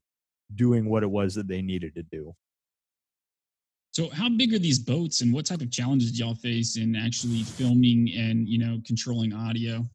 doing 0.56 0.89
what 0.89 1.04
it 1.04 1.12
was 1.12 1.36
that 1.36 1.47
they 1.47 1.62
needed 1.62 1.93
to 1.95 2.04
do. 2.04 2.34
So, 3.91 4.10
how 4.10 4.30
big 4.30 4.54
are 4.54 4.60
these 4.60 4.80
boats, 4.80 5.22
and 5.22 5.34
what 5.34 5.45
type 5.45 5.62
of 5.62 5.72
challenges 5.72 6.18
y'all 6.18 6.36
face 6.36 6.78
in 6.78 6.95
actually 6.95 7.43
filming 7.43 8.12
and 8.16 8.47
you 8.47 8.60
know 8.60 8.80
controlling 8.86 9.34
audio? 9.34 9.86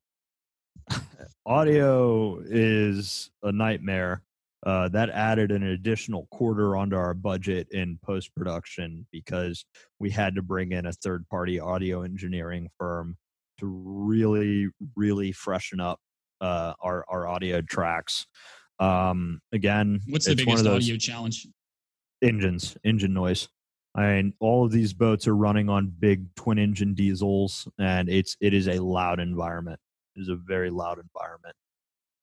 Audio 1.46 2.40
is 2.44 3.30
a 3.42 3.52
nightmare. 3.52 4.22
Uh, 4.64 4.88
that 4.88 5.10
added 5.10 5.50
an 5.50 5.62
additional 5.62 6.26
quarter 6.30 6.74
onto 6.74 6.96
our 6.96 7.12
budget 7.12 7.68
in 7.70 7.98
post 8.02 8.34
production 8.34 9.06
because 9.12 9.66
we 9.98 10.08
had 10.08 10.34
to 10.34 10.40
bring 10.40 10.72
in 10.72 10.86
a 10.86 10.92
third 10.92 11.28
party 11.28 11.60
audio 11.60 12.02
engineering 12.02 12.70
firm 12.78 13.14
to 13.58 13.66
really, 13.66 14.68
really 14.96 15.32
freshen 15.32 15.80
up 15.80 16.00
uh, 16.40 16.72
our 16.80 17.04
our 17.08 17.26
audio 17.26 17.60
tracks. 17.60 18.26
Um, 18.80 19.40
again, 19.52 20.00
what's 20.08 20.26
the 20.26 20.34
biggest 20.34 20.66
audio 20.66 20.96
challenge? 20.96 21.46
Engines, 22.22 22.76
engine 22.84 23.12
noise. 23.12 23.48
I 23.94 24.14
mean, 24.14 24.34
all 24.40 24.64
of 24.64 24.72
these 24.72 24.92
boats 24.92 25.28
are 25.28 25.36
running 25.36 25.68
on 25.68 25.92
big 25.98 26.34
twin 26.36 26.58
engine 26.58 26.94
diesels, 26.94 27.68
and 27.78 28.08
it's 28.08 28.36
it 28.40 28.54
is 28.54 28.66
a 28.66 28.78
loud 28.78 29.20
environment. 29.20 29.78
It 30.16 30.20
is 30.20 30.28
a 30.28 30.36
very 30.36 30.70
loud 30.70 30.98
environment. 30.98 31.56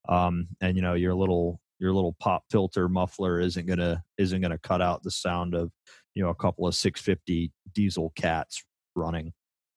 Um, 0.08 0.48
and 0.62 0.76
you 0.76 0.82
know, 0.82 0.94
your 0.94 1.14
little 1.14 1.60
your 1.80 1.94
little 1.94 2.16
pop 2.20 2.44
filter 2.50 2.88
muffler 2.88 3.40
isn't 3.40 3.66
gonna 3.66 4.04
isn't 4.18 4.42
gonna 4.42 4.58
cut 4.58 4.82
out 4.82 5.04
the 5.04 5.12
sound 5.12 5.56
of 5.56 5.72
you 6.14 6.24
know 6.24 6.30
a 6.30 6.36
couple 6.36 6.68
of 6.68 6.76
650 6.76 7.52
diesel 7.74 8.12
cats 8.16 8.64
running. 8.96 9.34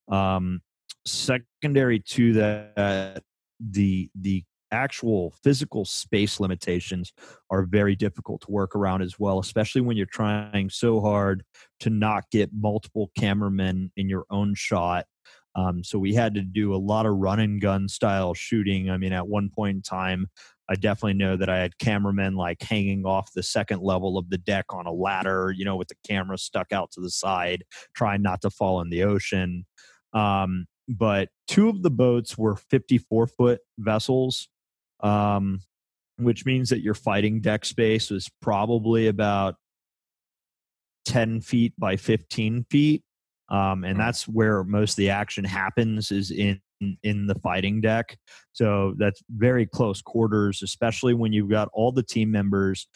Um, 0.08 0.60
secondary 1.06 2.00
to 2.00 2.32
that, 2.34 3.22
the 3.60 4.10
the 4.14 4.44
actual 4.74 5.32
physical 5.42 5.84
space 5.84 6.40
limitations 6.40 7.12
are 7.48 7.62
very 7.62 7.94
difficult 7.94 8.40
to 8.42 8.50
work 8.50 8.74
around 8.74 9.02
as 9.02 9.18
well, 9.18 9.38
especially 9.38 9.80
when 9.80 9.96
you're 9.96 10.06
trying 10.06 10.68
so 10.68 11.00
hard 11.00 11.44
to 11.80 11.90
not 11.90 12.24
get 12.30 12.50
multiple 12.52 13.10
cameramen 13.16 13.92
in 13.96 14.08
your 14.08 14.24
own 14.30 14.54
shot. 14.54 15.06
Um, 15.56 15.84
so 15.84 15.98
we 15.98 16.14
had 16.14 16.34
to 16.34 16.42
do 16.42 16.74
a 16.74 16.76
lot 16.76 17.06
of 17.06 17.14
run 17.16 17.40
and 17.40 17.60
gun 17.60 17.88
style 17.88 18.34
shooting. 18.34 18.90
I 18.90 18.96
mean, 18.96 19.12
at 19.12 19.28
one 19.28 19.50
point 19.50 19.76
in 19.76 19.82
time, 19.82 20.28
I 20.68 20.74
definitely 20.74 21.14
know 21.14 21.36
that 21.36 21.48
I 21.48 21.58
had 21.58 21.78
cameramen 21.78 22.34
like 22.34 22.62
hanging 22.62 23.04
off 23.04 23.32
the 23.34 23.42
second 23.42 23.82
level 23.82 24.16
of 24.18 24.30
the 24.30 24.38
deck 24.38 24.66
on 24.70 24.86
a 24.86 24.92
ladder, 24.92 25.52
you 25.56 25.64
know, 25.64 25.76
with 25.76 25.88
the 25.88 25.96
camera 26.06 26.38
stuck 26.38 26.72
out 26.72 26.90
to 26.92 27.00
the 27.00 27.10
side, 27.10 27.64
trying 27.94 28.22
not 28.22 28.40
to 28.42 28.50
fall 28.50 28.80
in 28.80 28.90
the 28.90 29.04
ocean. 29.04 29.66
Um, 30.12 30.66
but 30.88 31.28
two 31.46 31.68
of 31.68 31.82
the 31.82 31.90
boats 31.90 32.36
were 32.36 32.56
54 32.56 33.26
foot 33.26 33.60
vessels 33.78 34.48
um, 35.04 35.60
which 36.18 36.46
means 36.46 36.70
that 36.70 36.80
your 36.80 36.94
fighting 36.94 37.40
deck 37.40 37.64
space 37.64 38.10
was 38.10 38.28
probably 38.40 39.06
about 39.06 39.56
10 41.04 41.42
feet 41.42 41.74
by 41.78 41.96
15 41.96 42.64
feet. 42.70 43.02
Um, 43.50 43.84
and 43.84 43.98
that's 43.98 44.26
where 44.26 44.64
most 44.64 44.92
of 44.92 44.96
the 44.96 45.10
action 45.10 45.44
happens 45.44 46.10
is 46.10 46.30
in 46.30 46.60
in 47.02 47.26
the 47.26 47.34
fighting 47.36 47.80
deck. 47.80 48.18
So 48.52 48.94
that's 48.98 49.22
very 49.30 49.66
close 49.66 50.02
quarters, 50.02 50.60
especially 50.62 51.14
when 51.14 51.32
you've 51.32 51.50
got 51.50 51.68
all 51.72 51.92
the 51.92 52.02
team 52.02 52.30
members 52.30 52.86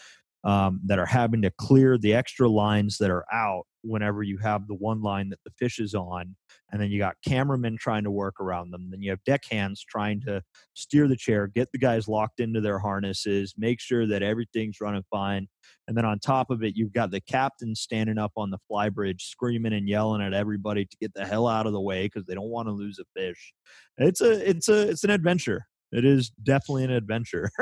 um, 0.45 0.81
that 0.87 0.99
are 0.99 1.07
having 1.07 1.43
to 1.43 1.53
clear 1.59 1.97
the 1.97 2.15
extra 2.15 2.49
lines 2.49 2.99
that 2.99 3.11
are 3.11 3.25
out 3.33 3.65
whenever 3.83 4.23
you 4.23 4.39
have 4.39 4.67
the 4.67 4.75
one 4.75 5.03
line 5.03 5.29
that 5.29 5.39
the 5.45 5.51
fish 5.59 5.79
is 5.79 5.95
on 5.95 6.35
and 6.73 6.81
then 6.81 6.91
you 6.91 6.99
got 6.99 7.17
cameramen 7.27 7.77
trying 7.79 8.05
to 8.05 8.11
work 8.11 8.41
around 8.41 8.71
them 8.71 8.89
then 8.91 9.01
you 9.01 9.11
have 9.11 9.23
deck 9.25 9.43
hands 9.51 9.85
trying 9.89 10.21
to 10.21 10.43
steer 10.75 11.07
the 11.09 11.17
chair 11.17 11.47
get 11.47 11.69
the 11.73 11.79
guys 11.79 12.09
locked 12.09 12.41
into 12.41 12.61
their 12.61 12.79
harnesses 12.79 13.55
make 13.57 13.81
sure 13.81 14.07
that 14.07 14.23
everything's 14.23 14.81
running 14.81 15.05
fine 15.11 15.47
and 15.87 15.97
then 15.97 16.05
on 16.05 16.19
top 16.19 16.51
of 16.51 16.63
it 16.63 16.77
you've 16.77 16.93
got 16.93 17.11
the 17.11 17.21
captain 17.21 17.75
standing 17.75 18.19
up 18.19 18.33
on 18.37 18.51
the 18.51 18.59
fly 18.69 18.89
bridge 18.89 19.29
screaming 19.29 19.73
and 19.73 19.89
yelling 19.89 20.23
at 20.23 20.35
everybody 20.35 20.85
to 20.85 20.97
get 21.01 21.13
the 21.15 21.27
hell 21.27 21.47
out 21.47 21.67
of 21.67 21.73
the 21.73 21.81
way 21.81 22.07
because 22.07 22.25
they 22.27 22.35
don't 22.35 22.51
want 22.51 22.69
to 22.69 22.73
lose 22.73 22.99
a 22.99 23.05
fish. 23.19 23.53
It's 23.97 24.21
a 24.21 24.49
it's 24.49 24.69
a 24.69 24.89
it's 24.89 25.05
an 25.05 25.11
adventure. 25.11 25.67
It 25.93 26.05
is 26.05 26.31
definitely 26.43 26.85
an 26.85 26.91
adventure. 26.91 27.51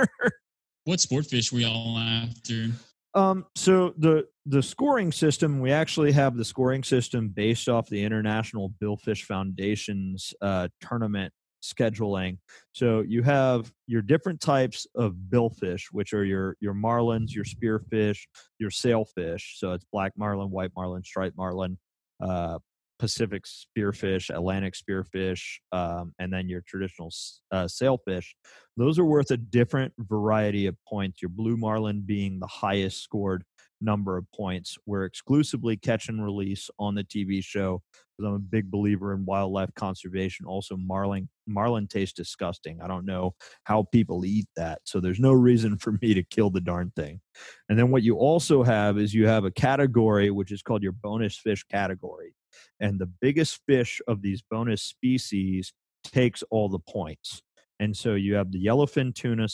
What 0.85 1.01
sport 1.01 1.27
fish 1.27 1.51
were 1.51 1.59
y'all 1.59 1.99
after 1.99 2.69
um, 3.17 3.47
so 3.55 3.95
the 3.97 4.27
the 4.45 4.63
scoring 4.63 5.11
system, 5.11 5.59
we 5.59 5.73
actually 5.73 6.13
have 6.13 6.37
the 6.37 6.45
scoring 6.45 6.85
system 6.85 7.29
based 7.29 7.69
off 7.69 7.89
the 7.89 8.05
International 8.05 8.73
Billfish 8.81 9.25
Foundation's 9.25 10.33
uh, 10.41 10.69
tournament 10.81 11.33
scheduling. 11.65 12.39
So 12.73 13.01
you 13.01 13.23
have 13.23 13.73
your 13.87 14.03
different 14.03 14.41
types 14.41 14.87
of 14.95 15.15
billfish, 15.31 15.85
which 15.91 16.13
are 16.13 16.25
your 16.25 16.57
your 16.61 16.75
marlins, 16.75 17.35
your 17.35 17.45
spearfish, 17.45 18.21
your 18.59 18.71
sailfish. 18.71 19.57
So 19.59 19.73
it's 19.73 19.87
black 19.91 20.13
marlin, 20.17 20.51
white 20.51 20.73
marlin, 20.77 21.03
striped 21.03 21.39
marlin, 21.39 21.79
uh, 22.21 22.59
Pacific 22.99 23.45
spearfish, 23.45 24.35
Atlantic 24.35 24.75
spearfish, 24.75 25.43
um, 25.73 26.15
and 26.19 26.33
then 26.33 26.49
your 26.49 26.63
traditional 26.67 27.11
uh, 27.53 27.69
sailfish. 27.69 28.35
Those 28.77 28.99
are 28.99 29.05
worth 29.05 29.31
a 29.31 29.37
different 29.37 29.93
variety 29.99 30.67
of 30.67 30.77
points. 30.89 31.23
Your 31.23 31.29
blue 31.31 31.57
marlin 31.57 32.03
being 32.05 32.39
the 32.39 32.47
highest 32.47 33.03
scored 33.03 33.45
number 33.81 34.17
of 34.17 34.27
points. 34.35 34.77
We're 34.87 35.05
exclusively 35.05 35.77
catch 35.77 36.09
and 36.09 36.23
release 36.25 36.71
on 36.79 36.95
the 36.95 37.05
TV 37.05 37.43
show 37.43 37.83
because 37.93 38.29
I'm 38.29 38.37
a 38.37 38.39
big 38.39 38.71
believer 38.71 39.15
in 39.15 39.25
wildlife 39.25 39.71
conservation. 39.75 40.47
Also, 40.47 40.77
marlin 40.77 41.29
marlin 41.47 41.87
tastes 41.87 42.15
disgusting. 42.15 42.81
I 42.83 42.87
don't 42.87 43.07
know 43.07 43.35
how 43.65 43.85
people 43.93 44.25
eat 44.25 44.47
that, 44.57 44.81
so 44.85 45.01
there's 45.01 45.21
no 45.21 45.33
reason 45.33 45.79
for 45.79 45.93
me 46.01 46.15
to 46.15 46.23
kill 46.23 46.51
the 46.51 46.61
darn 46.61 46.93
thing. 46.97 47.21
And 47.69 47.79
then 47.79 47.91
what 47.91 48.03
you 48.03 48.17
also 48.17 48.63
have 48.63 48.99
is 48.99 49.15
you 49.15 49.27
have 49.27 49.45
a 49.45 49.51
category 49.51 50.31
which 50.31 50.53
is 50.53 50.63
called 50.63 50.83
your 50.83 50.93
bonus 50.93 51.37
fish 51.37 51.63
category 51.65 52.35
and 52.81 52.99
the 52.99 53.11
biggest 53.21 53.61
fish 53.67 54.01
of 54.07 54.23
these 54.23 54.43
bonus 54.51 54.83
species 54.83 55.73
takes 56.05 56.43
all 56.51 56.69
the 56.69 56.79
points. 56.79 57.43
And 57.81 57.97
so 57.97 58.15
you 58.15 58.35
have 58.35 58.53
the 58.53 58.65
yellowfin 58.65 59.15
tuna 59.15 59.49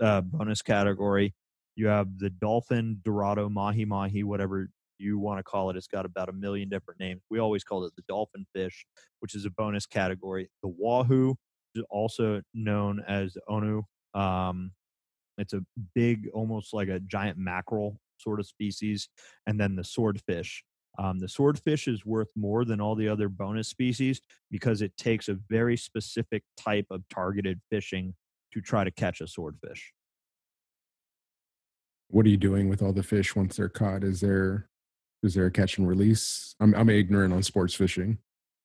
uh, 0.00 0.20
bonus 0.22 0.62
category. 0.62 1.34
You 1.76 1.88
have 1.88 2.18
the 2.18 2.30
dolphin, 2.30 3.00
dorado, 3.04 3.48
mahi 3.48 3.84
mahi, 3.84 4.22
whatever 4.22 4.68
you 4.98 5.18
want 5.18 5.38
to 5.38 5.42
call 5.42 5.70
it. 5.70 5.76
It's 5.76 5.86
got 5.86 6.06
about 6.06 6.28
a 6.28 6.32
million 6.32 6.68
different 6.68 7.00
names. 7.00 7.22
We 7.30 7.38
always 7.38 7.64
call 7.64 7.84
it 7.84 7.92
the 7.96 8.04
dolphin 8.08 8.46
fish, 8.54 8.86
which 9.20 9.34
is 9.34 9.44
a 9.44 9.50
bonus 9.50 9.86
category. 9.86 10.48
The 10.62 10.68
wahoo 10.68 11.34
is 11.74 11.84
also 11.90 12.42
known 12.54 13.02
as 13.06 13.36
ono. 13.48 13.86
Um, 14.14 14.70
it's 15.36 15.52
a 15.52 15.62
big, 15.94 16.28
almost 16.32 16.72
like 16.72 16.88
a 16.88 17.00
giant 17.00 17.38
mackerel 17.38 17.98
sort 18.18 18.38
of 18.38 18.46
species. 18.46 19.08
And 19.46 19.58
then 19.58 19.74
the 19.74 19.84
swordfish, 19.84 20.62
um, 20.98 21.18
the 21.18 21.28
swordfish 21.28 21.88
is 21.88 22.06
worth 22.06 22.30
more 22.36 22.64
than 22.64 22.80
all 22.80 22.94
the 22.94 23.08
other 23.08 23.28
bonus 23.28 23.68
species 23.68 24.20
because 24.50 24.82
it 24.82 24.96
takes 24.96 25.28
a 25.28 25.38
very 25.48 25.76
specific 25.76 26.44
type 26.56 26.86
of 26.90 27.02
targeted 27.08 27.60
fishing 27.70 28.14
to 28.52 28.60
try 28.60 28.84
to 28.84 28.90
catch 28.90 29.20
a 29.20 29.26
swordfish. 29.26 29.92
What 32.08 32.26
are 32.26 32.30
you 32.30 32.36
doing 32.36 32.68
with 32.68 32.82
all 32.82 32.92
the 32.92 33.02
fish 33.02 33.34
once 33.34 33.56
they're 33.56 33.68
caught? 33.68 34.04
Is 34.04 34.20
there 34.20 34.68
is 35.22 35.34
there 35.34 35.46
a 35.46 35.50
catch 35.50 35.78
and 35.78 35.88
release? 35.88 36.54
I'm 36.60 36.74
I'm 36.74 36.90
ignorant 36.90 37.34
on 37.34 37.42
sports 37.42 37.74
fishing. 37.74 38.18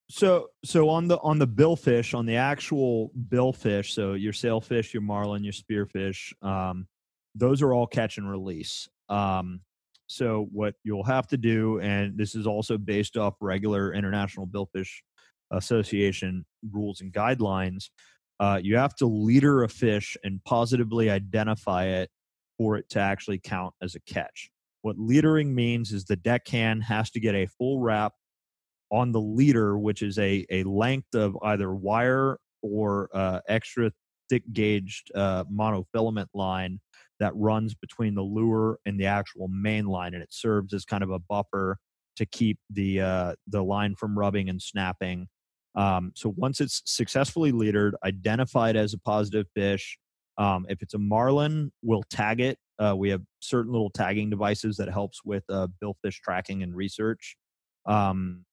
So 0.10 0.50
so 0.64 0.90
on 0.90 1.08
the 1.08 1.18
on 1.20 1.40
the 1.40 1.48
billfish, 1.48 2.14
on 2.14 2.26
the 2.26 2.36
actual 2.36 3.12
billfish, 3.30 3.92
so 3.92 4.14
your 4.14 4.34
sailfish, 4.34 4.94
your 4.94 5.02
marlin, 5.02 5.44
your 5.44 5.54
spearfish, 5.54 6.34
um, 6.44 6.88
those 7.34 7.62
are 7.62 7.74
all 7.74 7.88
catch 7.88 8.18
and 8.18 8.30
release. 8.30 8.88
Um, 9.08 9.62
so 10.10 10.48
what 10.52 10.74
you'll 10.84 11.04
have 11.04 11.28
to 11.28 11.38
do, 11.38 11.80
and 11.82 12.18
this 12.18 12.34
is 12.34 12.48
also 12.48 12.80
based 12.80 13.16
off 13.16 13.36
regular 13.40 13.94
International 13.94 14.48
Billfish 14.48 14.90
Association 15.52 16.46
rules 16.72 17.02
and 17.02 17.14
guidelines, 17.14 17.90
uh, 18.40 18.60
you 18.62 18.76
have 18.76 18.96
to 18.96 19.06
leader 19.06 19.64
a 19.64 19.70
fish 19.70 20.18
and 20.24 20.44
positively 20.46 21.12
identify 21.12 21.86
it 21.86 22.10
for 22.58 22.76
it 22.76 22.90
to 22.90 23.00
actually 23.00 23.38
count 23.38 23.76
as 23.84 23.94
a 23.94 24.00
catch. 24.02 24.50
What 24.82 24.96
leadering 24.98 25.54
means 25.54 25.92
is 25.92 26.06
the 26.06 26.16
deckhand 26.16 26.84
has 26.86 27.12
to 27.12 27.20
get 27.20 27.36
a 27.36 27.46
full 27.46 27.80
wrap 27.80 28.14
on 28.92 29.12
the 29.12 29.22
leader, 29.22 29.78
which 29.78 30.02
is 30.02 30.18
a, 30.18 30.44
a 30.50 30.64
length 30.64 31.14
of 31.14 31.38
either 31.44 31.72
wire 31.72 32.40
or 32.64 33.10
uh, 33.14 33.42
extra 33.48 33.92
thick 34.30 34.44
gauged 34.54 35.12
uh, 35.14 35.44
monofilament 35.44 36.28
line 36.34 36.80
that 37.20 37.34
runs 37.36 37.76
between 37.76 38.16
the 38.16 38.22
lure 38.22 38.80
and 38.86 39.00
the 39.00 39.06
actual 39.06 39.48
main 39.50 39.86
line, 39.86 40.14
and 40.14 40.24
it 40.24 40.34
serves 40.34 40.74
as 40.74 40.86
kind 40.86 41.04
of 41.04 41.12
a 41.12 41.20
buffer 41.20 41.78
to 42.16 42.26
keep 42.26 42.58
the 42.70 43.02
uh, 43.02 43.34
the 43.48 43.64
line 43.64 43.96
from 43.96 44.18
rubbing 44.18 44.50
and 44.50 44.62
snapping. 44.62 45.28
Um, 45.76 46.12
so 46.16 46.34
once 46.36 46.60
it's 46.62 46.82
successfully 46.86 47.52
leadered, 47.52 47.96
identified 48.04 48.76
as 48.76 48.94
a 48.94 49.00
positive 49.00 49.48
fish, 49.56 49.98
Um, 50.40 50.66
if 50.70 50.82
it's 50.82 50.94
a 50.94 50.98
marlin, 50.98 51.72
we'll 51.82 52.04
tag 52.10 52.40
it. 52.40 52.58
Uh, 52.80 52.96
we 52.96 53.10
have 53.10 53.22
certain 53.40 53.74
little 53.74 53.90
tagging 53.90 54.30
devices 54.30 54.78
that 54.78 54.90
helps 54.90 55.20
with 55.26 55.44
uh, 55.50 55.68
billfish 55.84 56.16
tracking 56.24 56.64
and 56.64 56.74
research. 56.74 57.36
Um, 57.86 58.46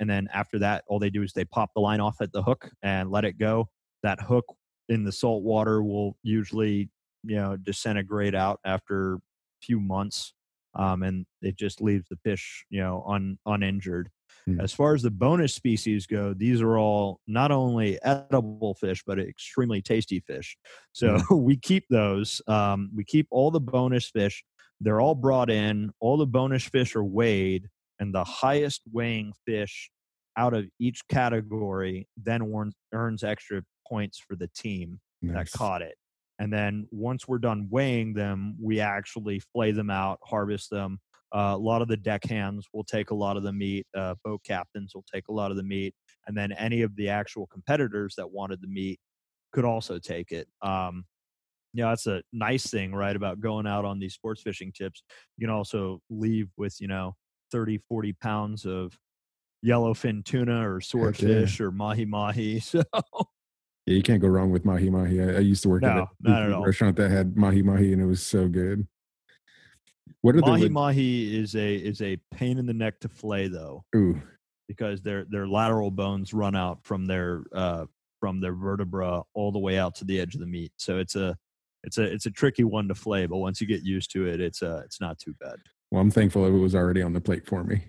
and 0.00 0.08
then 0.08 0.28
after 0.32 0.58
that, 0.60 0.84
all 0.86 0.98
they 0.98 1.10
do 1.10 1.22
is 1.22 1.32
they 1.32 1.44
pop 1.44 1.70
the 1.74 1.82
line 1.82 2.00
off 2.00 2.16
at 2.22 2.32
the 2.32 2.42
hook 2.42 2.70
and 2.82 3.10
let 3.10 3.24
it 3.24 3.38
go. 3.38 3.68
That 4.02 4.18
hook 4.20 4.46
in 4.88 5.04
the 5.04 5.12
salt 5.12 5.42
water 5.42 5.82
will 5.82 6.16
usually, 6.22 6.88
you 7.24 7.36
know, 7.36 7.56
disintegrate 7.56 8.34
out 8.34 8.60
after 8.64 9.14
a 9.14 9.18
few 9.62 9.80
months, 9.80 10.34
um, 10.74 11.02
and 11.02 11.26
it 11.42 11.56
just 11.56 11.80
leaves 11.80 12.06
the 12.08 12.16
fish, 12.16 12.64
you 12.70 12.80
know, 12.80 13.04
un, 13.08 13.38
uninjured. 13.46 14.10
Hmm. 14.46 14.60
As 14.60 14.72
far 14.72 14.94
as 14.94 15.02
the 15.02 15.10
bonus 15.10 15.54
species 15.54 16.06
go, 16.06 16.34
these 16.34 16.60
are 16.60 16.78
all 16.78 17.20
not 17.26 17.50
only 17.50 17.98
edible 18.02 18.74
fish 18.74 19.02
but 19.06 19.18
extremely 19.18 19.82
tasty 19.82 20.20
fish. 20.20 20.56
So 20.92 21.18
we 21.30 21.56
keep 21.56 21.84
those. 21.90 22.40
Um, 22.46 22.90
we 22.94 23.04
keep 23.04 23.26
all 23.30 23.50
the 23.50 23.60
bonus 23.60 24.08
fish. 24.08 24.44
They're 24.80 25.00
all 25.00 25.14
brought 25.14 25.50
in. 25.50 25.90
All 26.00 26.16
the 26.16 26.26
bonus 26.26 26.64
fish 26.64 26.94
are 26.94 27.04
weighed 27.04 27.68
and 27.98 28.14
the 28.14 28.24
highest 28.24 28.82
weighing 28.92 29.32
fish 29.44 29.90
out 30.36 30.54
of 30.54 30.66
each 30.78 31.06
category 31.08 32.06
then 32.16 32.42
earns, 32.42 32.74
earns 32.92 33.24
extra 33.24 33.62
points 33.88 34.18
for 34.18 34.36
the 34.36 34.48
team 34.48 35.00
Nice. 35.20 35.50
that 35.50 35.58
caught 35.58 35.82
it. 35.82 35.96
And 36.38 36.52
then 36.52 36.86
once 36.90 37.26
we're 37.26 37.38
done 37.38 37.68
weighing 37.70 38.14
them, 38.14 38.56
we 38.60 38.80
actually 38.80 39.40
flay 39.40 39.72
them 39.72 39.90
out, 39.90 40.20
harvest 40.24 40.70
them. 40.70 41.00
Uh, 41.34 41.52
a 41.54 41.58
lot 41.58 41.82
of 41.82 41.88
the 41.88 41.96
deckhands 41.96 42.66
will 42.72 42.84
take 42.84 43.10
a 43.10 43.14
lot 43.14 43.36
of 43.36 43.42
the 43.42 43.52
meat. 43.52 43.86
Uh, 43.94 44.14
boat 44.24 44.42
captains 44.44 44.94
will 44.94 45.04
take 45.12 45.28
a 45.28 45.32
lot 45.32 45.50
of 45.50 45.56
the 45.56 45.62
meat, 45.62 45.94
and 46.26 46.36
then 46.36 46.52
any 46.52 46.82
of 46.82 46.94
the 46.96 47.08
actual 47.08 47.46
competitors 47.46 48.14
that 48.16 48.30
wanted 48.30 48.62
the 48.62 48.68
meat 48.68 48.98
could 49.52 49.64
also 49.64 49.98
take 49.98 50.32
it. 50.32 50.48
Um, 50.62 51.04
yeah, 51.74 51.90
that's 51.90 52.06
a 52.06 52.22
nice 52.32 52.70
thing, 52.70 52.94
right? 52.94 53.14
About 53.14 53.40
going 53.40 53.66
out 53.66 53.84
on 53.84 53.98
these 53.98 54.14
sports 54.14 54.42
fishing 54.42 54.72
trips. 54.74 55.02
You 55.36 55.46
can 55.46 55.54
also 55.54 56.00
leave 56.08 56.48
with, 56.56 56.80
you 56.80 56.88
know, 56.88 57.14
30, 57.52 57.78
40 57.88 58.14
pounds 58.14 58.64
of 58.64 58.96
yellowfin 59.64 60.24
tuna 60.24 60.68
or 60.68 60.80
swordfish 60.80 61.60
or 61.60 61.70
mahi 61.70 62.04
mahi. 62.04 62.60
So 62.60 62.82
Yeah, 63.88 63.94
you 63.94 64.02
can't 64.02 64.20
go 64.20 64.28
wrong 64.28 64.50
with 64.50 64.66
mahi 64.66 64.90
mahi. 64.90 65.22
I, 65.22 65.36
I 65.36 65.38
used 65.38 65.62
to 65.62 65.70
work 65.70 65.82
at 65.82 65.94
No, 65.94 66.06
a 66.26 66.30
at 66.30 66.52
all. 66.52 66.62
restaurant 66.62 66.94
that 66.96 67.10
had 67.10 67.38
mahi 67.38 67.62
mahi, 67.62 67.94
and 67.94 68.02
it 68.02 68.04
was 68.04 68.20
so 68.20 68.46
good. 68.46 68.86
What 70.20 70.36
are 70.36 70.40
mahi 70.40 70.64
the 70.64 70.68
mahi 70.68 71.38
is 71.40 71.56
a 71.56 71.74
is 71.74 72.02
a 72.02 72.18
pain 72.30 72.58
in 72.58 72.66
the 72.66 72.74
neck 72.74 73.00
to 73.00 73.08
flay 73.08 73.48
though, 73.48 73.84
ooh? 73.96 74.20
because 74.68 75.00
their 75.00 75.24
their 75.30 75.48
lateral 75.48 75.90
bones 75.90 76.34
run 76.34 76.54
out 76.54 76.84
from 76.84 77.06
their 77.06 77.44
uh 77.54 77.86
from 78.20 78.42
their 78.42 78.52
vertebra 78.52 79.22
all 79.32 79.52
the 79.52 79.58
way 79.58 79.78
out 79.78 79.94
to 79.94 80.04
the 80.04 80.20
edge 80.20 80.34
of 80.34 80.40
the 80.40 80.46
meat. 80.46 80.72
So 80.76 80.98
it's 80.98 81.16
a 81.16 81.34
it's 81.82 81.96
a 81.96 82.02
it's 82.02 82.26
a 82.26 82.30
tricky 82.30 82.64
one 82.64 82.88
to 82.88 82.94
flay, 82.94 83.24
but 83.24 83.38
once 83.38 83.58
you 83.58 83.66
get 83.66 83.84
used 83.84 84.10
to 84.12 84.26
it, 84.26 84.38
it's 84.38 84.62
uh 84.62 84.82
it's 84.84 85.00
not 85.00 85.18
too 85.18 85.34
bad. 85.40 85.56
Well, 85.90 86.02
I'm 86.02 86.10
thankful 86.10 86.44
it 86.44 86.50
was 86.50 86.74
already 86.74 87.00
on 87.00 87.14
the 87.14 87.22
plate 87.22 87.46
for 87.46 87.64
me. 87.64 87.84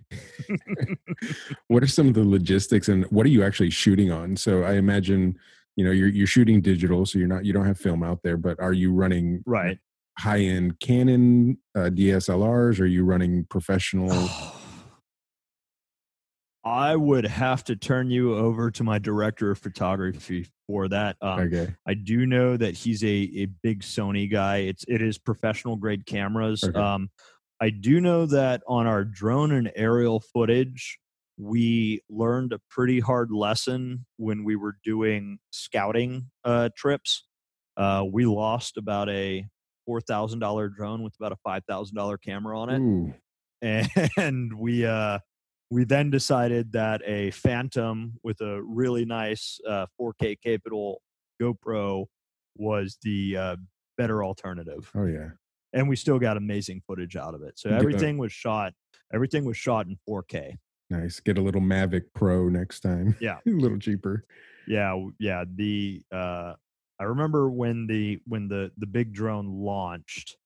what 1.68 1.84
are 1.84 1.88
some 1.88 2.08
of 2.08 2.14
the 2.14 2.24
logistics 2.24 2.88
and 2.88 3.04
what 3.12 3.26
are 3.26 3.30
you 3.30 3.43
actually 3.43 3.72
shooting 3.72 4.12
on? 4.12 4.38
So 4.38 4.64
I 4.64 4.76
imagine, 4.76 5.38
you 5.76 5.86
know, 5.86 5.91
you're 5.91 6.09
you're 6.09 6.28
shooting 6.28 6.61
digital, 6.61 7.05
so 7.05 7.20
you're 7.20 7.28
not 7.28 7.45
you 7.45 7.53
don't 7.53 7.65
have 7.65 7.78
film 7.80 8.03
out 8.03 8.20
there, 8.24 8.38
but 8.38 8.59
are 8.59 8.74
you 8.74 8.91
running 8.91 9.43
Right. 9.45 9.78
high 10.17 10.39
end 10.41 10.80
Canon 10.80 11.57
uh, 11.76 11.89
DSLRs? 11.89 12.80
Are 12.80 12.86
you 12.86 13.03
running 13.05 13.45
professional? 13.49 14.30
I 16.65 16.95
would 16.95 17.26
have 17.26 17.63
to 17.65 17.76
turn 17.76 18.11
you 18.11 18.36
over 18.36 18.70
to 18.72 18.84
my 18.84 18.99
director 18.99 19.51
of 19.51 19.57
photography 19.59 20.45
for 20.67 20.89
that. 20.89 21.15
Um, 21.22 21.39
okay, 21.39 21.74
I 21.88 21.93
do 21.93 22.26
know 22.26 22.57
that 22.57 22.76
he's 22.76 23.03
a, 23.03 23.07
a 23.07 23.45
big 23.63 23.82
Sony 23.82 24.30
guy. 24.30 24.57
It's 24.57 24.84
it 24.88 25.01
is 25.01 25.17
professional 25.17 25.78
grade 25.78 26.05
cameras. 26.05 26.63
Okay. 26.63 26.78
Um, 26.78 27.09
I 27.61 27.70
do 27.70 28.01
know 28.01 28.26
that 28.26 28.61
on 28.67 28.88
our 28.88 29.03
drone 29.05 29.51
and 29.51 29.72
aerial 29.76 30.20
footage, 30.20 30.99
we 31.40 32.02
learned 32.10 32.52
a 32.52 32.60
pretty 32.70 33.00
hard 33.00 33.32
lesson 33.32 34.06
when 34.18 34.44
we 34.44 34.58
were 34.58 34.76
doing 34.84 35.40
scouting 35.52 36.30
uh, 36.44 36.70
trips. 36.76 37.24
Uh, 37.78 38.04
we 38.12 38.26
lost 38.26 38.76
about 38.76 39.10
a 39.10 39.48
four 39.86 40.02
thousand 40.02 40.40
dollar 40.40 40.68
drone 40.68 41.02
with 41.02 41.16
about 41.18 41.32
a 41.32 41.38
five 41.38 41.64
thousand 41.66 41.96
dollar 41.96 42.18
camera 42.18 42.60
on 42.60 42.70
it. 42.70 42.80
Ooh, 42.80 43.14
and 44.18 44.60
we 44.60 44.86
uh 44.86 45.20
we 45.72 45.86
then 45.86 46.10
decided 46.10 46.74
that 46.74 47.02
a 47.06 47.32
phantom 47.32 48.16
with 48.22 48.42
a 48.42 48.62
really 48.62 49.06
nice 49.06 49.60
uh 49.68 49.86
4k 50.00 50.42
capable 50.42 51.02
gopro 51.42 52.06
was 52.58 52.98
the 53.02 53.38
uh 53.38 53.56
better 53.98 54.26
alternative. 54.26 54.92
Oh 54.94 55.06
yeah, 55.06 55.30
and 55.72 55.88
we 55.88 55.96
still 55.96 56.20
got 56.20 56.36
amazing 56.36 56.82
footage 56.86 57.16
out 57.16 57.34
of 57.34 57.44
it. 57.44 57.58
So 57.58 57.70
everything 57.70 58.18
was 58.18 58.34
shot 58.34 58.74
everything 59.14 59.46
was 59.46 59.58
shot 59.58 59.88
in 59.88 59.98
4k 60.08 60.58
nice. 60.90 61.20
Get 61.20 61.38
a 61.38 61.42
little 61.42 61.62
Mavic 61.62 62.04
Pro 62.14 62.50
next 62.50 62.82
time. 62.82 63.16
Yeah. 63.20 63.38
a 63.48 63.50
little 63.50 63.80
cheaper. 63.80 64.26
yeah 64.68 64.94
yeah 65.20 65.44
the 65.56 66.02
uh 66.12 66.54
i 67.00 67.04
remember 67.04 67.50
when 67.50 67.88
the 67.88 68.20
when 68.28 68.48
the 68.48 68.72
the 68.78 68.86
big 68.86 69.14
drone 69.14 69.48
launched 69.50 70.38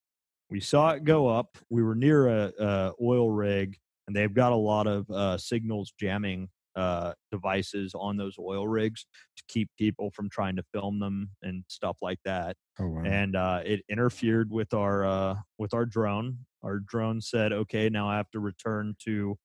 we 0.50 0.60
saw 0.62 0.92
it 0.92 1.04
go 1.04 1.28
up 1.28 1.58
we 1.70 1.84
were 1.84 1.96
near 1.96 2.28
a, 2.28 2.54
a 2.60 2.92
oil 3.02 3.30
rig 3.32 3.76
and 4.08 4.16
they've 4.16 4.34
got 4.34 4.52
a 4.54 4.56
lot 4.56 4.88
of 4.88 5.10
uh 5.12 5.38
signals 5.38 5.92
jamming 6.00 6.48
uh 6.76 7.12
devices 7.32 7.94
on 7.96 8.16
those 8.16 8.36
oil 8.40 8.66
rigs 8.68 9.06
to 9.36 9.44
keep 9.50 9.70
people 9.78 10.10
from 10.12 10.30
trying 10.30 10.56
to 10.56 10.64
film 10.74 11.00
them 11.00 11.30
and 11.42 11.64
stuff 11.68 11.98
like 12.02 12.20
that 12.24 12.56
Oh 12.80 12.88
wow. 12.88 13.04
and 13.04 13.36
uh 13.36 13.62
it 13.66 13.82
interfered 13.90 14.52
with 14.52 14.74
our 14.74 15.06
uh 15.06 15.36
with 15.58 15.74
our 15.74 15.86
drone 15.86 16.38
our 16.64 16.80
drone 16.80 17.20
said 17.20 17.52
okay 17.52 17.90
now 17.90 18.08
i 18.08 18.16
have 18.16 18.30
to 18.32 18.40
return 18.40 18.96
to 19.06 19.38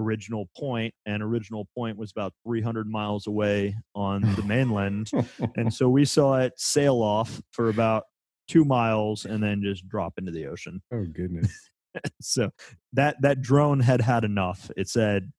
original 0.00 0.48
point 0.56 0.92
and 1.06 1.22
original 1.22 1.68
point 1.76 1.96
was 1.96 2.10
about 2.10 2.32
300 2.44 2.88
miles 2.88 3.26
away 3.26 3.76
on 3.94 4.22
the 4.36 4.42
mainland 4.46 5.10
and 5.56 5.72
so 5.72 5.88
we 5.88 6.04
saw 6.04 6.36
it 6.38 6.52
sail 6.56 7.02
off 7.02 7.40
for 7.52 7.68
about 7.68 8.04
two 8.48 8.64
miles 8.64 9.24
and 9.26 9.42
then 9.42 9.62
just 9.62 9.88
drop 9.88 10.14
into 10.18 10.32
the 10.32 10.46
ocean 10.46 10.82
oh 10.92 11.04
goodness. 11.12 11.52
so 12.20 12.50
that 12.92 13.20
that 13.20 13.40
drone 13.40 13.80
had 13.80 14.00
had 14.00 14.24
enough 14.24 14.70
it 14.76 14.88
said 14.88 15.32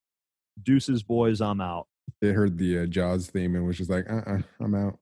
deuces 0.64 1.02
boys 1.04 1.42
i'm 1.42 1.62
out 1.62 1.88
It 2.22 2.34
heard 2.34 2.58
the 2.58 2.80
uh, 2.80 2.86
Jaws 2.86 3.28
theme 3.28 3.56
and 3.56 3.66
was 3.66 3.78
just 3.78 3.90
like, 3.90 4.10
uh, 4.10 4.22
uh 4.28 4.40
I'm 4.60 4.76
out. 4.76 5.00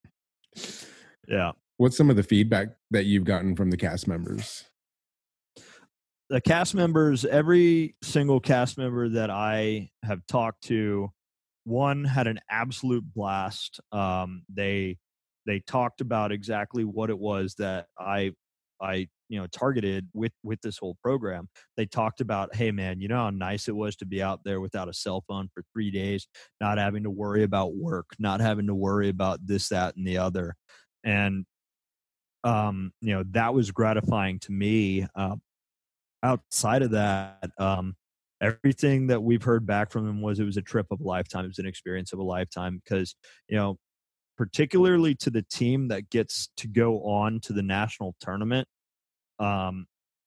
yeah 1.27 1.51
What's 1.77 1.95
some 1.95 2.09
of 2.09 2.17
the 2.17 2.23
feedback 2.23 2.69
that 2.91 3.05
you've 3.05 3.23
gotten 3.23 3.55
from 3.55 3.69
the 3.71 3.77
cast 3.77 4.05
members? 4.05 4.65
The 6.29 6.41
cast 6.41 6.75
members 6.75 7.25
every 7.25 7.95
single 8.03 8.39
cast 8.39 8.77
member 8.77 9.09
that 9.09 9.29
i 9.29 9.89
have 10.03 10.25
talked 10.27 10.63
to 10.63 11.11
one 11.69 12.03
had 12.03 12.27
an 12.27 12.39
absolute 12.49 13.03
blast. 13.13 13.79
Um, 13.91 14.43
they 14.53 14.97
they 15.45 15.59
talked 15.59 16.01
about 16.01 16.31
exactly 16.31 16.83
what 16.83 17.09
it 17.09 17.17
was 17.17 17.55
that 17.55 17.87
i 17.97 18.31
i 18.81 19.07
you 19.29 19.39
know 19.39 19.47
targeted 19.47 20.07
with 20.13 20.31
with 20.43 20.59
this 20.61 20.77
whole 20.77 20.97
program. 21.01 21.47
They 21.77 21.85
talked 21.85 22.21
about 22.21 22.55
hey 22.55 22.71
man 22.71 22.99
you 22.99 23.07
know 23.07 23.17
how 23.17 23.29
nice 23.29 23.67
it 23.67 23.75
was 23.75 23.95
to 23.97 24.05
be 24.05 24.21
out 24.21 24.41
there 24.43 24.59
without 24.59 24.89
a 24.89 24.93
cell 24.93 25.23
phone 25.27 25.49
for 25.53 25.63
three 25.73 25.91
days 25.91 26.27
not 26.59 26.77
having 26.77 27.03
to 27.03 27.09
worry 27.09 27.43
about 27.43 27.75
work 27.75 28.07
not 28.19 28.41
having 28.41 28.67
to 28.67 28.75
worry 28.75 29.09
about 29.09 29.45
this 29.45 29.69
that 29.69 29.95
and 29.95 30.07
the 30.07 30.17
other. 30.17 30.55
And 31.03 31.45
um 32.43 32.91
you 33.01 33.13
know 33.13 33.23
that 33.31 33.53
was 33.53 33.71
gratifying 33.71 34.39
to 34.39 34.51
me 34.51 35.05
uh, 35.15 35.35
outside 36.23 36.81
of 36.81 36.91
that, 36.91 37.51
um, 37.57 37.95
everything 38.41 39.07
that 39.07 39.21
we've 39.21 39.43
heard 39.43 39.65
back 39.65 39.91
from 39.91 40.05
them 40.05 40.21
was 40.21 40.39
it 40.39 40.45
was 40.45 40.57
a 40.57 40.61
trip 40.61 40.87
of 40.91 40.99
a 41.01 41.03
lifetime. 41.03 41.45
It 41.45 41.49
was 41.49 41.59
an 41.59 41.67
experience 41.67 42.13
of 42.13 42.19
a 42.19 42.23
lifetime 42.23 42.81
because, 42.83 43.15
you 43.47 43.57
know, 43.57 43.77
particularly 44.37 45.15
to 45.15 45.29
the 45.29 45.41
team 45.43 45.89
that 45.89 46.09
gets 46.09 46.49
to 46.57 46.67
go 46.67 47.01
on 47.03 47.39
to 47.41 47.53
the 47.53 47.63
national 47.63 48.15
tournament, 48.21 48.67
um, 49.39 49.85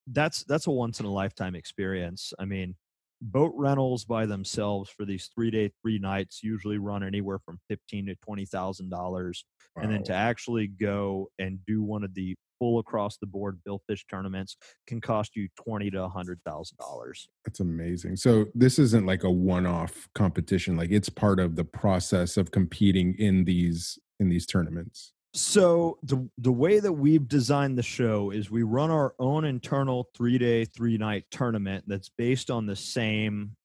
that's 0.08 0.44
that's 0.44 0.66
a 0.66 0.70
once 0.70 1.00
in 1.00 1.06
a 1.06 1.12
lifetime 1.12 1.54
experience. 1.54 2.32
I 2.38 2.44
mean, 2.44 2.74
boat 3.20 3.52
rentals 3.56 4.04
by 4.04 4.26
themselves 4.26 4.90
for 4.90 5.04
these 5.04 5.30
three 5.34 5.50
day, 5.50 5.70
three 5.80 5.98
nights 5.98 6.42
usually 6.42 6.78
run 6.78 7.02
anywhere 7.02 7.38
from 7.38 7.58
fifteen 7.68 8.06
to 8.06 8.16
twenty 8.16 8.44
thousand 8.44 8.90
dollars 8.90 9.44
and 9.80 9.90
then 9.90 10.02
to 10.04 10.12
actually 10.12 10.66
go 10.66 11.28
and 11.38 11.58
do 11.66 11.82
one 11.82 12.04
of 12.04 12.12
the 12.14 12.34
full 12.62 12.78
across 12.78 13.16
the 13.16 13.26
board 13.26 13.58
billfish 13.66 14.04
tournaments 14.08 14.56
can 14.86 15.00
cost 15.00 15.34
you 15.34 15.48
twenty 15.56 15.90
to 15.90 16.04
a 16.04 16.08
hundred 16.08 16.38
thousand 16.46 16.78
dollars. 16.78 17.28
That's 17.44 17.58
amazing. 17.58 18.14
So 18.14 18.46
this 18.54 18.78
isn't 18.78 19.04
like 19.04 19.24
a 19.24 19.30
one-off 19.30 20.08
competition. 20.14 20.76
Like 20.76 20.92
it's 20.92 21.08
part 21.08 21.40
of 21.40 21.56
the 21.56 21.64
process 21.64 22.36
of 22.36 22.52
competing 22.52 23.16
in 23.18 23.44
these 23.44 23.98
in 24.20 24.28
these 24.28 24.46
tournaments. 24.46 25.12
So 25.34 25.98
the 26.04 26.28
the 26.38 26.52
way 26.52 26.78
that 26.78 26.92
we've 26.92 27.26
designed 27.26 27.76
the 27.76 27.82
show 27.82 28.30
is 28.30 28.48
we 28.48 28.62
run 28.62 28.92
our 28.92 29.14
own 29.18 29.44
internal 29.44 30.08
three 30.14 30.38
day, 30.38 30.64
three 30.64 30.98
night 30.98 31.24
tournament 31.32 31.82
that's 31.88 32.10
based 32.10 32.48
on 32.48 32.66
the 32.66 32.76
same 32.76 33.56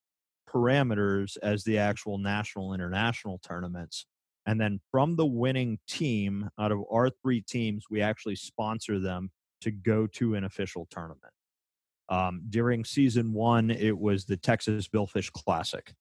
parameters 0.52 1.36
as 1.42 1.62
the 1.62 1.78
actual 1.78 2.18
national 2.18 2.74
international 2.74 3.38
tournaments. 3.46 4.06
And 4.48 4.58
then 4.58 4.80
from 4.90 5.14
the 5.14 5.26
winning 5.26 5.78
team, 5.86 6.48
out 6.58 6.72
of 6.72 6.78
our 6.90 7.10
three 7.10 7.42
teams, 7.42 7.84
we 7.90 8.00
actually 8.00 8.34
sponsor 8.34 8.98
them 8.98 9.30
to 9.60 9.70
go 9.70 10.06
to 10.06 10.36
an 10.36 10.44
official 10.44 10.88
tournament. 10.90 11.34
Um, 12.08 12.40
during 12.48 12.82
season 12.82 13.34
one, 13.34 13.70
it 13.70 13.96
was 13.96 14.24
the 14.24 14.38
Texas 14.38 14.88
Billfish 14.88 15.30
Classic, 15.32 15.92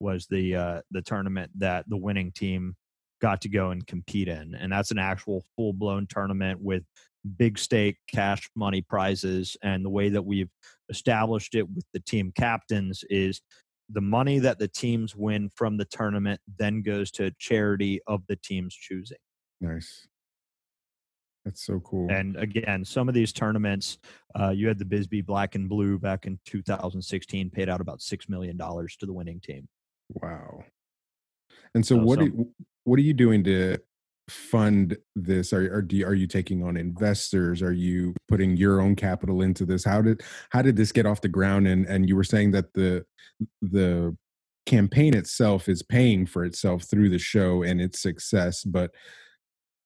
was 0.00 0.26
the 0.26 0.56
uh, 0.56 0.80
the 0.90 1.02
tournament 1.02 1.50
that 1.58 1.84
the 1.86 1.98
winning 1.98 2.32
team 2.32 2.76
got 3.20 3.42
to 3.42 3.50
go 3.50 3.72
and 3.72 3.86
compete 3.86 4.28
in, 4.28 4.54
and 4.54 4.72
that's 4.72 4.90
an 4.90 4.98
actual 4.98 5.44
full 5.54 5.74
blown 5.74 6.06
tournament 6.06 6.58
with 6.62 6.82
big 7.36 7.58
stake 7.58 7.98
cash 8.10 8.48
money 8.56 8.80
prizes. 8.80 9.54
And 9.62 9.84
the 9.84 9.90
way 9.90 10.08
that 10.08 10.22
we've 10.22 10.50
established 10.88 11.54
it 11.54 11.68
with 11.68 11.84
the 11.92 12.00
team 12.00 12.32
captains 12.34 13.04
is 13.10 13.42
the 13.90 14.00
money 14.00 14.38
that 14.40 14.58
the 14.58 14.68
teams 14.68 15.14
win 15.14 15.50
from 15.54 15.76
the 15.76 15.84
tournament 15.84 16.40
then 16.58 16.82
goes 16.82 17.10
to 17.12 17.30
charity 17.38 18.00
of 18.06 18.22
the 18.28 18.36
team's 18.36 18.74
choosing. 18.74 19.18
Nice. 19.60 20.06
That's 21.44 21.64
so 21.64 21.78
cool. 21.80 22.10
And 22.10 22.36
again, 22.36 22.84
some 22.84 23.08
of 23.08 23.14
these 23.14 23.32
tournaments, 23.32 23.98
uh, 24.38 24.50
you 24.50 24.66
had 24.66 24.80
the 24.80 24.84
Bisbee 24.84 25.20
Black 25.20 25.54
and 25.54 25.68
Blue 25.68 25.96
back 25.96 26.26
in 26.26 26.40
2016, 26.44 27.50
paid 27.50 27.68
out 27.68 27.80
about 27.80 28.02
six 28.02 28.28
million 28.28 28.56
dollars 28.56 28.96
to 28.96 29.06
the 29.06 29.12
winning 29.12 29.38
team. 29.38 29.68
Wow. 30.08 30.64
And 31.76 31.86
so, 31.86 31.96
so 31.96 32.02
what 32.02 32.18
some, 32.18 32.48
what 32.82 32.98
are 32.98 33.02
you 33.02 33.14
doing 33.14 33.44
to 33.44 33.78
fund 34.28 34.96
this? 35.14 35.52
Are 35.52 35.72
are, 35.74 35.82
do 35.82 35.96
you, 35.96 36.06
are 36.06 36.14
you 36.14 36.26
taking 36.26 36.62
on 36.62 36.76
investors? 36.76 37.62
Are 37.62 37.72
you 37.72 38.14
putting 38.28 38.56
your 38.56 38.80
own 38.80 38.96
capital 38.96 39.42
into 39.42 39.64
this? 39.64 39.84
How 39.84 40.02
did 40.02 40.22
how 40.50 40.62
did 40.62 40.76
this 40.76 40.92
get 40.92 41.06
off 41.06 41.20
the 41.20 41.28
ground? 41.28 41.66
And 41.66 41.86
and 41.86 42.08
you 42.08 42.16
were 42.16 42.24
saying 42.24 42.52
that 42.52 42.72
the 42.74 43.04
the 43.62 44.16
campaign 44.66 45.14
itself 45.14 45.68
is 45.68 45.82
paying 45.82 46.26
for 46.26 46.44
itself 46.44 46.84
through 46.84 47.08
the 47.08 47.18
show 47.18 47.62
and 47.62 47.80
its 47.80 48.00
success, 48.00 48.64
but 48.64 48.90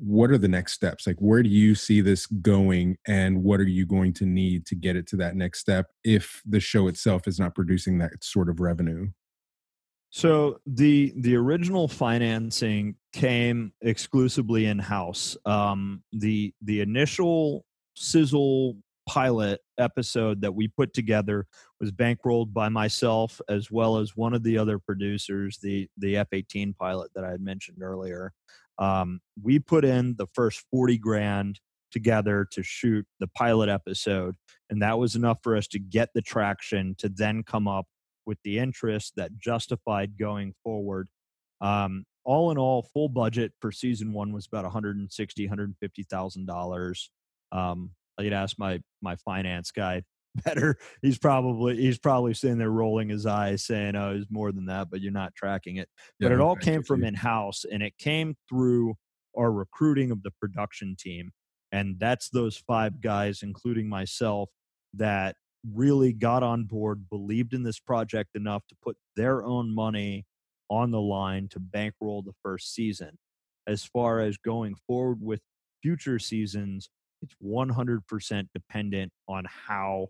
what 0.01 0.31
are 0.31 0.39
the 0.39 0.49
next 0.49 0.73
steps 0.73 1.07
like 1.07 1.19
where 1.19 1.43
do 1.43 1.51
you 1.51 1.75
see 1.75 2.01
this 2.01 2.25
going 2.27 2.97
and 3.07 3.45
what 3.45 3.61
are 3.61 3.65
you 3.65 3.85
going 3.85 4.15
to 4.15 4.25
need 4.25 4.65
to 4.65 4.75
get 4.75 4.97
it 4.97 5.07
to 5.07 5.15
that 5.15 5.37
next 5.37 5.61
step 5.61 5.89
if 6.05 6.41
the 6.47 6.59
show 6.59 6.89
itself 6.89 7.29
is 7.29 7.39
not 7.39 7.55
producing 7.55 7.99
that 7.99 8.13
sort 8.25 8.49
of 8.49 8.61
revenue 8.61 9.07
so 10.11 10.59
the 10.67 11.13
the 11.17 11.37
original 11.37 11.89
financing 11.89 12.97
came 13.13 13.73
exclusively 13.81 14.67
in 14.67 14.79
house 14.79 15.37
um, 15.47 16.03
the 16.13 16.53
the 16.63 16.81
initial 16.81 17.65
sizzle 17.95 18.77
pilot 19.09 19.61
episode 19.79 20.41
that 20.41 20.55
we 20.55 20.69
put 20.69 20.95
together 20.95 21.47
was 21.81 21.91
bankrolled 21.91 22.53
by 22.53 22.69
myself 22.69 23.41
as 23.49 23.71
well 23.71 23.97
as 23.97 24.17
one 24.17 24.35
of 24.35 24.45
the 24.45 24.57
other 24.57 24.79
producers 24.79 25.59
the 25.63 25.89
the 25.97 26.17
f-18 26.17 26.77
pilot 26.77 27.11
that 27.15 27.25
i 27.25 27.31
had 27.31 27.41
mentioned 27.41 27.83
earlier. 27.83 28.33
Um, 28.79 29.21
we 29.43 29.59
put 29.59 29.85
in 29.85 30.15
the 30.17 30.29
first 30.33 30.65
40 30.71 30.97
grand 30.99 31.61
together 31.93 32.47
to 32.53 32.63
shoot 32.63 33.05
the 33.19 33.27
pilot 33.27 33.69
episode 33.69 34.37
and 34.71 34.81
that 34.81 34.99
was 34.99 35.17
enough 35.17 35.39
for 35.43 35.57
us 35.57 35.67
to 35.69 35.79
get 35.79 36.11
the 36.15 36.23
traction 36.23 36.95
to 36.99 37.09
then 37.09 37.43
come 37.43 37.67
up 37.67 37.87
with 38.27 38.39
the 38.45 38.59
interest 38.59 39.15
that 39.17 39.39
justified 39.39 40.19
going 40.19 40.55
forward 40.63 41.09
um, 41.61 42.05
all 42.25 42.51
in 42.51 42.59
all 42.59 42.83
full 42.83 43.09
budget 43.09 43.53
for 43.61 43.73
season 43.73 44.13
one 44.13 44.33
was 44.33 44.47
about 44.47 44.65
160 44.65 45.47
150000 45.47 46.47
dollars 46.47 47.11
um, 47.53 47.91
i 48.19 48.23
could 48.23 48.33
ask 48.33 48.59
my 48.59 48.81
my 49.03 49.17
finance 49.17 49.71
guy 49.71 50.03
better. 50.45 50.77
He's 51.03 51.19
probably 51.19 51.77
he's 51.77 51.99
probably 51.99 52.35
sitting 52.35 52.59
there 52.59 52.71
rolling 52.71 53.09
his 53.09 53.27
eyes, 53.27 53.65
saying, 53.65 53.97
"Oh, 53.97 54.17
it's 54.17 54.31
more 54.31 54.53
than 54.53 54.67
that," 54.67 54.91
but 54.91 55.01
you're 55.01 55.13
not 55.13 55.35
tracking 55.35 55.77
it. 55.77 55.89
Yeah, 56.19 56.29
but 56.29 56.33
it 56.33 56.41
all 56.41 56.57
came 56.57 56.83
from 56.83 57.05
in 57.05 57.15
house, 57.15 57.65
and 57.71 57.83
it 57.83 57.99
came 57.99 58.37
through 58.49 58.95
our 59.37 59.51
recruiting 59.51 60.11
of 60.11 60.23
the 60.23 60.31
production 60.41 60.97
team, 60.99 61.31
and 61.73 61.97
that's 61.99 62.29
those 62.31 62.57
five 62.57 63.01
guys, 63.01 63.41
including 63.43 63.89
myself, 63.89 64.51
that 64.95 65.37
really 65.75 66.13
got 66.13 66.43
on 66.43 66.65
board, 66.65 67.09
believed 67.09 67.53
in 67.55 67.63
this 67.63 67.79
project 67.79 68.31
enough 68.35 68.67
to 68.69 68.77
put 68.83 68.97
their 69.17 69.45
own 69.45 69.75
money 69.75 70.27
on 70.71 70.91
the 70.91 71.01
line 71.01 71.49
to 71.49 71.61
bankroll 71.61 72.23
the 72.23 72.35
first 72.43 72.75
season. 72.75 73.19
As 73.67 73.85
far 73.85 74.21
as 74.21 74.37
going 74.39 74.75
forward 74.87 75.19
with 75.21 75.41
future 75.83 76.19
seasons, 76.19 76.91
it's 77.23 77.35
100% 77.45 78.49
dependent 78.55 79.13
on 79.29 79.45
how 79.67 80.09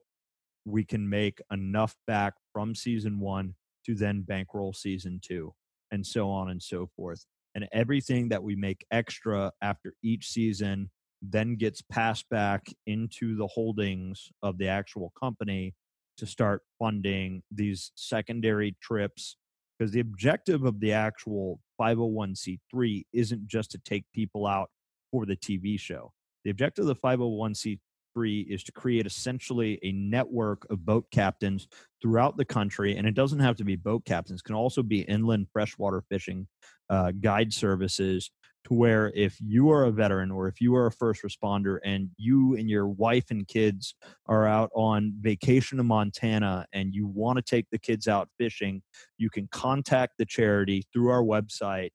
we 0.65 0.85
can 0.85 1.09
make 1.09 1.41
enough 1.53 1.97
back 2.07 2.35
from 2.53 2.75
season 2.75 3.19
one 3.19 3.55
to 3.87 3.95
then 3.95 4.23
bankroll 4.23 4.73
season 4.73 5.19
two, 5.23 5.53
and 5.91 6.07
so 6.07 6.31
on 6.31 6.51
and 6.51 6.63
so 6.63 6.89
forth. 6.97 7.25
And 7.55 7.67
everything 7.73 8.29
that 8.29 8.43
we 8.43 8.55
make 8.55 8.87
extra 8.91 9.51
after 9.61 9.95
each 10.05 10.29
season 10.29 10.91
then 11.23 11.57
gets 11.57 11.83
passed 11.83 12.29
back 12.31 12.67
into 12.87 13.37
the 13.37 13.47
holdings 13.47 14.31
of 14.43 14.59
the 14.59 14.69
actual 14.69 15.13
company 15.19 15.75
to 16.17 16.27
start 16.27 16.63
funding 16.79 17.43
these 17.51 17.93
secondary 17.95 18.77
trips. 18.83 19.37
Because 19.79 19.93
the 19.93 20.01
objective 20.01 20.65
of 20.65 20.81
the 20.81 20.93
actual 20.93 21.61
501c3 21.81 23.05
isn't 23.13 23.47
just 23.47 23.71
to 23.71 23.79
take 23.79 24.05
people 24.15 24.47
out 24.47 24.71
for 25.11 25.25
the 25.25 25.37
TV 25.37 25.81
show. 25.81 26.13
The 26.45 26.51
objective 26.51 26.87
of 26.87 26.89
the 26.89 26.95
501c3 26.95 28.47
is 28.49 28.63
to 28.65 28.73
create 28.73 29.07
essentially 29.07 29.79
a 29.83 29.93
network 29.93 30.67
of 30.71 30.85
boat 30.85 31.07
captains 31.11 31.67
throughout 32.03 32.37
the 32.37 32.45
country. 32.45 32.97
And 32.97 33.07
it 33.07 33.15
doesn't 33.15 33.41
have 33.41 33.57
to 33.57 33.65
be 33.65 33.77
boat 33.77 34.05
captains, 34.05 34.41
it 34.41 34.45
can 34.45 34.55
also 34.55 34.83
be 34.83 35.01
inland 35.01 35.47
freshwater 35.53 36.03
fishing 36.11 36.47
uh, 36.91 37.13
guide 37.21 37.53
services 37.53 38.31
to 38.65 38.75
where 38.75 39.11
if 39.15 39.37
you 39.41 39.71
are 39.71 39.85
a 39.85 39.91
veteran 39.91 40.31
or 40.31 40.49
if 40.49 40.61
you 40.61 40.75
are 40.75 40.87
a 40.87 40.93
first 40.93 41.23
responder 41.23 41.79
and 41.85 42.11
you 42.17 42.55
and 42.57 42.69
your 42.69 42.89
wife 42.89 43.27
and 43.31 43.49
kids 43.49 43.95
are 44.27 44.47
out 44.47 44.71
on 44.75 45.15
vacation 45.21 45.79
to 45.79 45.85
Montana 45.85 46.67
and 46.73 46.95
you 46.95 47.07
want 47.07 47.37
to 47.37 47.43
take 47.43 47.67
the 47.73 47.79
kids 47.79 48.07
out 48.07 48.29
fishing, 48.39 48.83
you 49.19 49.31
can 49.31 49.49
contact 49.51 50.15
the 50.19 50.27
charity 50.27 50.85
through 50.93 51.11
our 51.11 51.23
website. 51.23 51.91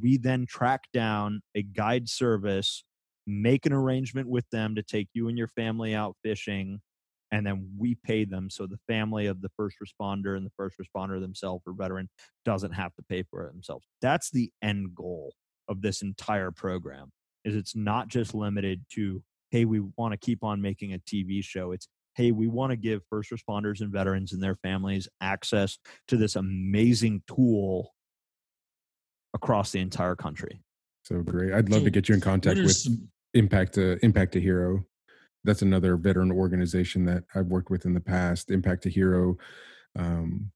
We 0.00 0.16
then 0.16 0.46
track 0.46 0.84
down 0.92 1.42
a 1.54 1.62
guide 1.62 2.08
service 2.08 2.82
make 3.26 3.66
an 3.66 3.72
arrangement 3.72 4.28
with 4.28 4.48
them 4.50 4.74
to 4.76 4.82
take 4.82 5.08
you 5.12 5.28
and 5.28 5.36
your 5.36 5.48
family 5.48 5.94
out 5.94 6.16
fishing 6.22 6.80
and 7.32 7.44
then 7.44 7.68
we 7.76 7.96
pay 8.04 8.24
them 8.24 8.48
so 8.48 8.66
the 8.66 8.78
family 8.86 9.26
of 9.26 9.40
the 9.42 9.48
first 9.56 9.76
responder 9.82 10.36
and 10.36 10.46
the 10.46 10.52
first 10.56 10.76
responder 10.78 11.20
themselves 11.20 11.62
or 11.66 11.72
veteran 11.72 12.08
doesn't 12.44 12.72
have 12.72 12.94
to 12.94 13.02
pay 13.08 13.24
for 13.28 13.44
it 13.44 13.52
themselves 13.52 13.86
that's 14.00 14.30
the 14.30 14.50
end 14.62 14.94
goal 14.94 15.32
of 15.68 15.82
this 15.82 16.02
entire 16.02 16.50
program 16.50 17.10
is 17.44 17.54
it's 17.54 17.76
not 17.76 18.08
just 18.08 18.34
limited 18.34 18.84
to 18.92 19.22
hey 19.50 19.64
we 19.64 19.80
want 19.96 20.12
to 20.12 20.18
keep 20.18 20.42
on 20.42 20.60
making 20.60 20.94
a 20.94 20.98
tv 20.98 21.42
show 21.42 21.72
it's 21.72 21.88
hey 22.14 22.32
we 22.32 22.46
want 22.46 22.70
to 22.70 22.76
give 22.76 23.02
first 23.08 23.30
responders 23.30 23.80
and 23.80 23.92
veterans 23.92 24.32
and 24.32 24.42
their 24.42 24.56
families 24.56 25.08
access 25.20 25.78
to 26.08 26.16
this 26.16 26.36
amazing 26.36 27.22
tool 27.26 27.92
across 29.34 29.70
the 29.70 29.80
entire 29.80 30.16
country 30.16 30.60
so 31.02 31.22
great 31.22 31.52
i'd 31.52 31.68
love 31.68 31.80
so 31.80 31.84
to 31.84 31.90
get 31.90 32.08
you 32.08 32.14
in 32.14 32.20
contact 32.20 32.58
with 32.58 32.72
some, 32.72 33.08
Impact 33.36 33.76
uh, 33.76 33.96
Impact 34.02 34.34
a 34.36 34.40
Hero. 34.40 34.84
That's 35.44 35.62
another 35.62 35.96
veteran 35.96 36.32
organization 36.32 37.04
that 37.04 37.24
I've 37.34 37.46
worked 37.46 37.70
with 37.70 37.84
in 37.84 37.94
the 37.94 38.00
past. 38.00 38.50
Impact 38.50 38.86
a 38.86 38.88
Hero 38.88 39.36
um, 39.96 40.50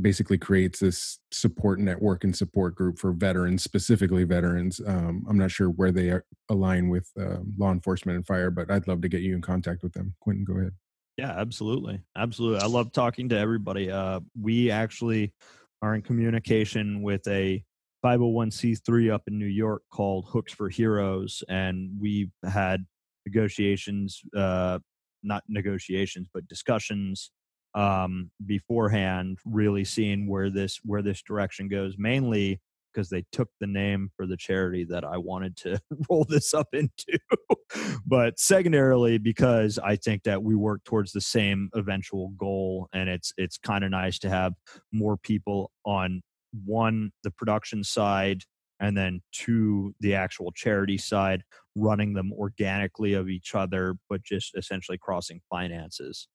basically 0.00 0.38
creates 0.38 0.80
this 0.80 1.18
support 1.32 1.78
network 1.78 2.24
and 2.24 2.36
support 2.36 2.74
group 2.74 2.98
for 2.98 3.12
veterans, 3.12 3.62
specifically 3.62 4.24
veterans. 4.24 4.80
Um, 4.86 5.24
I'm 5.28 5.38
not 5.38 5.50
sure 5.50 5.70
where 5.70 5.92
they 5.92 6.12
align 6.50 6.88
with 6.88 7.10
uh, 7.18 7.38
law 7.56 7.72
enforcement 7.72 8.16
and 8.16 8.26
fire, 8.26 8.50
but 8.50 8.70
I'd 8.70 8.88
love 8.88 9.00
to 9.02 9.08
get 9.08 9.22
you 9.22 9.34
in 9.34 9.42
contact 9.42 9.82
with 9.82 9.92
them. 9.92 10.14
Quentin, 10.20 10.44
go 10.44 10.58
ahead. 10.58 10.72
Yeah, 11.16 11.32
absolutely, 11.38 12.00
absolutely. 12.16 12.60
I 12.60 12.66
love 12.66 12.92
talking 12.92 13.30
to 13.30 13.38
everybody. 13.38 13.90
Uh, 13.90 14.20
we 14.38 14.70
actually 14.70 15.32
are 15.80 15.94
in 15.94 16.02
communication 16.02 17.02
with 17.02 17.26
a 17.26 17.64
501c3 18.04 19.12
up 19.12 19.22
in 19.26 19.38
New 19.38 19.46
York 19.46 19.82
called 19.90 20.26
Hooks 20.28 20.52
for 20.52 20.68
Heroes, 20.68 21.42
and 21.48 21.90
we've 21.98 22.30
had 22.44 22.84
negotiations, 23.24 24.20
uh, 24.36 24.78
not 25.22 25.42
negotiations, 25.48 26.28
but 26.32 26.46
discussions 26.48 27.30
um, 27.76 28.30
beforehand, 28.44 29.38
really 29.44 29.84
seeing 29.84 30.26
where 30.28 30.50
this 30.50 30.80
where 30.82 31.02
this 31.02 31.22
direction 31.22 31.68
goes. 31.68 31.94
Mainly 31.96 32.60
because 32.92 33.10
they 33.10 33.24
took 33.30 33.50
the 33.60 33.66
name 33.66 34.10
for 34.16 34.26
the 34.26 34.38
charity 34.38 34.82
that 34.82 35.04
I 35.04 35.18
wanted 35.18 35.54
to 35.58 35.78
roll 36.10 36.24
this 36.28 36.54
up 36.54 36.68
into, 36.72 37.18
but 38.06 38.38
secondarily 38.38 39.18
because 39.18 39.78
I 39.78 39.96
think 39.96 40.22
that 40.22 40.42
we 40.42 40.54
work 40.54 40.82
towards 40.84 41.12
the 41.12 41.20
same 41.20 41.68
eventual 41.74 42.30
goal, 42.38 42.88
and 42.92 43.08
it's 43.08 43.32
it's 43.36 43.58
kind 43.58 43.84
of 43.84 43.90
nice 43.90 44.18
to 44.20 44.30
have 44.30 44.54
more 44.92 45.18
people 45.18 45.70
on 45.84 46.22
one 46.64 47.10
the 47.22 47.30
production 47.30 47.84
side 47.84 48.42
and 48.80 48.96
then 48.96 49.20
two 49.32 49.94
the 50.00 50.14
actual 50.14 50.52
charity 50.52 50.96
side 50.96 51.42
running 51.74 52.14
them 52.14 52.32
organically 52.32 53.12
of 53.12 53.28
each 53.28 53.54
other 53.54 53.94
but 54.08 54.22
just 54.22 54.56
essentially 54.56 54.96
crossing 54.96 55.40
finances 55.50 56.28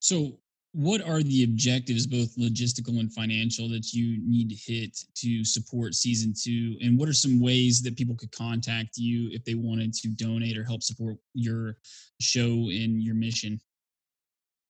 so 0.00 0.38
what 0.72 1.00
are 1.00 1.22
the 1.22 1.44
objectives, 1.44 2.06
both 2.06 2.36
logistical 2.36 3.00
and 3.00 3.12
financial, 3.12 3.68
that 3.70 3.92
you 3.92 4.20
need 4.28 4.50
to 4.50 4.54
hit 4.54 4.98
to 5.16 5.44
support 5.44 5.94
season 5.94 6.34
two? 6.40 6.76
And 6.82 6.98
what 6.98 7.08
are 7.08 7.14
some 7.14 7.40
ways 7.40 7.82
that 7.82 7.96
people 7.96 8.14
could 8.14 8.30
contact 8.32 8.96
you 8.96 9.30
if 9.32 9.44
they 9.44 9.54
wanted 9.54 9.94
to 9.94 10.08
donate 10.08 10.58
or 10.58 10.64
help 10.64 10.82
support 10.82 11.16
your 11.34 11.78
show 12.20 12.46
and 12.46 13.02
your 13.02 13.14
mission? 13.14 13.60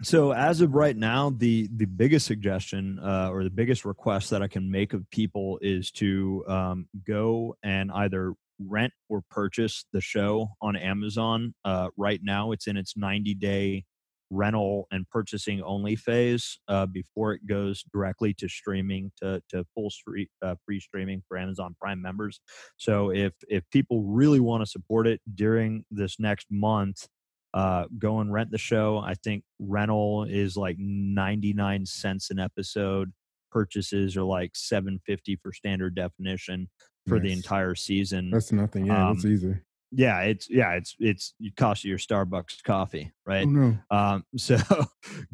So 0.03 0.33
as 0.33 0.61
of 0.61 0.75
right 0.75 0.97
now, 0.97 1.31
the 1.31 1.69
the 1.75 1.87
biggest 1.87 2.27
suggestion 2.27 3.01
uh, 3.01 3.31
or 3.33 3.43
the 3.43 3.51
biggest 3.51 3.85
request 3.85 4.31
that 4.31 4.43
I 4.43 4.47
can 4.47 4.71
make 4.71 4.93
of 4.93 5.09
people 5.11 5.59
is 5.61 5.91
to 5.93 6.45
um, 6.47 6.89
go 7.05 7.57
and 7.65 7.91
either 7.91 8.35
rent 8.61 8.93
or 9.09 9.23
purchase 9.31 9.85
the 9.93 10.01
show 10.01 10.51
on 10.63 10.77
Amazon. 10.77 11.55
Uh, 11.65 11.89
right 11.97 12.21
now, 12.23 12.53
it's 12.53 12.69
in 12.69 12.77
its 12.77 12.97
90 12.97 13.35
day 13.35 13.85
rental 14.31 14.87
and 14.91 15.09
purchasing 15.11 15.63
only 15.63 15.97
phase 15.97 16.59
uh, 16.69 16.87
before 16.87 17.33
it 17.33 17.47
goes 17.47 17.85
directly 17.93 18.35
to 18.35 18.49
streaming 18.49 19.11
to, 19.21 19.43
to 19.49 19.65
full 19.75 19.91
street, 19.91 20.31
uh, 20.43 20.55
free 20.65 20.81
streaming 20.81 21.23
for 21.27 21.39
Amazon 21.39 21.75
Prime 21.81 22.01
members. 22.01 22.41
So 22.77 23.11
if 23.11 23.33
if 23.49 23.65
people 23.71 24.03
really 24.05 24.41
want 24.41 24.63
to 24.63 24.67
support 24.67 25.07
it 25.07 25.21
during 25.35 25.85
this 25.91 26.19
next 26.19 26.47
month, 26.51 27.07
uh, 27.55 27.85
go 27.99 28.21
and 28.21 28.33
rent 28.33 28.51
the 28.51 28.59
show. 28.59 28.99
I 28.99 29.15
think 29.15 29.45
rental 29.59 30.25
is 30.25 30.57
like 30.57 30.77
99 30.79 31.87
cents 31.87 32.31
an 32.31 32.39
episode. 32.39 33.13
Purchases 33.51 34.17
are 34.17 34.25
like 34.25 34.51
750 34.55 35.37
for 35.43 35.53
standard 35.53 35.95
definition 35.95 36.69
for 37.07 37.19
nice. 37.19 37.23
the 37.23 37.33
entire 37.33 37.75
season. 37.75 38.31
That's 38.31 38.53
nothing. 38.53 38.87
Yeah, 38.87 39.09
um, 39.09 39.15
that's 39.15 39.25
easy 39.25 39.57
yeah 39.91 40.21
it's 40.21 40.51
yeah 40.51 40.73
it's 40.73 40.95
it's 40.99 41.35
it 41.41 41.57
costs 41.57 41.85
you 41.85 41.91
your 41.91 41.99
starbucks 41.99 42.63
coffee 42.63 43.11
right 43.27 43.47
oh, 43.47 43.51
no. 43.51 43.79
um 43.91 44.25
so 44.37 44.59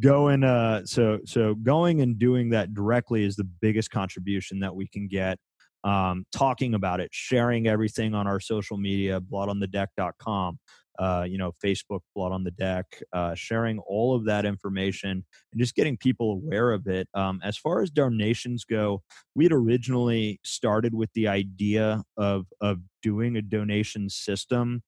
going 0.00 0.44
uh 0.44 0.84
so 0.84 1.18
so 1.24 1.54
going 1.54 2.00
and 2.00 2.18
doing 2.18 2.50
that 2.50 2.72
directly 2.72 3.24
is 3.24 3.36
the 3.36 3.44
biggest 3.44 3.90
contribution 3.90 4.60
that 4.60 4.74
we 4.74 4.86
can 4.86 5.08
get 5.08 5.38
um 5.84 6.24
talking 6.34 6.74
about 6.74 7.00
it 7.00 7.08
sharing 7.12 7.66
everything 7.66 8.14
on 8.14 8.26
our 8.26 8.40
social 8.40 8.76
media 8.76 9.20
bloodonthedeck.com 9.20 10.58
uh, 10.98 11.26
you 11.28 11.38
know, 11.38 11.52
Facebook, 11.64 12.00
Blood 12.14 12.32
on 12.32 12.44
the 12.44 12.50
Deck, 12.52 12.86
uh, 13.12 13.34
sharing 13.34 13.78
all 13.80 14.14
of 14.14 14.24
that 14.26 14.44
information 14.44 15.10
and 15.10 15.60
just 15.60 15.74
getting 15.74 15.96
people 15.96 16.32
aware 16.32 16.72
of 16.72 16.86
it. 16.86 17.08
Um, 17.14 17.40
as 17.42 17.56
far 17.56 17.82
as 17.82 17.90
donations 17.90 18.64
go, 18.64 19.02
we 19.34 19.44
had 19.44 19.52
originally 19.52 20.40
started 20.44 20.94
with 20.94 21.10
the 21.14 21.28
idea 21.28 22.02
of 22.16 22.46
of 22.60 22.78
doing 23.02 23.36
a 23.36 23.42
donation 23.42 24.08
system. 24.08 24.82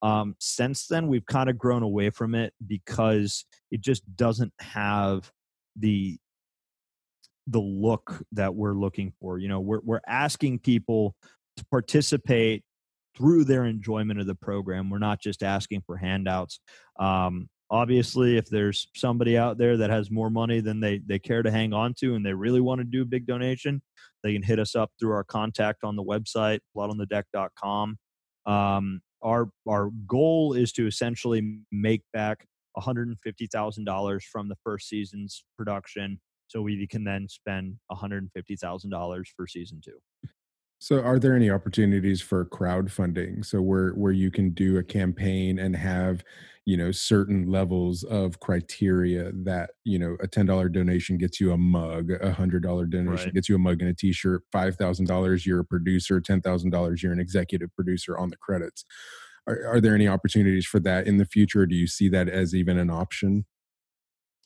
Um, 0.00 0.36
since 0.38 0.86
then, 0.86 1.08
we've 1.08 1.26
kind 1.26 1.50
of 1.50 1.58
grown 1.58 1.82
away 1.82 2.10
from 2.10 2.36
it 2.36 2.52
because 2.64 3.44
it 3.72 3.80
just 3.80 4.04
doesn't 4.16 4.52
have 4.60 5.32
the 5.74 6.18
the 7.48 7.60
look 7.60 8.22
that 8.32 8.54
we're 8.54 8.74
looking 8.74 9.12
for. 9.20 9.38
You 9.38 9.48
know, 9.48 9.60
we're 9.60 9.80
we're 9.82 10.00
asking 10.06 10.60
people 10.60 11.14
to 11.56 11.64
participate 11.70 12.62
through 13.16 13.44
their 13.44 13.64
enjoyment 13.64 14.20
of 14.20 14.26
the 14.26 14.34
program. 14.34 14.90
We're 14.90 14.98
not 14.98 15.20
just 15.20 15.42
asking 15.42 15.82
for 15.86 15.96
handouts. 15.96 16.60
Um, 17.00 17.48
obviously, 17.70 18.36
if 18.36 18.46
there's 18.46 18.88
somebody 18.94 19.36
out 19.36 19.58
there 19.58 19.76
that 19.78 19.90
has 19.90 20.10
more 20.10 20.30
money 20.30 20.60
than 20.60 20.80
they 20.80 21.00
they 21.04 21.18
care 21.18 21.42
to 21.42 21.50
hang 21.50 21.72
on 21.72 21.94
to, 22.00 22.14
and 22.14 22.24
they 22.24 22.34
really 22.34 22.60
want 22.60 22.80
to 22.80 22.84
do 22.84 23.02
a 23.02 23.06
big 23.06 23.26
donation, 23.26 23.82
they 24.22 24.34
can 24.34 24.42
hit 24.42 24.58
us 24.58 24.76
up 24.76 24.90
through 25.00 25.12
our 25.12 25.24
contact 25.24 25.84
on 25.84 25.96
the 25.96 26.04
website, 26.04 26.60
bloodonthedeck.com. 26.76 27.96
Um, 28.46 29.00
our 29.22 29.48
our 29.66 29.90
goal 30.06 30.52
is 30.52 30.72
to 30.72 30.86
essentially 30.86 31.60
make 31.72 32.02
back 32.12 32.46
$150,000 32.76 34.22
from 34.22 34.48
the 34.48 34.56
first 34.62 34.88
season's 34.88 35.44
production 35.56 36.20
so 36.48 36.62
we 36.62 36.86
can 36.86 37.04
then 37.04 37.28
spend 37.28 37.76
$150,000 37.92 39.24
for 39.36 39.46
season 39.46 39.80
2. 39.84 39.92
So, 40.80 41.02
are 41.02 41.18
there 41.18 41.34
any 41.34 41.50
opportunities 41.50 42.20
for 42.20 42.44
crowdfunding? 42.44 43.44
So, 43.44 43.60
where 43.60 43.90
where 43.90 44.12
you 44.12 44.30
can 44.30 44.50
do 44.50 44.78
a 44.78 44.84
campaign 44.84 45.58
and 45.58 45.74
have, 45.74 46.22
you 46.66 46.76
know, 46.76 46.92
certain 46.92 47.50
levels 47.50 48.04
of 48.04 48.38
criteria 48.38 49.32
that 49.32 49.70
you 49.82 49.98
know 49.98 50.16
a 50.20 50.28
ten 50.28 50.46
dollar 50.46 50.68
donation 50.68 51.18
gets 51.18 51.40
you 51.40 51.50
a 51.50 51.58
mug, 51.58 52.12
a 52.20 52.32
hundred 52.32 52.62
dollar 52.62 52.86
donation 52.86 53.26
right. 53.26 53.34
gets 53.34 53.48
you 53.48 53.56
a 53.56 53.58
mug 53.58 53.80
and 53.80 53.90
a 53.90 53.94
t 53.94 54.12
shirt, 54.12 54.44
five 54.52 54.76
thousand 54.76 55.06
dollars 55.06 55.44
you're 55.44 55.60
a 55.60 55.64
producer, 55.64 56.20
ten 56.20 56.40
thousand 56.40 56.70
dollars 56.70 57.02
you're 57.02 57.12
an 57.12 57.20
executive 57.20 57.74
producer 57.74 58.16
on 58.16 58.30
the 58.30 58.36
credits. 58.36 58.84
Are, 59.48 59.66
are 59.66 59.80
there 59.80 59.96
any 59.96 60.06
opportunities 60.06 60.66
for 60.66 60.78
that 60.80 61.08
in 61.08 61.16
the 61.16 61.24
future? 61.24 61.66
Do 61.66 61.74
you 61.74 61.88
see 61.88 62.08
that 62.10 62.28
as 62.28 62.54
even 62.54 62.78
an 62.78 62.90
option? 62.90 63.46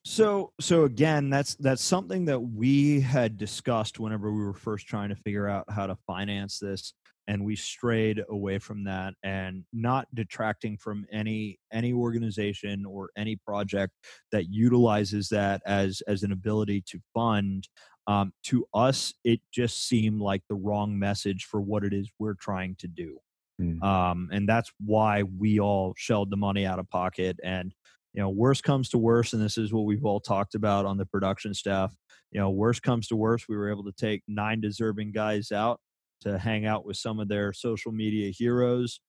So 0.04 0.52
so 0.60 0.84
again, 0.84 1.30
that's 1.30 1.54
that's 1.56 1.82
something 1.82 2.24
that 2.24 2.40
we 2.40 3.00
had 3.00 3.38
discussed 3.38 4.00
whenever 4.00 4.32
we 4.32 4.42
were 4.42 4.54
first 4.54 4.86
trying 4.86 5.10
to 5.10 5.16
figure 5.16 5.48
out 5.48 5.64
how 5.70 5.86
to 5.86 5.96
finance 6.06 6.58
this 6.58 6.94
and 7.28 7.44
we 7.44 7.54
strayed 7.56 8.22
away 8.28 8.58
from 8.58 8.84
that 8.84 9.14
and 9.22 9.64
not 9.72 10.08
detracting 10.14 10.76
from 10.76 11.06
any 11.12 11.58
any 11.72 11.92
organization 11.92 12.84
or 12.84 13.10
any 13.16 13.36
project 13.36 13.92
that 14.32 14.50
utilizes 14.50 15.28
that 15.28 15.62
as 15.66 16.02
as 16.08 16.22
an 16.22 16.32
ability 16.32 16.82
to 16.86 16.98
fund 17.14 17.68
um, 18.06 18.32
to 18.42 18.66
us 18.74 19.14
it 19.24 19.40
just 19.52 19.86
seemed 19.88 20.20
like 20.20 20.42
the 20.48 20.54
wrong 20.54 20.98
message 20.98 21.44
for 21.44 21.60
what 21.60 21.84
it 21.84 21.92
is 21.92 22.10
we're 22.18 22.34
trying 22.34 22.74
to 22.76 22.88
do 22.88 23.18
mm. 23.60 23.82
um, 23.82 24.28
and 24.32 24.48
that's 24.48 24.72
why 24.84 25.22
we 25.22 25.60
all 25.60 25.94
shelled 25.96 26.30
the 26.30 26.36
money 26.36 26.66
out 26.66 26.78
of 26.78 26.90
pocket 26.90 27.38
and 27.44 27.72
you 28.14 28.22
know 28.22 28.28
worst 28.28 28.62
comes 28.62 28.88
to 28.88 28.98
worst 28.98 29.32
and 29.32 29.42
this 29.42 29.58
is 29.58 29.72
what 29.72 29.84
we've 29.84 30.04
all 30.04 30.20
talked 30.20 30.54
about 30.54 30.86
on 30.86 30.96
the 30.96 31.06
production 31.06 31.54
staff 31.54 31.94
you 32.30 32.40
know 32.40 32.50
worst 32.50 32.82
comes 32.82 33.08
to 33.08 33.16
worst 33.16 33.46
we 33.48 33.56
were 33.56 33.70
able 33.70 33.84
to 33.84 33.92
take 33.92 34.22
nine 34.28 34.60
deserving 34.60 35.12
guys 35.12 35.50
out 35.52 35.80
to 36.20 36.38
hang 36.38 36.66
out 36.66 36.84
with 36.84 36.96
some 36.96 37.18
of 37.18 37.28
their 37.28 37.52
social 37.52 37.92
media 37.92 38.32
heroes 38.36 39.00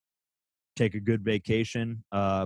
take 0.76 0.96
a 0.96 1.00
good 1.00 1.24
vacation 1.24 2.04
uh, 2.12 2.46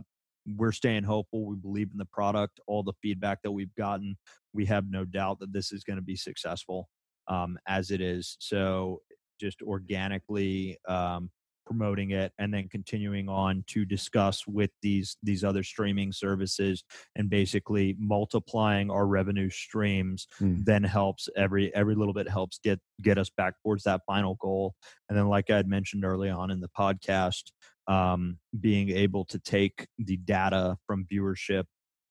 we're 0.55 0.71
staying 0.71 1.03
hopeful 1.03 1.45
we 1.45 1.55
believe 1.55 1.89
in 1.91 1.97
the 1.97 2.05
product 2.05 2.59
all 2.67 2.83
the 2.83 2.93
feedback 3.01 3.39
that 3.43 3.51
we've 3.51 3.73
gotten 3.75 4.15
we 4.53 4.65
have 4.65 4.85
no 4.89 5.05
doubt 5.05 5.39
that 5.39 5.53
this 5.53 5.71
is 5.71 5.83
going 5.83 5.97
to 5.97 6.03
be 6.03 6.15
successful 6.15 6.89
um, 7.27 7.57
as 7.67 7.91
it 7.91 8.01
is. 8.01 8.37
So 8.39 9.01
just 9.39 9.61
organically 9.61 10.77
um, 10.87 11.29
promoting 11.67 12.11
it 12.11 12.31
and 12.39 12.53
then 12.53 12.69
continuing 12.69 13.27
on 13.27 13.61
to 13.67 13.83
discuss 13.83 14.47
with 14.47 14.71
these 14.81 15.17
these 15.21 15.43
other 15.43 15.63
streaming 15.63 16.13
services 16.13 16.83
and 17.17 17.29
basically 17.29 17.93
multiplying 17.99 18.89
our 18.89 19.05
revenue 19.05 19.49
streams 19.49 20.27
mm. 20.41 20.63
then 20.63 20.81
helps 20.81 21.27
every 21.35 21.75
every 21.75 21.93
little 21.93 22.13
bit 22.13 22.29
helps 22.29 22.57
get 22.63 22.79
get 23.03 23.17
us 23.17 23.29
back 23.29 23.53
towards 23.61 23.83
that 23.83 24.01
final 24.07 24.35
goal 24.35 24.73
and 25.09 25.17
then 25.17 25.27
like 25.27 25.49
i 25.49 25.57
had 25.57 25.67
mentioned 25.67 26.05
early 26.05 26.29
on 26.29 26.49
in 26.49 26.61
the 26.61 26.69
podcast 26.69 27.51
um, 27.89 28.37
being 28.59 28.89
able 28.89 29.25
to 29.25 29.39
take 29.39 29.87
the 29.97 30.17
data 30.17 30.77
from 30.87 31.05
viewership 31.11 31.65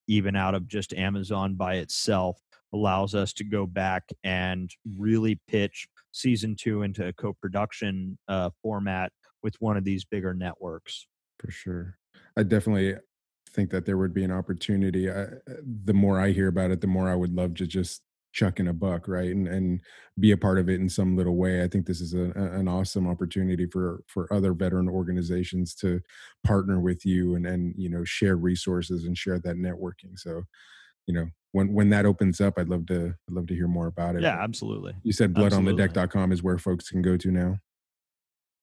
even 0.06 0.36
out 0.36 0.54
of 0.54 0.68
just 0.68 0.92
amazon 0.92 1.54
by 1.54 1.76
itself 1.76 2.38
allows 2.74 3.14
us 3.14 3.32
to 3.32 3.44
go 3.44 3.64
back 3.64 4.02
and 4.22 4.70
really 4.98 5.40
pitch 5.48 5.88
season 6.12 6.54
two 6.54 6.82
into 6.82 7.06
a 7.06 7.12
co-production 7.12 8.18
uh, 8.28 8.50
format 8.62 9.12
with 9.46 9.54
one 9.60 9.76
of 9.76 9.84
these 9.84 10.04
bigger 10.04 10.34
networks. 10.34 11.06
For 11.38 11.52
sure. 11.52 11.98
I 12.36 12.42
definitely 12.42 12.96
think 13.52 13.70
that 13.70 13.86
there 13.86 13.96
would 13.96 14.12
be 14.12 14.24
an 14.24 14.32
opportunity. 14.32 15.08
I, 15.08 15.26
the 15.84 15.94
more 15.94 16.18
I 16.20 16.32
hear 16.32 16.48
about 16.48 16.72
it, 16.72 16.80
the 16.80 16.88
more 16.88 17.08
I 17.08 17.14
would 17.14 17.32
love 17.32 17.54
to 17.54 17.66
just 17.66 18.02
chuck 18.32 18.58
in 18.58 18.66
a 18.66 18.72
buck, 18.72 19.06
right, 19.06 19.30
and 19.30 19.46
and 19.46 19.80
be 20.18 20.32
a 20.32 20.36
part 20.36 20.58
of 20.58 20.68
it 20.68 20.80
in 20.80 20.88
some 20.88 21.16
little 21.16 21.36
way. 21.36 21.62
I 21.62 21.68
think 21.68 21.86
this 21.86 22.00
is 22.00 22.12
a, 22.12 22.32
an 22.34 22.66
awesome 22.66 23.06
opportunity 23.06 23.66
for 23.66 24.02
for 24.08 24.26
other 24.32 24.52
veteran 24.52 24.88
organizations 24.88 25.76
to 25.76 26.00
partner 26.44 26.80
with 26.80 27.06
you 27.06 27.36
and 27.36 27.46
and 27.46 27.72
you 27.78 27.88
know 27.88 28.02
share 28.02 28.36
resources 28.36 29.04
and 29.04 29.16
share 29.16 29.38
that 29.38 29.56
networking. 29.56 30.16
So, 30.16 30.42
you 31.06 31.14
know, 31.14 31.26
when 31.52 31.72
when 31.72 31.90
that 31.90 32.04
opens 32.04 32.40
up, 32.40 32.54
I'd 32.58 32.68
love 32.68 32.86
to 32.86 33.14
I'd 33.28 33.34
love 33.34 33.46
to 33.46 33.54
hear 33.54 33.68
more 33.68 33.86
about 33.86 34.16
it. 34.16 34.22
Yeah, 34.22 34.42
absolutely. 34.42 34.94
You 35.04 35.12
said 35.12 35.34
bloodonthedeck.com 35.34 36.32
is 36.32 36.42
where 36.42 36.58
folks 36.58 36.90
can 36.90 37.00
go 37.00 37.16
to 37.16 37.30
now 37.30 37.60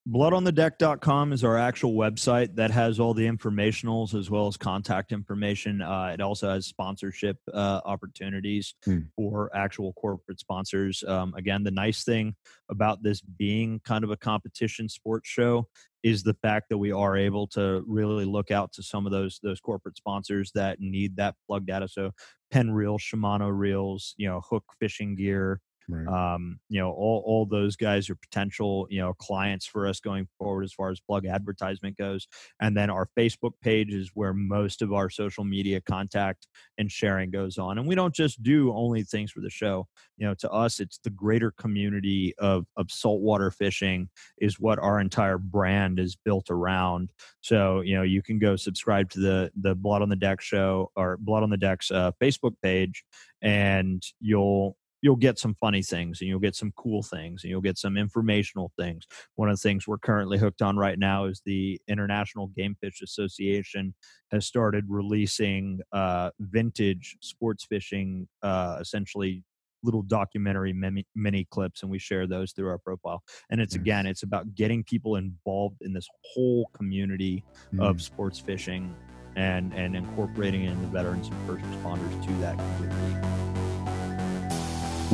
bloodonthedeck.com 0.08 1.32
is 1.32 1.44
our 1.44 1.56
actual 1.56 1.94
website 1.94 2.54
that 2.56 2.70
has 2.70 3.00
all 3.00 3.14
the 3.14 3.26
informationals 3.26 4.14
as 4.14 4.28
well 4.28 4.46
as 4.46 4.56
contact 4.56 5.12
information. 5.12 5.80
Uh, 5.80 6.10
it 6.12 6.20
also 6.20 6.50
has 6.50 6.66
sponsorship 6.66 7.38
uh, 7.54 7.80
opportunities 7.86 8.74
hmm. 8.84 8.98
for 9.16 9.50
actual 9.56 9.94
corporate 9.94 10.38
sponsors. 10.38 11.02
Um, 11.04 11.32
again 11.36 11.64
the 11.64 11.70
nice 11.70 12.04
thing 12.04 12.34
about 12.70 13.02
this 13.02 13.22
being 13.22 13.80
kind 13.84 14.04
of 14.04 14.10
a 14.10 14.16
competition 14.16 14.90
sports 14.90 15.28
show 15.28 15.68
is 16.02 16.22
the 16.22 16.34
fact 16.34 16.66
that 16.68 16.76
we 16.76 16.92
are 16.92 17.16
able 17.16 17.46
to 17.46 17.82
really 17.86 18.26
look 18.26 18.50
out 18.50 18.72
to 18.74 18.82
some 18.82 19.06
of 19.06 19.12
those 19.12 19.40
those 19.42 19.60
corporate 19.60 19.96
sponsors 19.96 20.52
that 20.54 20.80
need 20.80 21.16
that 21.16 21.34
plug 21.46 21.66
data. 21.66 21.88
So 21.88 22.10
Penn 22.50 22.70
reels 22.70 23.02
shimano 23.02 23.50
reels 23.56 24.14
you 24.18 24.28
know 24.28 24.42
hook 24.48 24.64
fishing 24.78 25.16
gear 25.16 25.62
Right. 25.88 26.34
um, 26.34 26.58
you 26.68 26.80
know 26.80 26.90
all, 26.90 27.22
all 27.26 27.46
those 27.46 27.76
guys 27.76 28.08
are 28.08 28.14
potential 28.14 28.86
you 28.90 29.00
know 29.00 29.12
clients 29.14 29.66
for 29.66 29.86
us 29.86 30.00
going 30.00 30.26
forward 30.38 30.64
as 30.64 30.72
far 30.72 30.90
as 30.90 31.00
plug 31.00 31.26
advertisement 31.26 31.96
goes. 31.98 32.26
And 32.60 32.76
then 32.76 32.90
our 32.90 33.08
facebook 33.18 33.52
page 33.60 33.92
is 33.92 34.10
where 34.14 34.32
most 34.32 34.82
of 34.82 34.92
our 34.92 35.10
social 35.10 35.44
media 35.44 35.80
contact 35.80 36.48
and 36.78 36.90
sharing 36.90 37.30
goes 37.30 37.58
on. 37.58 37.78
And 37.78 37.86
we 37.86 37.94
don't 37.94 38.14
just 38.14 38.42
do 38.42 38.72
only 38.72 39.02
things 39.02 39.30
for 39.30 39.40
the 39.40 39.50
show. 39.50 39.86
You 40.16 40.26
know 40.26 40.34
to 40.34 40.50
us 40.50 40.80
it's 40.80 40.98
the 40.98 41.10
greater 41.10 41.50
community 41.50 42.34
of 42.38 42.66
of 42.76 42.90
saltwater 42.90 43.50
fishing 43.50 44.08
is 44.38 44.58
what 44.58 44.78
our 44.78 45.00
entire 45.00 45.38
brand 45.38 45.98
is 45.98 46.16
built 46.16 46.50
around. 46.50 47.12
So 47.40 47.80
you 47.82 47.94
know 47.94 48.02
you 48.02 48.22
can 48.22 48.38
go 48.38 48.56
subscribe 48.56 49.10
to 49.10 49.20
the 49.20 49.52
the 49.60 49.74
blood 49.74 50.02
on 50.02 50.08
the 50.08 50.16
deck 50.16 50.40
show 50.40 50.90
or 50.96 51.18
blood 51.18 51.42
on 51.42 51.50
the 51.50 51.56
decks 51.56 51.90
uh, 51.90 52.12
facebook 52.20 52.54
page 52.62 53.04
and 53.42 54.02
you'll 54.20 54.76
you'll 55.04 55.16
get 55.16 55.38
some 55.38 55.54
funny 55.60 55.82
things 55.82 56.22
and 56.22 56.28
you'll 56.28 56.38
get 56.40 56.56
some 56.56 56.72
cool 56.78 57.02
things 57.02 57.44
and 57.44 57.50
you'll 57.50 57.60
get 57.60 57.76
some 57.76 57.98
informational 57.98 58.72
things. 58.78 59.04
One 59.34 59.50
of 59.50 59.56
the 59.56 59.60
things 59.60 59.86
we're 59.86 59.98
currently 59.98 60.38
hooked 60.38 60.62
on 60.62 60.78
right 60.78 60.98
now 60.98 61.26
is 61.26 61.42
the 61.44 61.78
International 61.86 62.46
Game 62.56 62.74
Fish 62.80 63.02
Association 63.02 63.94
has 64.32 64.46
started 64.46 64.86
releasing 64.88 65.80
uh, 65.92 66.30
vintage 66.40 67.18
sports 67.20 67.66
fishing, 67.66 68.26
uh, 68.42 68.78
essentially 68.80 69.44
little 69.82 70.00
documentary 70.00 70.72
mini, 70.72 71.04
mini 71.14 71.46
clips 71.50 71.82
and 71.82 71.90
we 71.90 71.98
share 71.98 72.26
those 72.26 72.52
through 72.52 72.68
our 72.70 72.78
profile 72.78 73.22
and 73.50 73.60
it's 73.60 73.74
Nice. 73.74 73.80
again 73.82 74.06
it's 74.06 74.22
about 74.22 74.54
getting 74.54 74.82
people 74.82 75.16
involved 75.16 75.76
in 75.82 75.92
this 75.92 76.08
whole 76.32 76.70
community 76.72 77.44
of 77.78 77.96
Mm. 77.96 78.00
sports 78.00 78.38
fishing 78.40 78.94
and 79.36 79.74
and 79.74 79.94
incorporating 79.94 80.64
in 80.64 80.80
the 80.80 80.88
veterans 80.88 81.28
and 81.28 81.36
first 81.46 81.62
responders 81.66 82.24
to 82.26 82.32
that 82.40 82.56
community 82.56 83.63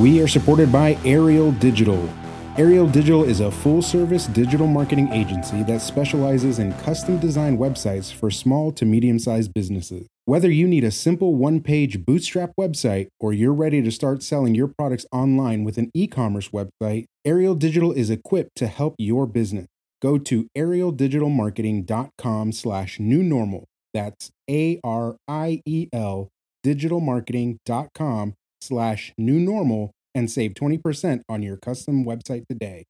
We 0.00 0.20
are 0.22 0.28
supported 0.28 0.72
by 0.72 0.96
Ariel 1.04 1.52
Digital. 1.52 2.08
Ariel 2.56 2.86
Digital 2.86 3.22
is 3.22 3.40
a 3.40 3.50
full 3.50 3.82
service 3.82 4.26
digital 4.28 4.66
marketing 4.66 5.12
agency 5.12 5.62
that 5.64 5.82
specializes 5.82 6.58
in 6.58 6.72
custom 6.78 7.18
designed 7.18 7.58
websites 7.58 8.10
for 8.10 8.30
small 8.30 8.72
to 8.72 8.86
medium 8.86 9.18
sized 9.18 9.52
businesses. 9.52 10.06
Whether 10.24 10.50
you 10.50 10.66
need 10.66 10.84
a 10.84 10.90
simple 10.90 11.34
one 11.34 11.60
page 11.60 12.06
bootstrap 12.06 12.52
website 12.58 13.08
or 13.20 13.34
you're 13.34 13.52
ready 13.52 13.82
to 13.82 13.90
start 13.90 14.22
selling 14.22 14.54
your 14.54 14.68
products 14.68 15.04
online 15.12 15.64
with 15.64 15.76
an 15.76 15.90
e 15.92 16.06
commerce 16.06 16.48
website, 16.48 17.04
Ariel 17.26 17.54
Digital 17.54 17.92
is 17.92 18.08
equipped 18.08 18.56
to 18.56 18.68
help 18.68 18.94
your 18.96 19.26
business. 19.26 19.66
Go 20.00 20.16
to 20.16 20.48
arieldigitalmarketing.com 20.56 22.52
slash 22.52 22.98
new 22.98 23.22
normal. 23.22 23.66
That's 23.92 24.30
A 24.48 24.80
R 24.82 25.16
I 25.28 25.60
E 25.66 25.88
L 25.92 26.30
digitalmarketing.com 26.64 28.34
slash 28.70 29.12
new 29.18 29.38
normal 29.38 29.92
and 30.14 30.30
save 30.30 30.54
20% 30.54 31.22
on 31.28 31.42
your 31.42 31.56
custom 31.56 32.04
website 32.04 32.46
today. 32.48 32.84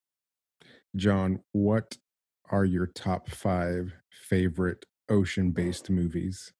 John, 0.96 1.40
what 1.52 1.98
are 2.50 2.64
your 2.64 2.86
top 2.86 3.28
five 3.30 3.92
favorite 4.10 4.84
ocean 5.08 5.50
based 5.50 5.90
movies? 5.90 6.52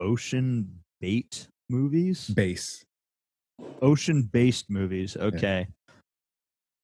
ocean 0.00 0.80
bait 1.00 1.46
movies 1.70 2.28
Base. 2.30 2.84
ocean 3.80 4.22
based 4.32 4.68
movies 4.68 5.16
okay 5.16 5.68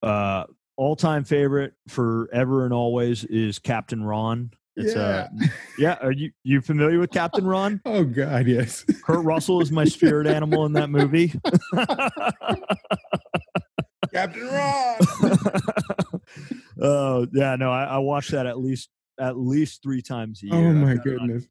uh 0.04 0.44
all-time 0.76 1.24
favorite 1.24 1.72
forever 1.88 2.64
and 2.64 2.72
always 2.72 3.24
is 3.24 3.58
captain 3.58 4.04
ron 4.04 4.52
it's 4.78 4.94
uh 4.96 5.26
yeah 5.78 5.96
are 6.00 6.12
you 6.12 6.30
you 6.44 6.60
familiar 6.60 6.98
with 6.98 7.10
captain 7.10 7.46
ron 7.46 7.80
oh, 7.86 8.04
God, 8.04 8.46
yes. 8.46 8.84
kurt 9.04 9.24
russell 9.24 9.60
is 9.60 9.70
my 9.72 9.84
spirit 9.84 10.26
animal 10.26 10.64
in 10.66 10.72
that 10.72 10.90
movie 10.90 11.32
Captain 14.12 14.46
Ron. 14.46 14.96
oh 16.80 17.26
yeah 17.32 17.56
no 17.56 17.70
I, 17.70 17.84
I 17.84 17.98
watch 17.98 18.28
that 18.28 18.46
at 18.46 18.58
least 18.58 18.88
at 19.20 19.36
least 19.36 19.82
three 19.82 20.00
times 20.00 20.42
a 20.42 20.46
year 20.46 20.68
oh, 20.68 20.72
my 20.72 20.94
got 20.94 21.06
it 21.06 21.18
on 21.20 21.26
goodness. 21.28 21.44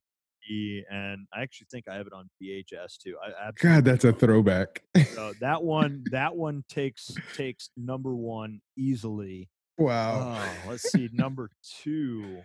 And 0.89 1.27
i 1.33 1.41
actually 1.41 1.67
think 1.69 1.87
i 1.87 1.95
have 1.95 2.07
it 2.07 2.13
on 2.13 2.29
vhs 2.41 2.97
too 2.97 3.15
i 3.21 3.51
God, 3.61 3.85
that's 3.85 4.05
a 4.05 4.13
throwback. 4.13 4.81
So 5.13 5.33
that 5.41 5.61
one, 5.63 6.03
that 6.11 6.35
one 6.35 6.63
takes 6.69 7.11
takes 7.35 7.69
number 7.75 8.15
one 8.15 8.61
easily. 8.77 9.49
wow. 9.77 10.37
Oh, 10.39 10.69
let's 10.69 10.89
see, 10.91 11.09
number 11.11 11.49
two. 11.83 12.41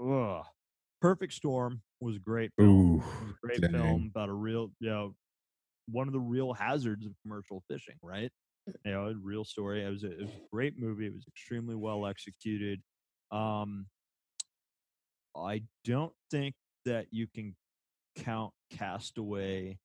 Ugh. 0.00 0.44
Perfect 1.00 1.32
Storm 1.32 1.82
was 2.00 2.16
a 2.16 2.20
great 2.20 2.50
film. 2.58 2.68
Ooh. 2.68 2.96
Was 2.98 3.30
a 3.30 3.46
great 3.46 3.60
dang. 3.60 3.72
film 3.72 4.10
about 4.14 4.28
a 4.28 4.32
real, 4.34 4.70
you 4.80 4.90
know, 4.90 5.14
one 5.86 6.06
of 6.08 6.12
the 6.12 6.20
real 6.20 6.52
hazards 6.52 7.06
of 7.06 7.12
commercial 7.22 7.62
fishing, 7.70 7.96
right? 8.02 8.30
You 8.84 8.90
know, 8.92 9.06
a 9.08 9.14
real 9.14 9.44
story. 9.44 9.84
It 9.84 9.88
was 9.90 10.04
a, 10.04 10.12
it 10.12 10.20
was 10.20 10.30
a 10.30 10.48
great 10.52 10.78
movie. 10.78 11.06
It 11.06 11.14
was 11.14 11.24
extremely 11.28 11.74
well 11.74 12.06
executed. 12.06 12.82
Um, 13.30 13.86
I 15.36 15.62
don't 15.84 16.12
think 16.30 16.54
that 16.84 17.06
you 17.10 17.26
can 17.28 17.54
count 18.16 18.52
Castaway 18.70 19.78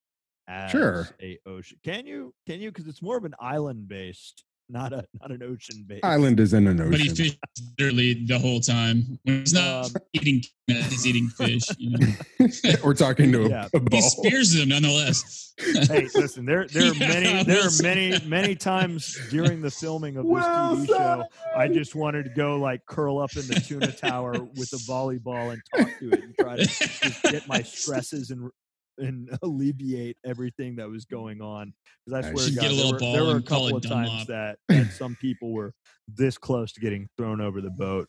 as 0.48 0.72
Sure. 0.72 1.08
a 1.22 1.40
ocean. 1.46 1.78
Can 1.84 2.06
you? 2.06 2.34
Can 2.48 2.60
you? 2.60 2.72
Because 2.72 2.88
it's 2.88 3.02
more 3.02 3.18
of 3.18 3.24
an 3.26 3.36
island 3.40 3.88
based, 3.88 4.44
not 4.74 4.92
a 4.92 5.06
not 5.22 5.32
an 5.32 5.42
ocean 5.44 5.86
base. 5.88 6.02
Island 6.04 6.40
is 6.40 6.54
in 6.54 6.68
an 6.68 6.80
ocean. 6.82 6.92
But 6.92 7.00
he 7.00 7.12
ocean. 7.12 7.16
fishes 7.26 7.40
literally 7.80 8.26
the 8.26 8.40
whole 8.40 8.60
time. 8.60 9.20
When 9.24 9.40
he's 9.42 9.54
not 9.54 9.86
Um, 9.86 9.92
eating, 10.14 10.42
peanuts, 10.68 10.90
he's 10.92 11.08
eating 11.08 11.28
fish. 11.30 11.64
You 11.78 11.98
know? 11.98 12.08
We're 12.84 12.94
talking 12.96 13.32
to 13.32 13.44
a, 13.46 13.50
Yeah. 13.50 13.68
a 13.74 13.80
He 13.80 13.86
ball. 13.86 14.02
spears 14.02 14.52
them 14.54 14.70
nonetheless. 14.70 15.54
hey, 15.88 16.10
listen, 16.16 16.46
there 16.46 16.66
there 16.68 16.92
are 16.92 16.96
Yeah, 16.96 17.08
many 17.10 17.44
there 17.44 17.62
are 17.68 17.70
many 17.84 18.20
many 18.26 18.56
times 18.56 19.16
during 19.30 19.62
the 19.62 19.70
filming 19.72 20.18
of 20.18 20.24
this 20.26 20.32
Well 20.34 20.76
TV 20.78 20.88
show, 20.88 21.24
I 21.56 21.68
just 21.68 21.94
wanted 21.94 22.24
to 22.26 22.32
go 22.32 22.58
like 22.58 22.84
curl 22.88 23.20
up 23.20 23.36
in 23.38 23.46
the 23.48 23.56
tuna 23.56 23.92
tower 23.92 24.34
with 24.58 24.74
a 24.74 24.78
volleyball 24.92 25.54
and 25.54 25.62
talk 25.76 25.88
to 26.00 26.10
it 26.12 26.24
and 26.24 26.36
try 26.40 26.56
to 26.58 26.66
just 26.66 27.22
get 27.24 27.48
my 27.48 27.62
stresses 27.62 28.32
and 28.32 28.50
and 28.98 29.30
alleviate 29.42 30.18
everything 30.26 30.76
that 30.78 30.90
was 30.90 31.06
going 31.06 31.42
on. 31.42 31.74
Because 32.06 32.26
I 32.26 32.32
swear, 32.32 32.48
to 32.48 32.56
God, 32.56 32.62
get 32.62 32.72
a 32.72 32.76
there, 32.76 32.86
little 32.86 33.12
were, 33.12 33.18
there 33.18 33.26
were 33.26 33.38
a 33.38 33.42
couple 33.42 33.68
it 33.68 33.76
of 33.76 33.82
times 33.90 34.28
that, 34.28 34.58
that 34.70 34.92
some 34.92 35.16
people 35.20 35.52
were 35.52 35.74
this 36.08 36.38
close 36.38 36.72
to 36.74 36.82
getting 36.82 37.08
thrown 37.18 37.42
over 37.42 37.62
the 37.62 37.72
boat. 37.72 38.08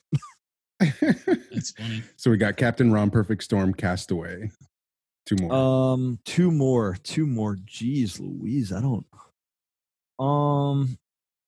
That's 0.80 1.70
funny. 1.72 2.02
so 2.16 2.30
we 2.30 2.36
got 2.36 2.56
Captain 2.56 2.92
Ron, 2.92 3.10
Perfect 3.10 3.42
Storm, 3.44 3.74
Castaway. 3.74 4.50
Two 5.26 5.36
more. 5.40 5.52
Um, 5.52 6.18
two 6.24 6.50
more, 6.50 6.96
two 7.02 7.26
more. 7.26 7.56
Jeez, 7.56 8.20
Louise, 8.20 8.72
I 8.72 8.80
don't. 8.80 9.06
Um, 10.18 10.98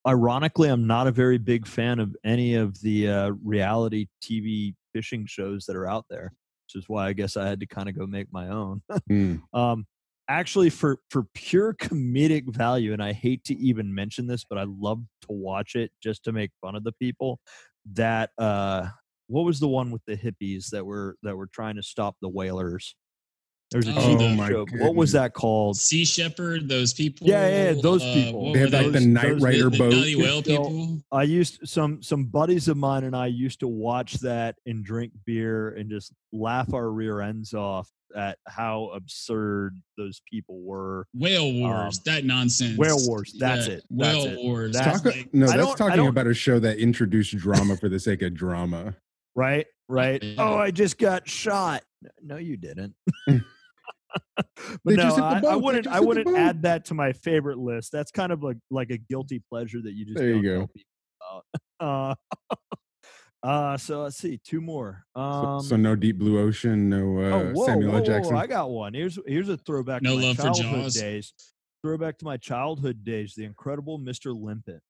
ironically, 0.07 0.71
I'm 0.71 0.87
not 0.87 1.07
a 1.07 1.13
very 1.13 1.39
big 1.39 1.67
fan 1.67 1.99
of 1.99 2.17
any 2.25 2.55
of 2.55 2.81
the 2.81 3.09
uh, 3.09 3.31
reality 3.45 4.07
TV 4.23 4.75
fishing 4.95 5.27
shows 5.27 5.67
that 5.67 5.77
are 5.77 5.87
out 5.87 6.07
there, 6.09 6.33
which 6.67 6.83
is 6.83 6.89
why 6.89 7.09
I 7.09 7.13
guess 7.13 7.37
I 7.37 7.47
had 7.47 7.61
to 7.61 7.67
kind 7.67 7.89
of 7.89 7.99
go 7.99 8.07
make 8.07 8.29
my 8.33 8.49
own. 8.49 8.83
Hmm. 9.09 9.37
um, 9.53 9.87
actually, 10.29 10.71
for 10.71 10.99
for 11.11 11.25
pure 11.35 11.75
comedic 11.75 12.55
value, 12.55 12.93
and 12.93 13.03
I 13.03 13.13
hate 13.13 13.45
to 13.45 13.55
even 13.57 13.95
mention 13.95 14.27
this, 14.27 14.45
but 14.45 14.59
I 14.59 14.65
love 14.67 15.03
to 15.23 15.29
watch 15.31 15.75
it 15.75 15.93
just 16.03 16.25
to 16.25 16.33
make 16.33 16.51
fun 16.61 16.75
of 16.75 16.85
the 16.85 16.93
people. 16.93 17.41
That 17.93 18.31
uh, 18.39 18.89
what 19.29 19.45
was 19.45 19.61
the 19.61 19.69
one 19.69 19.91
with 19.91 20.03
the 20.07 20.17
hippies 20.17 20.71
that 20.71 20.85
were 20.85 21.17
that 21.23 21.37
were 21.37 21.49
trying 21.53 21.77
to 21.77 21.83
stop 21.83 22.17
the 22.21 22.29
whalers? 22.29 22.97
There's 23.73 23.89
a 23.89 23.91
Oh, 23.93 23.95
TV 23.95 24.31
Oh 24.33 24.35
my 24.37 24.49
show. 24.49 24.65
What 24.79 24.95
was 24.95 25.11
that 25.13 25.35
called? 25.35 25.77
Sea 25.77 26.05
Shepherd, 26.05 26.69
those 26.69 26.95
people. 26.95 27.27
Yeah, 27.27 27.49
yeah, 27.49 27.71
yeah, 27.73 27.81
those 27.83 28.03
uh, 28.03 28.15
people. 28.15 28.53
They 28.53 28.61
were 28.61 28.67
had 28.71 28.73
like 28.85 28.93
the 28.93 29.01
Knight 29.01 29.41
Rider 29.41 29.71
the 29.71 29.79
boat. 29.79 29.93
Nutty 29.93 30.15
whale 30.17 30.43
people. 30.43 30.99
I 31.11 31.25
used 31.25 31.67
some 31.69 32.01
some 32.03 32.25
buddies 32.27 32.69
of 32.69 32.77
mine 32.77 33.03
and 33.05 33.17
I 33.17 33.27
used 33.27 33.61
to 33.61 33.69
watch 33.69 34.15
that 34.21 34.55
and 34.67 34.85
drink 34.85 35.13
beer 35.25 35.71
and 35.71 35.91
just 35.91 36.13
laugh 36.33 36.73
our 36.75 36.91
rear 36.91 37.21
ends 37.21 37.55
off 37.55 37.91
at 38.17 38.39
how 38.47 38.91
absurd 38.95 39.83
those 39.99 40.23
people 40.31 40.61
were. 40.63 41.07
Whale 41.13 41.53
Wars, 41.53 41.97
Um, 41.99 42.03
that 42.07 42.25
nonsense. 42.25 42.79
Whale 42.79 43.05
Wars, 43.09 43.35
that's 43.37 43.67
Yeah, 43.67 43.75
it, 43.75 43.85
that's 43.91 44.15
Whale 44.17 44.27
it. 44.27 44.39
Wars. 44.45 44.73
That's 44.75 45.03
Talk- 45.03 45.13
like- 45.13 45.35
no, 45.35 45.47
that's 45.49 45.75
talking 45.75 46.07
about 46.07 46.29
a 46.29 46.35
show 46.35 46.61
that 46.61 46.79
introduced 46.79 47.37
drama 47.37 47.77
for 47.77 47.89
the 47.89 47.99
sake 47.99 48.23
of 48.23 48.33
drama. 48.33 48.95
Right? 49.35 49.67
Right? 49.89 50.23
Yeah. 50.23 50.35
Oh, 50.39 50.55
I 50.57 50.71
just 50.71 50.99
got 50.99 51.29
shot. 51.29 51.83
No, 52.23 52.37
you 52.37 52.57
didn't. 52.57 52.95
but 54.37 54.47
They 54.85 54.97
no, 54.97 55.03
just 55.03 55.17
hit 55.17 55.23
the 55.23 55.27
I, 55.27 55.41
boat. 55.41 55.53
I 55.53 55.57
wouldn't. 55.57 55.87
I 55.87 56.01
wouldn't 56.01 56.37
add 56.37 56.63
that 56.63 56.87
to 56.87 56.95
my 56.95 57.13
favorite 57.13 57.59
list. 57.59 57.93
That's 57.93 58.11
kind 58.11 58.33
of 58.33 58.43
like 58.43 58.59
like 58.71 58.91
a 58.91 58.99
guilty 58.99 59.43
pleasure 59.49 59.81
that 59.83 59.93
you 59.93 60.05
just 60.05 60.19
There 60.19 60.29
you 60.29 60.35
don't 60.35 60.43
go. 60.43 60.57
tell 60.59 60.69
people 60.69 60.91
about. 61.31 61.45
Uh, 61.79 62.15
uh, 63.43 63.77
so 63.77 64.03
let's 64.05 64.17
see, 64.17 64.41
two 64.43 64.61
more. 64.63 65.05
So, 65.15 65.21
Um, 65.23 65.61
so 65.63 65.77
no 65.77 65.95
Deep 65.95 66.19
Blue 66.19 66.39
Ocean, 66.39 66.89
no 66.89 67.19
uh, 67.19 67.23
oh, 67.23 67.53
whoa, 67.53 67.67
Samuel 67.67 67.91
whoa, 67.91 67.97
L. 67.99 68.01
whoa, 68.03 68.07
Jackson. 68.07 68.35
I 68.37 68.47
got 68.47 68.71
one. 68.71 68.95
Here's 68.95 69.19
here's 69.27 69.51
a 69.51 69.59
throwback 69.59 70.01
No 70.01 70.13
to 70.15 70.17
my 70.17 70.27
love 70.29 70.37
for 70.37 70.43
childhood 70.45 70.83
Jaws? 70.85 70.95
days. 70.95 71.35
Throwback 71.85 72.17
to 72.19 72.25
my 72.25 72.39
childhood 72.39 73.05
days. 73.05 73.35
The 73.37 73.45
Incredible 73.45 73.99
Mr. 73.99 74.35
Limpet. 74.35 74.81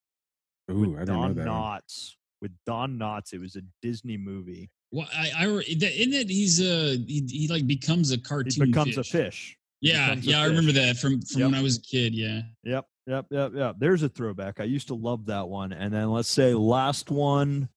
Ooh, 0.70 0.96
I 0.96 1.04
don't 1.04 1.06
Don 1.06 1.28
know 1.28 1.34
that. 1.34 1.46
Knotts. 1.48 2.12
With 2.40 2.52
Don 2.66 2.98
Knotts, 2.98 3.32
it 3.32 3.40
was 3.40 3.56
a 3.56 3.62
Disney 3.82 4.16
movie. 4.16 4.70
Well, 4.96 5.08
I, 5.14 5.30
I, 5.40 5.44
re- 5.44 5.74
that- 5.74 6.02
in 6.02 6.12
it, 6.14 6.28
he's 6.30 6.60
a 6.60 6.96
he, 6.96 7.26
he 7.28 7.48
like 7.48 7.66
becomes 7.66 8.10
a 8.12 8.14
He 8.14 8.20
cartoon. 8.22 8.66
becomes 8.70 8.94
fish. 8.94 9.14
a 9.14 9.18
fish. 9.18 9.56
Yeah, 9.82 10.08
becomes 10.08 10.26
a 10.26 10.30
yeah, 10.30 10.40
I 10.42 10.46
remember 10.46 10.72
that 10.72 10.96
from 10.96 11.20
from 11.20 11.40
Yep. 11.42 11.50
when 11.50 11.58
I 11.60 11.62
was 11.62 11.76
a 11.76 11.82
kid. 11.82 12.14
Yeah, 12.14 12.40
Yep. 12.64 12.86
Yep, 13.08 13.26
yep, 13.30 13.52
yep. 13.54 13.76
There's 13.78 14.02
a 14.02 14.08
throwback. 14.08 14.58
I 14.58 14.64
used 14.64 14.88
to 14.88 14.94
love 14.94 15.26
that 15.26 15.46
one. 15.48 15.72
And 15.72 15.92
then 15.94 16.10
let's 16.10 16.28
say 16.28 16.54
last 16.54 17.08
one 17.10 17.68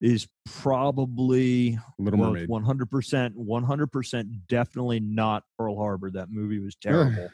is 0.00 0.26
probably 0.46 1.78
Little 1.98 2.18
Mermaid. 2.18 2.48
100%, 2.48 3.34
100% 3.36 4.40
definitely 4.48 5.00
not 5.00 5.42
Pearl 5.58 5.76
Harbor. 5.76 6.10
That 6.10 6.30
movie 6.30 6.60
was 6.60 6.76
terrible. 6.76 7.28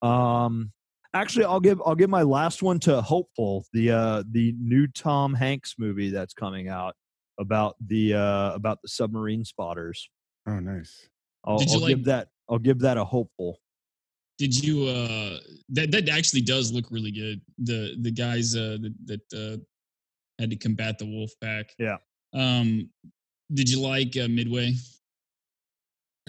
um, 0.00 0.72
actually, 1.12 1.44
I'll 1.44 1.60
give 1.60 1.82
I'll 1.84 1.94
give 1.94 2.08
my 2.08 2.22
last 2.22 2.62
one 2.62 2.78
to 2.80 3.00
Hopeful, 3.02 3.66
the 3.72 3.90
uh, 3.90 4.22
the 4.30 4.54
new 4.58 4.86
Tom 4.86 5.34
Hanks 5.34 5.74
movie 5.78 6.10
that's 6.10 6.32
coming 6.32 6.68
out 6.68 6.94
about 7.38 7.76
the 7.86 8.14
uh, 8.14 8.52
about 8.54 8.80
the 8.82 8.88
submarine 8.88 9.44
spotters. 9.44 10.08
Oh, 10.46 10.58
nice. 10.60 11.08
I'll, 11.44 11.58
Did 11.58 11.68
you 11.70 11.74
I'll 11.76 11.80
like- 11.82 11.88
give 11.96 12.04
that 12.06 12.28
I'll 12.48 12.58
give 12.58 12.78
that 12.80 12.96
a 12.96 13.04
Hopeful. 13.04 13.60
Did 14.38 14.62
you 14.62 14.86
uh 14.86 15.38
that 15.70 15.90
that 15.90 16.08
actually 16.08 16.42
does 16.42 16.72
look 16.72 16.86
really 16.90 17.10
good. 17.10 17.40
The 17.58 17.96
the 18.00 18.10
guys 18.12 18.54
uh 18.54 18.78
that, 18.80 18.94
that 19.06 19.32
uh 19.34 19.56
had 20.40 20.50
to 20.50 20.56
combat 20.56 20.98
the 20.98 21.06
wolf 21.06 21.32
pack. 21.40 21.74
Yeah. 21.78 21.96
Um 22.34 22.88
did 23.52 23.68
you 23.68 23.80
like 23.80 24.16
uh, 24.16 24.28
Midway? 24.28 24.74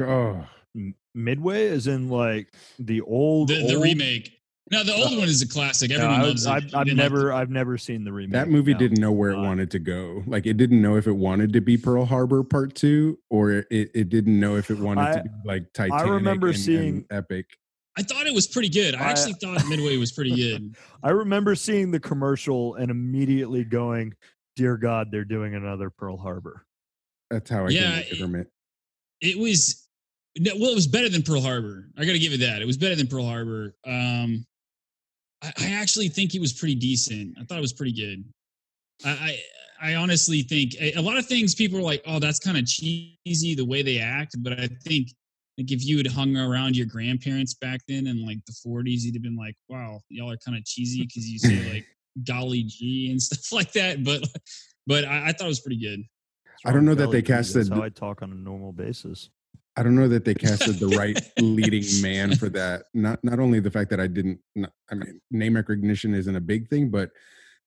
Oh, 0.02 0.46
Midway 1.14 1.66
is 1.66 1.88
in 1.88 2.10
like 2.10 2.54
the 2.80 3.02
old 3.02 3.50
The 3.50 3.68
the 3.68 3.76
old- 3.76 3.84
remake. 3.84 4.39
No, 4.72 4.84
the 4.84 4.94
old 4.94 5.18
one 5.18 5.28
is 5.28 5.42
a 5.42 5.48
classic. 5.48 5.90
No, 5.90 5.96
Everyone 5.98 6.20
I, 6.22 6.24
loves 6.24 6.46
it. 6.46 6.50
I've, 6.50 6.76
I 6.76 6.80
I've 6.80 6.86
didn't 6.86 7.00
like 7.00 7.12
never 7.12 7.34
I've 7.34 7.50
never 7.50 7.78
seen 7.78 8.04
the 8.04 8.12
remake. 8.14 8.34
that 8.34 8.50
movie 8.50 8.74
no. 8.74 8.80
didn't 8.80 9.00
know 9.00 9.12
where 9.12 9.32
it 9.32 9.38
Uh, 9.38 9.42
wanted 9.44 9.72
to 9.72 9.80
go. 9.80 10.24
Like 10.28 10.46
it 10.46 10.58
didn't 10.58 10.82
know 10.82 10.96
if 10.96 11.08
it 11.08 11.14
wanted 11.14 11.54
to 11.54 11.62
be 11.62 11.78
Pearl 11.78 12.06
Harbor 12.06 12.44
Part 12.44 12.76
Two, 12.76 13.18
or 13.30 13.52
it, 13.52 13.68
it 13.72 14.10
didn't 14.10 14.40
know 14.40 14.58
if 14.58 14.70
it 14.70 14.78
wanted 14.78 15.02
I- 15.02 15.14
to 15.16 15.24
be 15.24 15.30
like 15.46 15.74
Titanic. 15.74 16.10
remember 16.12 16.50
and- 16.50 16.68
and 16.70 17.06
Epic. 17.10 17.46
I 17.98 18.04
thought 18.04 18.28
it 18.28 18.34
was 18.34 18.48
pretty 18.48 18.70
good. 18.70 18.94
I 18.96 19.00
I- 19.08 19.10
actually 19.10 19.34
thought 19.34 19.66
Midway 19.68 19.98
was 19.98 20.12
pretty 20.12 20.36
good. 20.36 20.76
I 21.04 21.10
remember 21.10 21.56
seeing 21.56 21.90
the 21.92 22.00
commercial 22.00 22.76
and 22.76 22.92
immediately 22.92 23.64
going, 23.64 24.14
"Dear 24.56 24.78
God, 24.78 25.08
they're 25.12 25.26
doing 25.26 25.56
another 25.56 25.90
Pearl 25.90 26.16
Harbor." 26.18 26.66
That's 27.32 27.50
how 27.50 27.66
I 27.66 27.70
Yeah, 27.70 27.82
came 27.82 28.12
away 28.12 28.20
from 28.20 28.36
it. 28.36 28.48
It 29.22 29.38
was 29.40 29.88
no, 30.38 30.52
well, 30.60 30.72
it 30.72 30.76
was 30.76 30.88
better 30.88 31.10
than 31.10 31.24
Pearl 31.24 31.42
Harbor. 31.42 31.90
I 31.98 32.06
got 32.06 32.12
to 32.14 32.20
give 32.20 32.34
it 32.34 32.40
that. 32.42 32.62
It 32.62 32.66
was 32.66 32.78
better 32.78 32.96
than 32.96 33.08
Pearl 33.08 33.26
Harbor. 33.26 33.76
Um, 33.86 34.46
I, 35.42 35.54
I 35.60 35.72
actually 35.72 36.10
think 36.10 36.36
it 36.36 36.42
was 36.42 36.54
pretty 36.54 36.76
decent. 36.76 37.38
I 37.40 37.44
thought 37.44 37.58
it 37.58 37.62
was 37.62 37.74
pretty 37.74 37.94
good. 37.94 38.24
I, 39.06 39.40
I, 39.82 39.92
I 39.92 39.96
honestly 39.96 40.42
think 40.42 40.76
a, 40.80 40.94
a 40.94 41.02
lot 41.02 41.18
of 41.18 41.26
things 41.26 41.56
people 41.56 41.80
are 41.80 41.84
like, 41.84 42.04
"Oh, 42.06 42.20
that's 42.20 42.40
kind 42.40 42.58
of 42.58 42.66
cheesy 42.66 43.56
the 43.56 43.66
way 43.66 43.82
they 43.82 44.00
act," 44.00 44.36
but 44.40 44.54
I 44.60 44.68
think 44.84 45.10
like 45.58 45.72
if 45.72 45.86
you 45.86 45.98
had 45.98 46.08
hung 46.08 46.36
around 46.36 46.76
your 46.76 46.86
grandparents 46.86 47.54
back 47.54 47.82
then 47.88 48.08
in 48.08 48.26
like 48.26 48.40
the 48.46 48.54
40s, 48.54 49.02
you'd 49.02 49.16
have 49.16 49.24
been 49.24 49.38
like, 49.38 49.56
"Wow, 49.70 50.02
y'all 50.10 50.32
are 50.32 50.38
kind 50.38 50.58
of 50.58 50.66
cheesy" 50.66 51.02
because 51.02 51.28
you 51.28 51.40
say 51.40 51.74
like 51.74 51.86
"golly 52.26 52.64
gee" 52.64 53.12
and 53.12 53.22
stuff 53.22 53.52
like 53.52 53.72
that. 53.74 54.04
But 54.04 54.28
but 54.86 55.06
I, 55.06 55.28
I 55.28 55.32
thought 55.32 55.46
it 55.46 55.48
was 55.48 55.62
pretty 55.62 55.80
good. 55.80 56.04
I 56.66 56.74
don't 56.74 56.86
know 56.86 56.96
that 56.96 57.12
they 57.12 57.22
G, 57.22 57.28
casted 57.28 57.56
That's 57.56 57.70
how 57.70 57.82
I 57.82 57.90
talk 57.90 58.22
on 58.22 58.32
a 58.32 58.36
normal 58.36 58.74
basis. 58.74 59.30
I 59.80 59.84
don't 59.84 59.96
know 59.96 60.10
that 60.10 60.26
they 60.26 60.34
casted 60.34 60.78
the 60.78 60.90
right 60.90 61.18
leading 61.40 61.86
man 62.02 62.36
for 62.36 62.50
that. 62.50 62.84
Not 62.94 63.24
not 63.24 63.40
only 63.40 63.62
the 63.62 63.72
fact 63.72 63.90
that 63.92 64.02
I 64.02 64.08
didn't. 64.08 64.40
Not, 64.54 64.74
I 64.92 64.96
mean, 64.96 65.22
name 65.32 65.56
recognition 65.56 66.14
isn't 66.14 66.36
a 66.36 66.42
big 66.42 66.68
thing, 66.68 66.90
but 66.90 67.12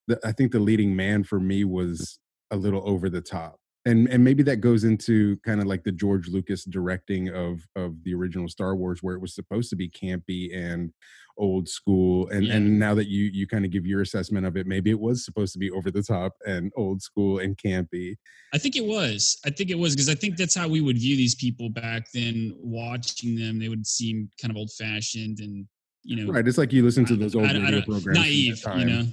the, 0.08 0.20
I 0.22 0.32
think 0.32 0.52
the 0.52 0.58
leading 0.58 0.94
man 0.94 1.24
for 1.24 1.40
me 1.40 1.64
was 1.64 2.18
a 2.50 2.56
little 2.56 2.82
over 2.86 3.08
the 3.08 3.22
top, 3.22 3.58
and 3.84 4.08
and 4.08 4.22
maybe 4.22 4.42
that 4.44 4.56
goes 4.56 4.84
into 4.84 5.36
kind 5.38 5.60
of 5.60 5.66
like 5.66 5.82
the 5.84 5.92
George 5.92 6.28
Lucas 6.28 6.64
directing 6.64 7.28
of 7.30 7.60
of 7.76 8.02
the 8.04 8.14
original 8.14 8.48
Star 8.48 8.76
Wars, 8.76 9.02
where 9.02 9.14
it 9.14 9.20
was 9.20 9.34
supposed 9.34 9.70
to 9.70 9.76
be 9.76 9.88
campy 9.88 10.56
and 10.56 10.92
old 11.38 11.68
school, 11.68 12.28
and 12.28 12.44
Yeah. 12.46 12.54
and 12.56 12.78
now 12.78 12.94
that 12.94 13.08
you 13.08 13.24
you 13.32 13.46
kind 13.46 13.64
of 13.64 13.70
give 13.70 13.86
your 13.86 14.02
assessment 14.02 14.46
of 14.46 14.56
it, 14.56 14.66
maybe 14.66 14.90
it 14.90 15.00
was 15.00 15.24
supposed 15.24 15.52
to 15.54 15.58
be 15.58 15.70
over 15.70 15.90
the 15.90 16.02
top 16.02 16.34
and 16.46 16.70
old 16.76 17.02
school 17.02 17.38
and 17.40 17.56
campy. 17.56 18.16
I 18.54 18.58
think 18.58 18.76
it 18.76 18.84
was. 18.84 19.38
I 19.44 19.50
think 19.50 19.70
it 19.70 19.78
was 19.78 19.94
because 19.94 20.08
I 20.08 20.14
think 20.14 20.36
that's 20.36 20.54
how 20.54 20.68
we 20.68 20.80
would 20.80 20.98
view 20.98 21.16
these 21.16 21.34
people 21.34 21.68
back 21.70 22.06
then. 22.14 22.54
Watching 22.58 23.34
them, 23.36 23.58
they 23.58 23.68
would 23.68 23.86
seem 23.86 24.28
kind 24.40 24.50
of 24.52 24.56
old 24.58 24.70
fashioned 24.78 25.40
and 25.40 25.66
you 26.04 26.16
know 26.24 26.32
Right, 26.32 26.46
it's 26.46 26.58
like 26.58 26.72
you 26.72 26.84
listen 26.84 27.04
to 27.06 27.16
those 27.16 27.34
old 27.34 27.46
I- 27.46 27.54
I 27.56 27.58
radio 27.64 27.80
programs, 27.82 28.18
naive. 28.18 28.62
You 28.76 28.84
know 28.84 29.06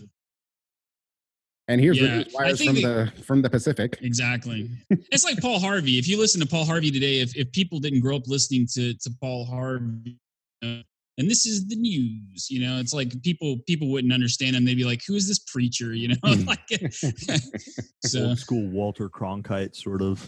And 1.69 1.79
here's 1.79 1.99
Yeah, 2.01 2.23
the 2.23 2.31
wires 2.33 2.63
from 2.63 2.75
that- 2.81 3.13
the 3.15 3.23
from 3.23 3.41
the 3.43 3.49
Pacific. 3.49 3.99
exactly. 4.01 4.69
it's 4.89 5.23
like 5.23 5.39
Paul 5.39 5.59
Harvey. 5.59 5.97
If 5.99 6.07
you 6.07 6.17
listen 6.17 6.41
to 6.41 6.47
Paul 6.47 6.65
Harvey 6.65 6.89
today, 6.91 7.19
if 7.19 7.37
if 7.37 7.51
people 7.51 7.79
didn't 7.79 7.99
grow 8.01 8.15
up 8.17 8.27
listening 8.27 8.67
to 8.73 8.93
to 8.95 9.09
Paul 9.21 9.45
Harvey. 9.45 10.17
uh, 10.63 10.81
and 11.19 11.29
this 11.29 11.45
is 11.45 11.67
the 11.67 11.75
news, 11.75 12.49
you 12.49 12.61
know. 12.65 12.79
It's 12.79 12.93
like 12.93 13.21
people 13.23 13.59
people 13.67 13.89
wouldn't 13.89 14.11
understand 14.13 14.55
him. 14.55 14.65
They'd 14.65 14.75
be 14.75 14.83
like, 14.83 15.01
"Who 15.07 15.13
is 15.15 15.27
this 15.27 15.37
preacher?" 15.39 15.93
You 15.93 16.07
know, 16.09 16.15
Hmm. 16.23 16.45
like 16.47 16.67
so. 18.03 18.25
Old 18.29 18.39
school 18.39 18.67
Walter 18.69 19.07
Cronkite 19.09 19.75
sort 19.75 20.01
of. 20.01 20.27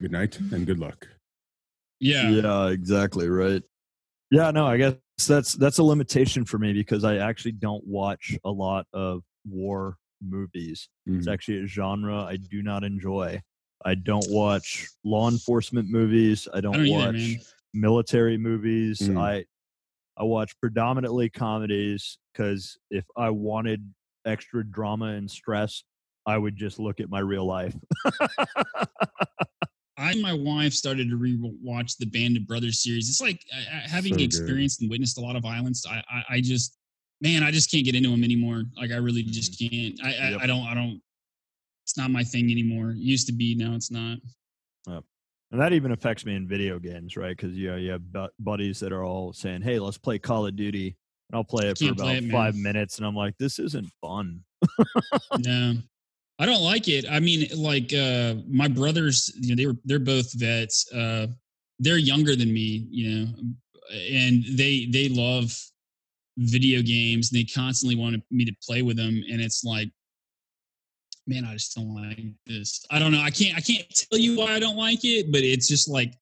Good 0.00 0.10
night 0.12 0.38
and 0.40 0.66
good 0.66 0.78
luck. 0.80 1.06
Yeah, 2.00 2.28
Yeah, 2.30 2.68
exactly 2.68 3.28
right. 3.30 3.62
Yeah, 4.30 4.50
no, 4.50 4.66
I 4.66 4.76
guess 4.78 4.94
that's 5.26 5.52
that's 5.54 5.78
a 5.78 5.82
limitation 5.84 6.44
for 6.44 6.58
me 6.58 6.72
because 6.72 7.04
I 7.04 7.16
actually 7.18 7.52
don't 7.52 7.86
watch 7.86 8.36
a 8.44 8.50
lot 8.50 8.86
of 8.92 9.22
war 9.48 9.98
movies. 10.22 10.88
It's 11.06 11.26
Mhm. 11.26 11.32
actually 11.32 11.58
a 11.58 11.66
genre 11.66 12.24
I 12.24 12.36
do 12.36 12.62
not 12.62 12.84
enjoy. 12.84 13.42
I 13.84 13.94
don't 13.94 14.28
watch 14.30 14.88
law 15.04 15.28
enforcement 15.30 15.88
movies. 15.90 16.48
I 16.52 16.60
don't, 16.60 16.74
I 16.74 16.78
don't 16.78 16.88
watch 16.88 17.14
man. 17.14 17.36
military 17.74 18.38
movies. 18.38 18.98
Mm. 19.00 19.18
I 19.20 19.44
I 20.18 20.24
watch 20.24 20.58
predominantly 20.60 21.28
comedies 21.28 22.16
because 22.32 22.78
if 22.90 23.04
I 23.18 23.28
wanted 23.28 23.92
extra 24.24 24.64
drama 24.64 25.08
and 25.08 25.30
stress, 25.30 25.84
I 26.24 26.38
would 26.38 26.56
just 26.56 26.78
look 26.78 27.00
at 27.00 27.10
my 27.10 27.18
real 27.20 27.44
life. 27.44 27.76
I 29.98 30.12
and 30.12 30.20
my 30.20 30.32
wife 30.34 30.72
started 30.74 31.08
to 31.10 31.16
rewatch 31.18 31.96
the 31.98 32.06
Band 32.06 32.36
of 32.36 32.46
Brothers 32.46 32.82
series. 32.82 33.08
It's 33.08 33.20
like 33.20 33.40
uh, 33.54 33.88
having 33.88 34.12
So 34.12 34.16
good. 34.18 34.24
experienced 34.24 34.80
and 34.82 34.90
witnessed 34.90 35.16
a 35.18 35.20
lot 35.22 35.36
of 35.36 35.42
violence. 35.42 35.86
I, 35.86 36.02
I, 36.10 36.22
I 36.36 36.40
just, 36.40 36.76
man, 37.20 37.42
I 37.42 37.50
just 37.50 37.70
can't 37.70 37.84
get 37.84 37.94
into 37.94 38.10
them 38.10 38.24
anymore. 38.24 38.64
Like 38.76 38.90
I 38.90 38.96
really 38.96 39.22
just 39.22 39.58
can't. 39.58 39.98
I, 40.02 40.08
I, 40.08 40.30
Yep. 40.30 40.40
I 40.42 40.46
don't, 40.46 40.66
I 40.66 40.74
don't. 40.74 41.00
It's 41.84 41.96
not 41.96 42.10
my 42.10 42.24
thing 42.24 42.50
anymore. 42.50 42.90
It 42.90 42.98
used 42.98 43.28
to 43.28 43.32
be, 43.32 43.54
now 43.54 43.74
it's 43.74 43.90
not. 43.90 44.18
And 45.52 45.60
that 45.60 45.72
even 45.72 45.92
affects 45.92 46.26
me 46.26 46.34
in 46.34 46.48
video 46.48 46.78
games, 46.78 47.16
right? 47.16 47.36
Because 47.36 47.56
you 47.56 47.70
know, 47.70 47.76
you 47.76 47.92
have 47.92 48.12
bu- 48.12 48.28
buddies 48.40 48.80
that 48.80 48.92
are 48.92 49.04
all 49.04 49.32
saying, 49.32 49.62
"Hey, 49.62 49.78
let's 49.78 49.98
play 49.98 50.18
Call 50.18 50.46
of 50.46 50.56
Duty," 50.56 50.96
and 51.30 51.36
I'll 51.36 51.44
play 51.44 51.68
it 51.68 51.78
for 51.78 51.92
about 51.92 52.16
it, 52.16 52.30
five 52.30 52.56
minutes, 52.56 52.98
and 52.98 53.06
I'm 53.06 53.14
like, 53.14 53.34
"This 53.38 53.58
isn't 53.60 53.88
fun." 54.00 54.40
no, 55.38 55.74
I 56.40 56.46
don't 56.46 56.62
like 56.62 56.88
it. 56.88 57.06
I 57.08 57.20
mean, 57.20 57.46
like 57.56 57.92
uh, 57.94 58.34
my 58.48 58.66
brothers, 58.66 59.32
you 59.40 59.50
know, 59.50 59.54
they 59.54 59.66
were 59.66 59.76
they're 59.84 59.98
both 60.00 60.32
vets. 60.34 60.92
Uh, 60.92 61.28
they're 61.78 61.96
younger 61.96 62.34
than 62.34 62.52
me, 62.52 62.88
you 62.90 63.10
know, 63.10 63.32
and 64.10 64.44
they 64.50 64.86
they 64.90 65.08
love 65.08 65.56
video 66.36 66.82
games. 66.82 67.32
And 67.32 67.40
they 67.40 67.44
constantly 67.44 67.96
wanted 67.96 68.22
me 68.30 68.44
to 68.44 68.54
play 68.66 68.82
with 68.82 68.96
them, 68.96 69.22
and 69.30 69.40
it's 69.40 69.64
like, 69.64 69.88
man, 71.26 71.44
I 71.44 71.54
just 71.54 71.74
don't 71.74 71.94
like 71.94 72.34
this. 72.46 72.84
I 72.90 72.98
don't 72.98 73.12
know. 73.12 73.20
I 73.20 73.30
can't 73.30 73.56
I 73.56 73.60
can't 73.60 73.86
tell 73.90 74.18
you 74.18 74.38
why 74.38 74.52
I 74.52 74.60
don't 74.60 74.76
like 74.76 75.04
it, 75.04 75.32
but 75.32 75.42
it's 75.42 75.68
just 75.68 75.88
like 75.88 76.14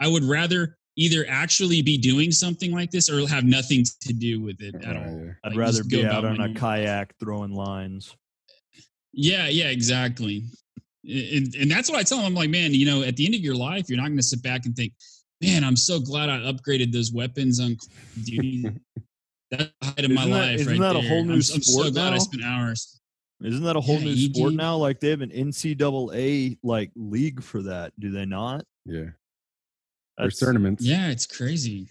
I 0.00 0.08
would 0.08 0.24
rather 0.24 0.76
either 0.96 1.24
actually 1.28 1.80
be 1.80 1.96
doing 1.96 2.32
something 2.32 2.72
like 2.72 2.90
this 2.90 3.08
or 3.08 3.26
have 3.28 3.44
nothing 3.44 3.84
to 4.00 4.12
do 4.12 4.40
with 4.40 4.60
it 4.60 4.74
at 4.84 4.96
all. 4.96 5.30
I'd 5.44 5.50
Like, 5.50 5.58
rather 5.58 5.84
be 5.84 6.04
out 6.04 6.24
on 6.24 6.40
a 6.40 6.52
kayak 6.52 7.14
throwing 7.20 7.54
lines. 7.54 8.16
Yeah, 9.12 9.48
yeah, 9.48 9.68
exactly. 9.68 10.44
And, 11.04 11.54
and 11.54 11.70
that's 11.70 11.88
what 11.88 11.98
I 11.98 12.02
tell 12.02 12.18
them. 12.18 12.26
I'm 12.26 12.34
like, 12.34 12.50
man, 12.50 12.74
you 12.74 12.84
know, 12.84 13.02
at 13.02 13.16
the 13.16 13.24
end 13.24 13.36
of 13.36 13.40
your 13.40 13.54
life, 13.54 13.88
you're 13.88 13.96
not 13.96 14.08
going 14.08 14.16
to 14.18 14.22
sit 14.24 14.42
back 14.42 14.66
and 14.66 14.74
think, 14.74 14.92
man, 15.40 15.62
I'm 15.62 15.76
so 15.76 16.00
glad 16.00 16.28
I 16.28 16.38
upgraded 16.38 16.92
those 16.92 17.12
weapons 17.12 17.60
on 17.60 17.76
Duty. 18.24 18.64
That's 19.50 19.70
the 19.80 19.86
height 19.86 20.04
of 20.04 20.10
my 20.10 20.22
Isn't 20.22 20.30
that- 20.32 20.38
life. 20.38 20.60
isn't 20.60 20.72
right 20.72 20.80
that 20.80 20.96
a 20.96 21.00
there. 21.00 21.08
whole 21.08 21.24
new 21.24 21.32
I'm, 21.32 21.36
I'm 21.36 21.42
so 21.42 21.60
sport 21.60 21.92
glad 21.94 22.12
I 22.12 22.18
spent 22.18 22.44
hours. 22.44 23.00
Isn't 23.42 23.62
that 23.62 23.76
a 23.76 23.80
whole 23.80 23.98
Yeah, 23.98 24.04
new 24.04 24.10
you 24.10 24.34
sport 24.34 24.54
now? 24.54 24.76
Like 24.76 25.00
they 25.00 25.10
have 25.10 25.20
an 25.20 25.30
NCAA 25.30 26.58
like 26.62 26.90
league 26.96 27.42
for 27.42 27.62
that, 27.62 27.92
do 27.98 28.10
they 28.10 28.26
not? 28.26 28.64
Yeah. 28.84 29.10
There's 30.16 30.38
That's- 30.38 30.38
tournaments. 30.40 30.84
Yeah, 30.84 31.08
it's 31.08 31.26
crazy. 31.26 31.90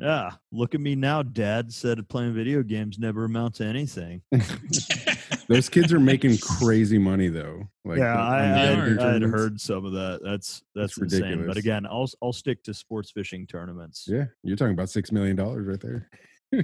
Yeah, 0.00 0.30
look 0.52 0.76
at 0.76 0.80
me 0.80 0.94
now. 0.94 1.24
Dad 1.24 1.72
said 1.72 2.08
playing 2.08 2.32
video 2.32 2.62
games 2.62 3.00
never 3.00 3.24
amount 3.24 3.56
to 3.56 3.64
anything. 3.64 4.22
Those 5.48 5.68
kids 5.68 5.92
are 5.92 5.98
making 5.98 6.38
crazy 6.38 6.98
money 6.98 7.26
though. 7.28 7.68
Like 7.84 7.98
yeah, 7.98 8.14
I, 8.14 8.44
on 8.44 8.50
I, 8.58 8.74
are. 8.74 9.00
I 9.00 9.12
had 9.14 9.22
heard 9.22 9.60
some 9.60 9.84
of 9.84 9.92
that. 9.94 10.20
That's 10.22 10.62
that's 10.74 10.94
That's 10.96 11.14
insane. 11.14 11.44
But 11.48 11.56
again, 11.56 11.84
I'll 11.84 12.08
I'll 12.22 12.32
stick 12.32 12.62
to 12.64 12.74
sports 12.74 13.10
fishing 13.10 13.44
tournaments. 13.46 14.06
Yeah, 14.08 14.26
you're 14.44 14.56
talking 14.56 14.74
about 14.74 14.88
six 14.88 15.10
million 15.10 15.34
dollars 15.36 15.66
right 15.66 15.80
there. 15.80 16.08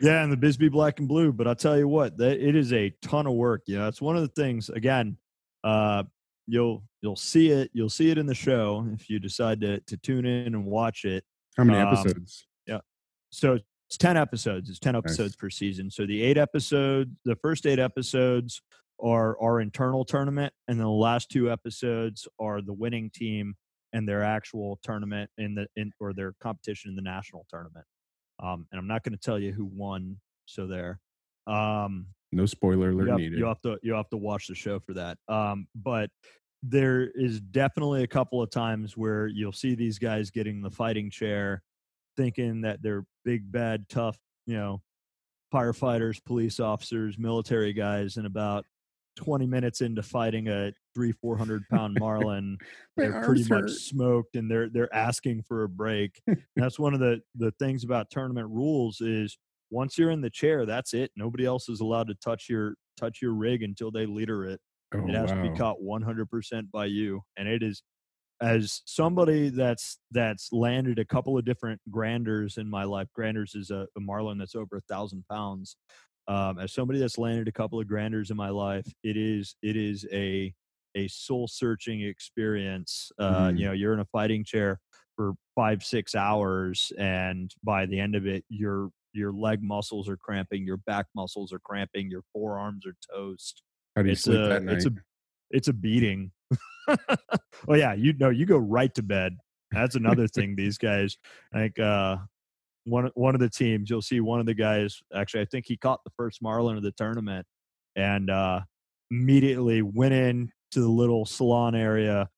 Yeah, 0.00 0.22
and 0.22 0.30
the 0.30 0.36
Bisbee 0.36 0.68
Black 0.68 1.00
and 1.00 1.08
Blue. 1.08 1.32
But 1.32 1.48
I'll 1.48 1.56
tell 1.56 1.76
you 1.76 1.88
what, 1.88 2.16
that 2.18 2.38
it 2.38 2.54
is 2.54 2.72
a 2.72 2.90
ton 3.02 3.26
of 3.26 3.32
work. 3.32 3.62
You 3.66 3.76
know, 3.78 3.88
it's 3.88 4.00
one 4.00 4.14
of 4.14 4.22
the 4.22 4.28
things. 4.28 4.68
Again, 4.70 5.16
uh, 5.64 6.04
you'll 6.46 6.84
you'll 7.02 7.16
see 7.16 7.50
it. 7.50 7.68
You'll 7.72 7.88
see 7.90 8.10
it 8.10 8.18
in 8.18 8.26
the 8.26 8.34
show 8.36 8.86
if 8.94 9.10
you 9.10 9.18
decide 9.18 9.60
to 9.62 9.80
to 9.80 9.96
tune 9.96 10.24
in 10.26 10.54
and 10.54 10.64
watch 10.64 11.04
it. 11.04 11.24
How 11.56 11.64
many 11.64 11.80
Um, 11.80 11.88
episodes? 11.88 12.46
Yeah, 12.68 12.78
so 13.30 13.58
It's 13.88 13.98
10 13.98 14.16
episodes. 14.16 14.70
It's 14.70 14.78
10 14.78 14.94
episodes 14.94 15.34
per 15.34 15.50
season. 15.50 15.90
So 15.90 16.06
the 16.06 16.22
eight 16.22 16.38
episodes, 16.38 17.10
the 17.24 17.34
first 17.36 17.66
eight 17.66 17.80
episodes 17.80 18.62
are 19.02 19.36
our 19.42 19.60
internal 19.60 20.04
tournament, 20.04 20.52
and 20.68 20.78
then 20.78 20.84
the 20.84 20.90
last 20.92 21.30
two 21.30 21.50
episodes 21.50 22.28
are 22.38 22.62
the 22.62 22.72
winning 22.74 23.10
team 23.12 23.54
and 23.92 24.06
their 24.08 24.22
actual 24.22 24.78
tournament 24.84 25.30
in 25.36 25.56
the 25.56 25.66
in 25.74 25.90
or 25.98 26.12
their 26.12 26.34
competition 26.40 26.90
in 26.90 26.94
the 26.94 27.02
national 27.02 27.44
tournament. 27.50 27.84
Um, 28.40 28.66
and 28.70 28.78
I'm 28.78 28.86
not 28.86 29.02
going 29.02 29.12
to 29.12 29.18
tell 29.18 29.38
you 29.38 29.52
who 29.52 29.64
won. 29.64 30.18
So 30.46 30.66
there. 30.66 30.98
Um, 31.46 32.06
no 32.32 32.46
spoiler 32.46 32.90
alert 32.90 33.04
you 33.04 33.10
have, 33.10 33.18
needed. 33.18 33.38
You 33.38 33.46
have 33.46 33.60
to 33.62 33.78
you 33.82 33.94
have 33.94 34.08
to 34.10 34.16
watch 34.16 34.48
the 34.48 34.54
show 34.54 34.80
for 34.80 34.94
that. 34.94 35.18
Um, 35.28 35.66
but 35.74 36.10
there 36.62 37.08
is 37.14 37.40
definitely 37.40 38.02
a 38.02 38.06
couple 38.06 38.42
of 38.42 38.50
times 38.50 38.96
where 38.96 39.26
you'll 39.26 39.52
see 39.52 39.74
these 39.74 39.98
guys 39.98 40.30
getting 40.30 40.60
the 40.60 40.70
fighting 40.70 41.10
chair, 41.10 41.62
thinking 42.16 42.62
that 42.62 42.82
they're 42.82 43.04
big, 43.24 43.50
bad, 43.50 43.88
tough, 43.88 44.16
you 44.46 44.54
know, 44.54 44.82
firefighters, 45.54 46.22
police 46.24 46.60
officers, 46.60 47.16
military 47.18 47.72
guys, 47.72 48.16
and 48.16 48.26
about 48.26 48.64
20 49.18 49.46
minutes 49.46 49.80
into 49.80 50.00
fighting 50.00 50.46
a 50.46 50.72
three, 50.94 51.10
400 51.10 51.64
pound 51.68 51.96
Marlin, 51.98 52.56
they're 52.96 53.20
pretty 53.24 53.44
much 53.48 53.70
smoked 53.70 54.36
and 54.36 54.48
they're, 54.48 54.68
they're 54.70 54.94
asking 54.94 55.42
for 55.42 55.64
a 55.64 55.68
break. 55.68 56.22
that's 56.56 56.78
one 56.78 56.94
of 56.94 57.00
the, 57.00 57.20
the 57.34 57.50
things 57.58 57.82
about 57.82 58.10
tournament 58.10 58.48
rules 58.48 59.00
is 59.00 59.36
once 59.70 59.98
you're 59.98 60.12
in 60.12 60.20
the 60.20 60.30
chair, 60.30 60.64
that's 60.64 60.94
it. 60.94 61.10
Nobody 61.16 61.44
else 61.44 61.68
is 61.68 61.80
allowed 61.80 62.06
to 62.06 62.14
touch 62.24 62.46
your, 62.48 62.74
touch 62.96 63.18
your 63.20 63.32
rig 63.32 63.64
until 63.64 63.90
they 63.90 64.06
leader 64.06 64.44
it. 64.44 64.60
Oh, 64.94 65.06
it 65.06 65.14
has 65.14 65.30
wow. 65.30 65.42
to 65.42 65.50
be 65.50 65.56
caught 65.58 65.76
100% 65.82 66.70
by 66.70 66.86
you. 66.86 67.22
And 67.36 67.48
it 67.48 67.64
is, 67.64 67.82
as 68.40 68.82
somebody 68.86 69.48
that's 69.48 69.98
that's 70.12 70.52
landed 70.52 71.00
a 71.00 71.04
couple 71.04 71.36
of 71.36 71.44
different 71.44 71.80
granders 71.90 72.56
in 72.56 72.70
my 72.70 72.84
life. 72.84 73.08
Granders 73.12 73.56
is 73.56 73.70
a, 73.70 73.86
a 73.96 74.00
marlin 74.00 74.38
that's 74.38 74.54
over 74.54 74.76
a 74.76 74.80
thousand 74.82 75.24
pounds. 75.28 75.76
Um, 76.28 76.58
as 76.58 76.72
somebody 76.74 77.00
that's 77.00 77.18
landed 77.18 77.48
a 77.48 77.52
couple 77.52 77.80
of 77.80 77.88
granders 77.88 78.30
in 78.30 78.36
my 78.36 78.50
life, 78.50 78.86
it 79.02 79.16
is 79.16 79.56
it 79.62 79.76
is 79.76 80.06
a 80.12 80.54
a 80.94 81.08
soul 81.08 81.48
searching 81.48 82.02
experience. 82.02 83.10
Uh, 83.18 83.48
mm. 83.48 83.58
You 83.58 83.66
know, 83.66 83.72
you're 83.72 83.94
in 83.94 84.00
a 84.00 84.06
fighting 84.06 84.44
chair 84.44 84.78
for 85.16 85.32
five 85.54 85.82
six 85.82 86.14
hours, 86.14 86.92
and 86.98 87.52
by 87.64 87.86
the 87.86 87.98
end 87.98 88.14
of 88.14 88.26
it, 88.26 88.44
your 88.48 88.90
your 89.12 89.32
leg 89.32 89.62
muscles 89.62 90.08
are 90.08 90.16
cramping, 90.16 90.64
your 90.64 90.76
back 90.76 91.06
muscles 91.14 91.52
are 91.52 91.58
cramping, 91.58 92.10
your 92.10 92.22
forearms 92.32 92.84
are 92.86 92.94
toast. 93.14 93.62
How 93.96 94.02
do 94.02 94.08
you 94.08 94.12
it's 94.12 94.22
sleep 94.22 94.38
a, 94.38 94.48
that 94.48 94.62
night? 94.62 94.76
It's 94.76 94.86
a 94.86 94.92
it's 95.50 95.68
a 95.68 95.72
beating. 95.72 96.30
oh 96.88 97.74
yeah, 97.74 97.94
you 97.94 98.12
know 98.14 98.30
you 98.30 98.46
go 98.46 98.58
right 98.58 98.94
to 98.94 99.02
bed. 99.02 99.36
That's 99.72 99.96
another 99.96 100.28
thing. 100.28 100.56
These 100.56 100.78
guys, 100.78 101.16
like 101.52 101.78
uh, 101.78 102.16
one 102.88 103.10
one 103.14 103.34
of 103.34 103.40
the 103.40 103.48
teams, 103.48 103.90
you'll 103.90 104.02
see 104.02 104.20
one 104.20 104.40
of 104.40 104.46
the 104.46 104.54
guys. 104.54 105.00
Actually, 105.14 105.42
I 105.42 105.46
think 105.46 105.66
he 105.66 105.76
caught 105.76 106.02
the 106.04 106.10
first 106.16 106.42
marlin 106.42 106.76
of 106.76 106.82
the 106.82 106.92
tournament, 106.92 107.46
and 107.96 108.30
uh, 108.30 108.60
immediately 109.10 109.82
went 109.82 110.14
in 110.14 110.50
to 110.72 110.80
the 110.80 110.88
little 110.88 111.24
salon 111.24 111.74
area, 111.74 112.28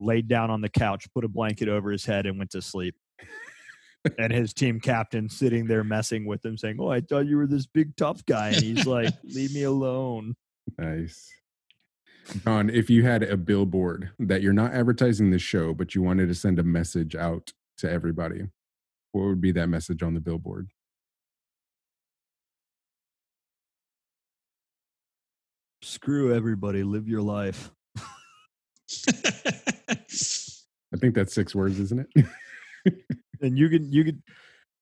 laid 0.00 0.28
down 0.28 0.50
on 0.50 0.60
the 0.60 0.68
couch, 0.68 1.06
put 1.14 1.24
a 1.24 1.28
blanket 1.28 1.68
over 1.68 1.90
his 1.90 2.04
head, 2.04 2.26
and 2.26 2.38
went 2.38 2.50
to 2.50 2.62
sleep. 2.62 2.94
and 4.18 4.32
his 4.32 4.54
team 4.54 4.80
captain 4.80 5.28
sitting 5.28 5.66
there 5.66 5.84
messing 5.84 6.24
with 6.26 6.44
him, 6.44 6.56
saying, 6.56 6.76
"Oh, 6.80 6.88
I 6.88 7.00
thought 7.00 7.26
you 7.26 7.36
were 7.36 7.46
this 7.46 7.66
big 7.66 7.96
tough 7.96 8.24
guy," 8.24 8.48
and 8.48 8.62
he's 8.62 8.86
like, 8.86 9.12
"Leave 9.24 9.54
me 9.54 9.62
alone." 9.64 10.34
Nice. 10.78 11.30
John, 12.44 12.70
if 12.70 12.88
you 12.88 13.02
had 13.02 13.22
a 13.22 13.36
billboard 13.36 14.10
that 14.18 14.40
you're 14.40 14.52
not 14.52 14.72
advertising 14.72 15.30
the 15.30 15.38
show, 15.38 15.74
but 15.74 15.94
you 15.94 16.02
wanted 16.02 16.28
to 16.28 16.34
send 16.34 16.58
a 16.58 16.62
message 16.62 17.14
out 17.14 17.52
to 17.78 17.90
everybody, 17.90 18.48
what 19.12 19.24
would 19.26 19.40
be 19.40 19.52
that 19.52 19.68
message 19.68 20.02
on 20.02 20.14
the 20.14 20.20
billboard? 20.20 20.68
Screw 25.82 26.34
everybody, 26.34 26.82
live 26.82 27.08
your 27.08 27.22
life. 27.22 27.70
I 30.92 30.96
think 30.98 31.14
that's 31.14 31.32
six 31.32 31.54
words, 31.54 31.80
isn't 31.80 32.06
it? 32.14 32.26
and 33.40 33.56
you 33.58 33.68
can 33.68 33.90
you 33.90 34.04
could 34.04 34.22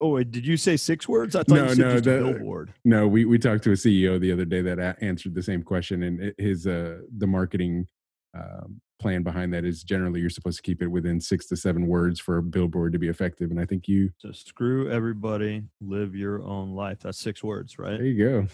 Oh, 0.01 0.11
wait, 0.11 0.31
did 0.31 0.47
you 0.47 0.57
say 0.57 0.77
six 0.77 1.09
words? 1.09 1.35
I 1.35 1.41
thought 1.43 1.57
no, 1.57 1.65
you 1.65 1.69
said 1.71 1.79
no, 1.79 1.93
just 1.93 2.05
the, 2.05 2.19
billboard. 2.19 2.73
No, 2.85 3.09
we, 3.09 3.25
we 3.25 3.37
talked 3.37 3.65
to 3.65 3.71
a 3.71 3.75
CEO 3.75 4.21
the 4.21 4.31
other 4.31 4.45
day 4.45 4.63
that 4.63 4.79
a- 4.79 4.97
answered 5.03 5.35
the 5.35 5.43
same 5.43 5.63
question, 5.63 6.05
and 6.05 6.33
his 6.39 6.67
uh, 6.67 6.99
the 7.17 7.27
marketing 7.27 7.89
uh, 8.37 8.67
plan 8.99 9.23
behind 9.23 9.53
that 9.55 9.65
is 9.65 9.83
generally 9.83 10.21
you're 10.21 10.31
supposed 10.31 10.57
to 10.57 10.63
keep 10.63 10.83
it 10.83 10.89
within 10.89 11.21
six 11.21 11.47
to 11.47 11.57
seven 11.57 11.87
words 11.87 12.19
for 12.21 12.39
a 12.39 12.43
billboard 12.43 12.93
to 12.93 12.99
be 12.99 13.09
effective. 13.09 13.51
And 13.51 13.61
I 13.61 13.65
think 13.65 13.89
you 13.89 14.11
so 14.19 14.33
screw 14.33 14.91
everybody, 14.91 15.63
live 15.81 16.15
your 16.15 16.43
own 16.43 16.75
life. 16.75 16.99
That's 17.01 17.19
six 17.19 17.43
words, 17.43 17.79
right? 17.79 17.99
There 17.99 18.07
you 18.07 18.47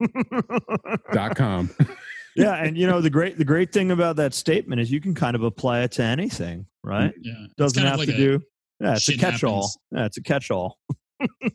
go. 0.00 0.08
Dot 1.12 1.36
com. 1.36 1.70
yeah, 2.36 2.54
and 2.54 2.76
you 2.76 2.86
know 2.86 3.00
the 3.00 3.10
great 3.10 3.38
the 3.38 3.44
great 3.44 3.72
thing 3.72 3.90
about 3.90 4.16
that 4.16 4.34
statement 4.34 4.80
is 4.80 4.90
you 4.90 5.00
can 5.00 5.14
kind 5.14 5.36
of 5.36 5.42
apply 5.42 5.80
it 5.82 5.92
to 5.92 6.02
anything, 6.02 6.66
right? 6.82 7.12
Yeah, 7.20 7.46
doesn't 7.56 7.82
have 7.82 7.98
like 7.98 8.08
to 8.08 8.16
do 8.16 8.42
yeah, 8.82 8.94
it's 8.94 9.08
a 9.08 9.16
catch-all. 9.16 9.70
Yeah, 9.92 10.06
it's 10.06 10.16
a 10.16 10.22
catch-all. 10.22 10.76
yeah, 11.20 11.26
It 11.40 11.52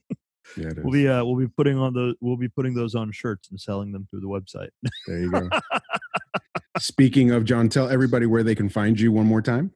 is. 0.77 0.83
we'll 0.83 0.93
be 0.93 1.07
uh, 1.09 1.25
we'll 1.25 1.35
be 1.35 1.47
putting 1.49 1.77
on 1.77 1.93
the 1.93 2.15
we'll 2.21 2.37
be 2.37 2.47
putting 2.47 2.73
those 2.73 2.95
on 2.95 3.11
shirts 3.11 3.49
and 3.49 3.59
selling 3.59 3.91
them 3.91 4.07
through 4.09 4.21
the 4.21 4.27
website. 4.27 4.69
There 5.07 5.19
you 5.19 5.31
go. 5.31 5.49
Speaking 6.79 7.31
of 7.31 7.45
John, 7.45 7.69
tell 7.69 7.89
everybody 7.89 8.25
where 8.25 8.43
they 8.43 8.55
can 8.55 8.69
find 8.69 8.99
you 8.99 9.11
one 9.11 9.25
more 9.25 9.41
time. 9.41 9.71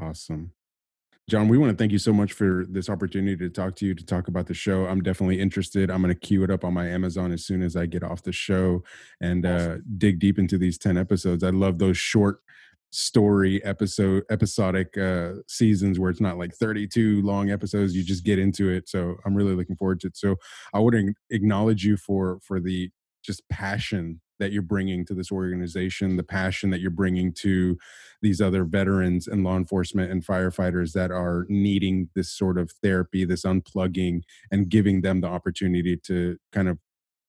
Awesome. 0.00 0.52
John, 1.30 1.48
we 1.48 1.56
want 1.56 1.70
to 1.70 1.76
thank 1.76 1.92
you 1.92 1.98
so 1.98 2.12
much 2.12 2.32
for 2.32 2.66
this 2.68 2.90
opportunity 2.90 3.36
to 3.36 3.48
talk 3.48 3.76
to 3.76 3.86
you, 3.86 3.94
to 3.94 4.04
talk 4.04 4.26
about 4.26 4.46
the 4.46 4.54
show. 4.54 4.86
I'm 4.86 5.02
definitely 5.02 5.40
interested. 5.40 5.90
I'm 5.90 6.02
going 6.02 6.12
to 6.12 6.18
queue 6.18 6.42
it 6.42 6.50
up 6.50 6.64
on 6.64 6.74
my 6.74 6.88
Amazon 6.88 7.30
as 7.32 7.46
soon 7.46 7.62
as 7.62 7.76
I 7.76 7.86
get 7.86 8.02
off 8.02 8.22
the 8.22 8.32
show 8.32 8.82
and 9.20 9.46
awesome. 9.46 9.72
uh, 9.72 9.76
dig 9.98 10.18
deep 10.18 10.38
into 10.38 10.58
these 10.58 10.78
10 10.78 10.98
episodes. 10.98 11.44
I 11.44 11.50
love 11.50 11.78
those 11.78 11.96
short 11.96 12.40
story 12.94 13.64
episode 13.64 14.22
episodic 14.30 14.98
uh 14.98 15.32
seasons 15.48 15.98
where 15.98 16.10
it's 16.10 16.20
not 16.20 16.36
like 16.36 16.52
32 16.52 17.22
long 17.22 17.50
episodes 17.50 17.96
you 17.96 18.04
just 18.04 18.22
get 18.22 18.38
into 18.38 18.68
it 18.68 18.86
so 18.86 19.16
i'm 19.24 19.34
really 19.34 19.54
looking 19.54 19.76
forward 19.76 19.98
to 19.98 20.08
it 20.08 20.14
so 20.14 20.36
i 20.74 20.78
would 20.78 20.94
acknowledge 21.30 21.84
you 21.84 21.96
for 21.96 22.38
for 22.46 22.60
the 22.60 22.90
just 23.24 23.48
passion 23.48 24.20
that 24.38 24.52
you're 24.52 24.62
bringing 24.62 25.04
to 25.06 25.14
this 25.14 25.30
organization, 25.30 26.16
the 26.16 26.22
passion 26.22 26.70
that 26.70 26.80
you're 26.80 26.90
bringing 26.90 27.32
to 27.32 27.76
these 28.22 28.40
other 28.40 28.64
veterans 28.64 29.26
and 29.26 29.44
law 29.44 29.56
enforcement 29.56 30.10
and 30.10 30.24
firefighters 30.24 30.92
that 30.92 31.10
are 31.10 31.46
needing 31.48 32.08
this 32.14 32.30
sort 32.30 32.58
of 32.58 32.70
therapy, 32.82 33.24
this 33.24 33.44
unplugging, 33.44 34.22
and 34.50 34.68
giving 34.68 35.02
them 35.02 35.20
the 35.20 35.28
opportunity 35.28 35.96
to 35.96 36.36
kind 36.52 36.68
of 36.68 36.78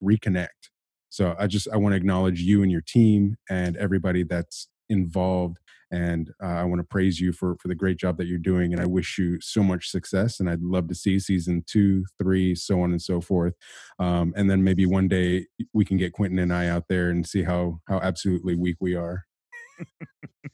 reconnect. 0.04 0.70
So 1.10 1.36
I 1.38 1.48
just 1.48 1.68
I 1.72 1.78
want 1.78 1.94
to 1.94 1.98
acknowledge 1.98 2.42
you 2.42 2.64
and 2.64 2.72
your 2.72 2.82
team 2.82 3.36
and 3.50 3.78
everybody 3.78 4.24
that's 4.24 4.68
involved 4.90 5.58
and 5.94 6.32
uh, 6.42 6.48
i 6.48 6.64
want 6.64 6.80
to 6.80 6.84
praise 6.84 7.20
you 7.20 7.32
for 7.32 7.56
for 7.62 7.68
the 7.68 7.76
great 7.76 7.98
job 7.98 8.18
that 8.18 8.28
you're 8.28 8.38
doing 8.40 8.74
and 8.74 8.82
i 8.82 8.86
wish 8.86 9.18
you 9.18 9.40
so 9.40 9.62
much 9.62 9.90
success 9.90 10.40
and 10.40 10.50
i'd 10.50 10.62
love 10.62 10.88
to 10.88 10.96
see 10.96 11.20
season 11.20 11.64
two 11.68 12.04
three 12.20 12.56
so 12.56 12.82
on 12.82 12.92
and 12.92 13.02
so 13.02 13.22
forth. 13.22 13.54
Um, 14.00 14.34
and 14.36 14.50
then 14.50 14.64
maybe 14.64 14.86
one 14.86 15.08
day 15.08 15.48
we 15.74 15.86
can 15.86 15.98
get 15.98 16.14
quentin 16.14 16.40
and 16.40 16.54
i 16.54 16.68
out 16.68 16.86
there 16.90 17.10
and 17.10 17.28
see 17.28 17.44
how 17.44 17.80
how 17.88 18.00
absolutely 18.00 18.56
weak 18.56 18.78
we 18.80 18.96
are. 18.96 19.26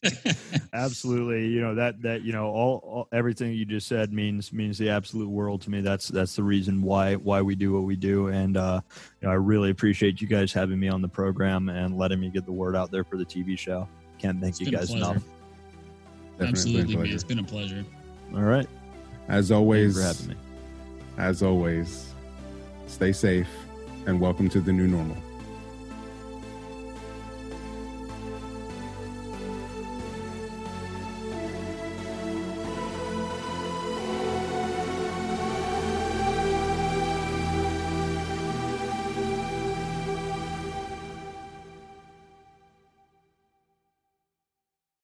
Absolutely 0.73 1.47
you 1.47 1.59
know 1.59 1.75
that 1.75 2.01
that 2.01 2.21
you 2.21 2.31
know 2.31 2.47
all, 2.47 2.77
all, 2.83 3.07
everything 3.11 3.51
you 3.51 3.65
just 3.65 3.85
said 3.85 4.13
means 4.13 4.53
means 4.53 4.77
the 4.77 4.89
absolute 4.89 5.29
world 5.29 5.61
to 5.61 5.69
me. 5.69 5.81
That's 5.81 6.07
that's 6.07 6.35
the 6.37 6.43
reason 6.43 6.81
why 6.81 7.15
why 7.15 7.41
we 7.41 7.55
do 7.55 7.73
what 7.73 7.83
we 7.83 7.97
do 7.97 8.27
and 8.27 8.55
uh 8.55 8.79
you 9.21 9.27
know, 9.27 9.31
i 9.31 9.35
really 9.35 9.71
appreciate 9.71 10.21
you 10.21 10.27
guys 10.27 10.53
having 10.53 10.79
me 10.79 10.87
on 10.87 11.01
the 11.01 11.09
program 11.09 11.67
and 11.67 11.97
letting 11.97 12.19
me 12.19 12.29
get 12.29 12.45
the 12.45 12.51
word 12.51 12.77
out 12.77 12.91
there 12.91 13.03
for 13.03 13.17
the 13.17 13.25
tv 13.25 13.59
show 13.59 13.87
can't 14.19 14.39
thank 14.39 14.51
it's 14.51 14.61
you 14.61 14.71
guys 14.71 14.91
enough. 14.91 15.23
Absolutely, 16.39 16.95
man. 16.95 17.07
It's 17.07 17.23
been 17.23 17.39
a 17.39 17.43
pleasure. 17.43 17.83
All 18.33 18.41
right. 18.41 18.67
As 19.27 19.51
always, 19.51 19.95
for 19.95 20.03
having 20.03 20.27
me. 20.27 20.35
As 21.17 21.41
always, 21.41 22.13
stay 22.87 23.11
safe 23.11 23.49
and 24.05 24.19
welcome 24.19 24.49
to 24.49 24.61
the 24.61 24.71
new 24.71 24.87
normal. 24.87 25.17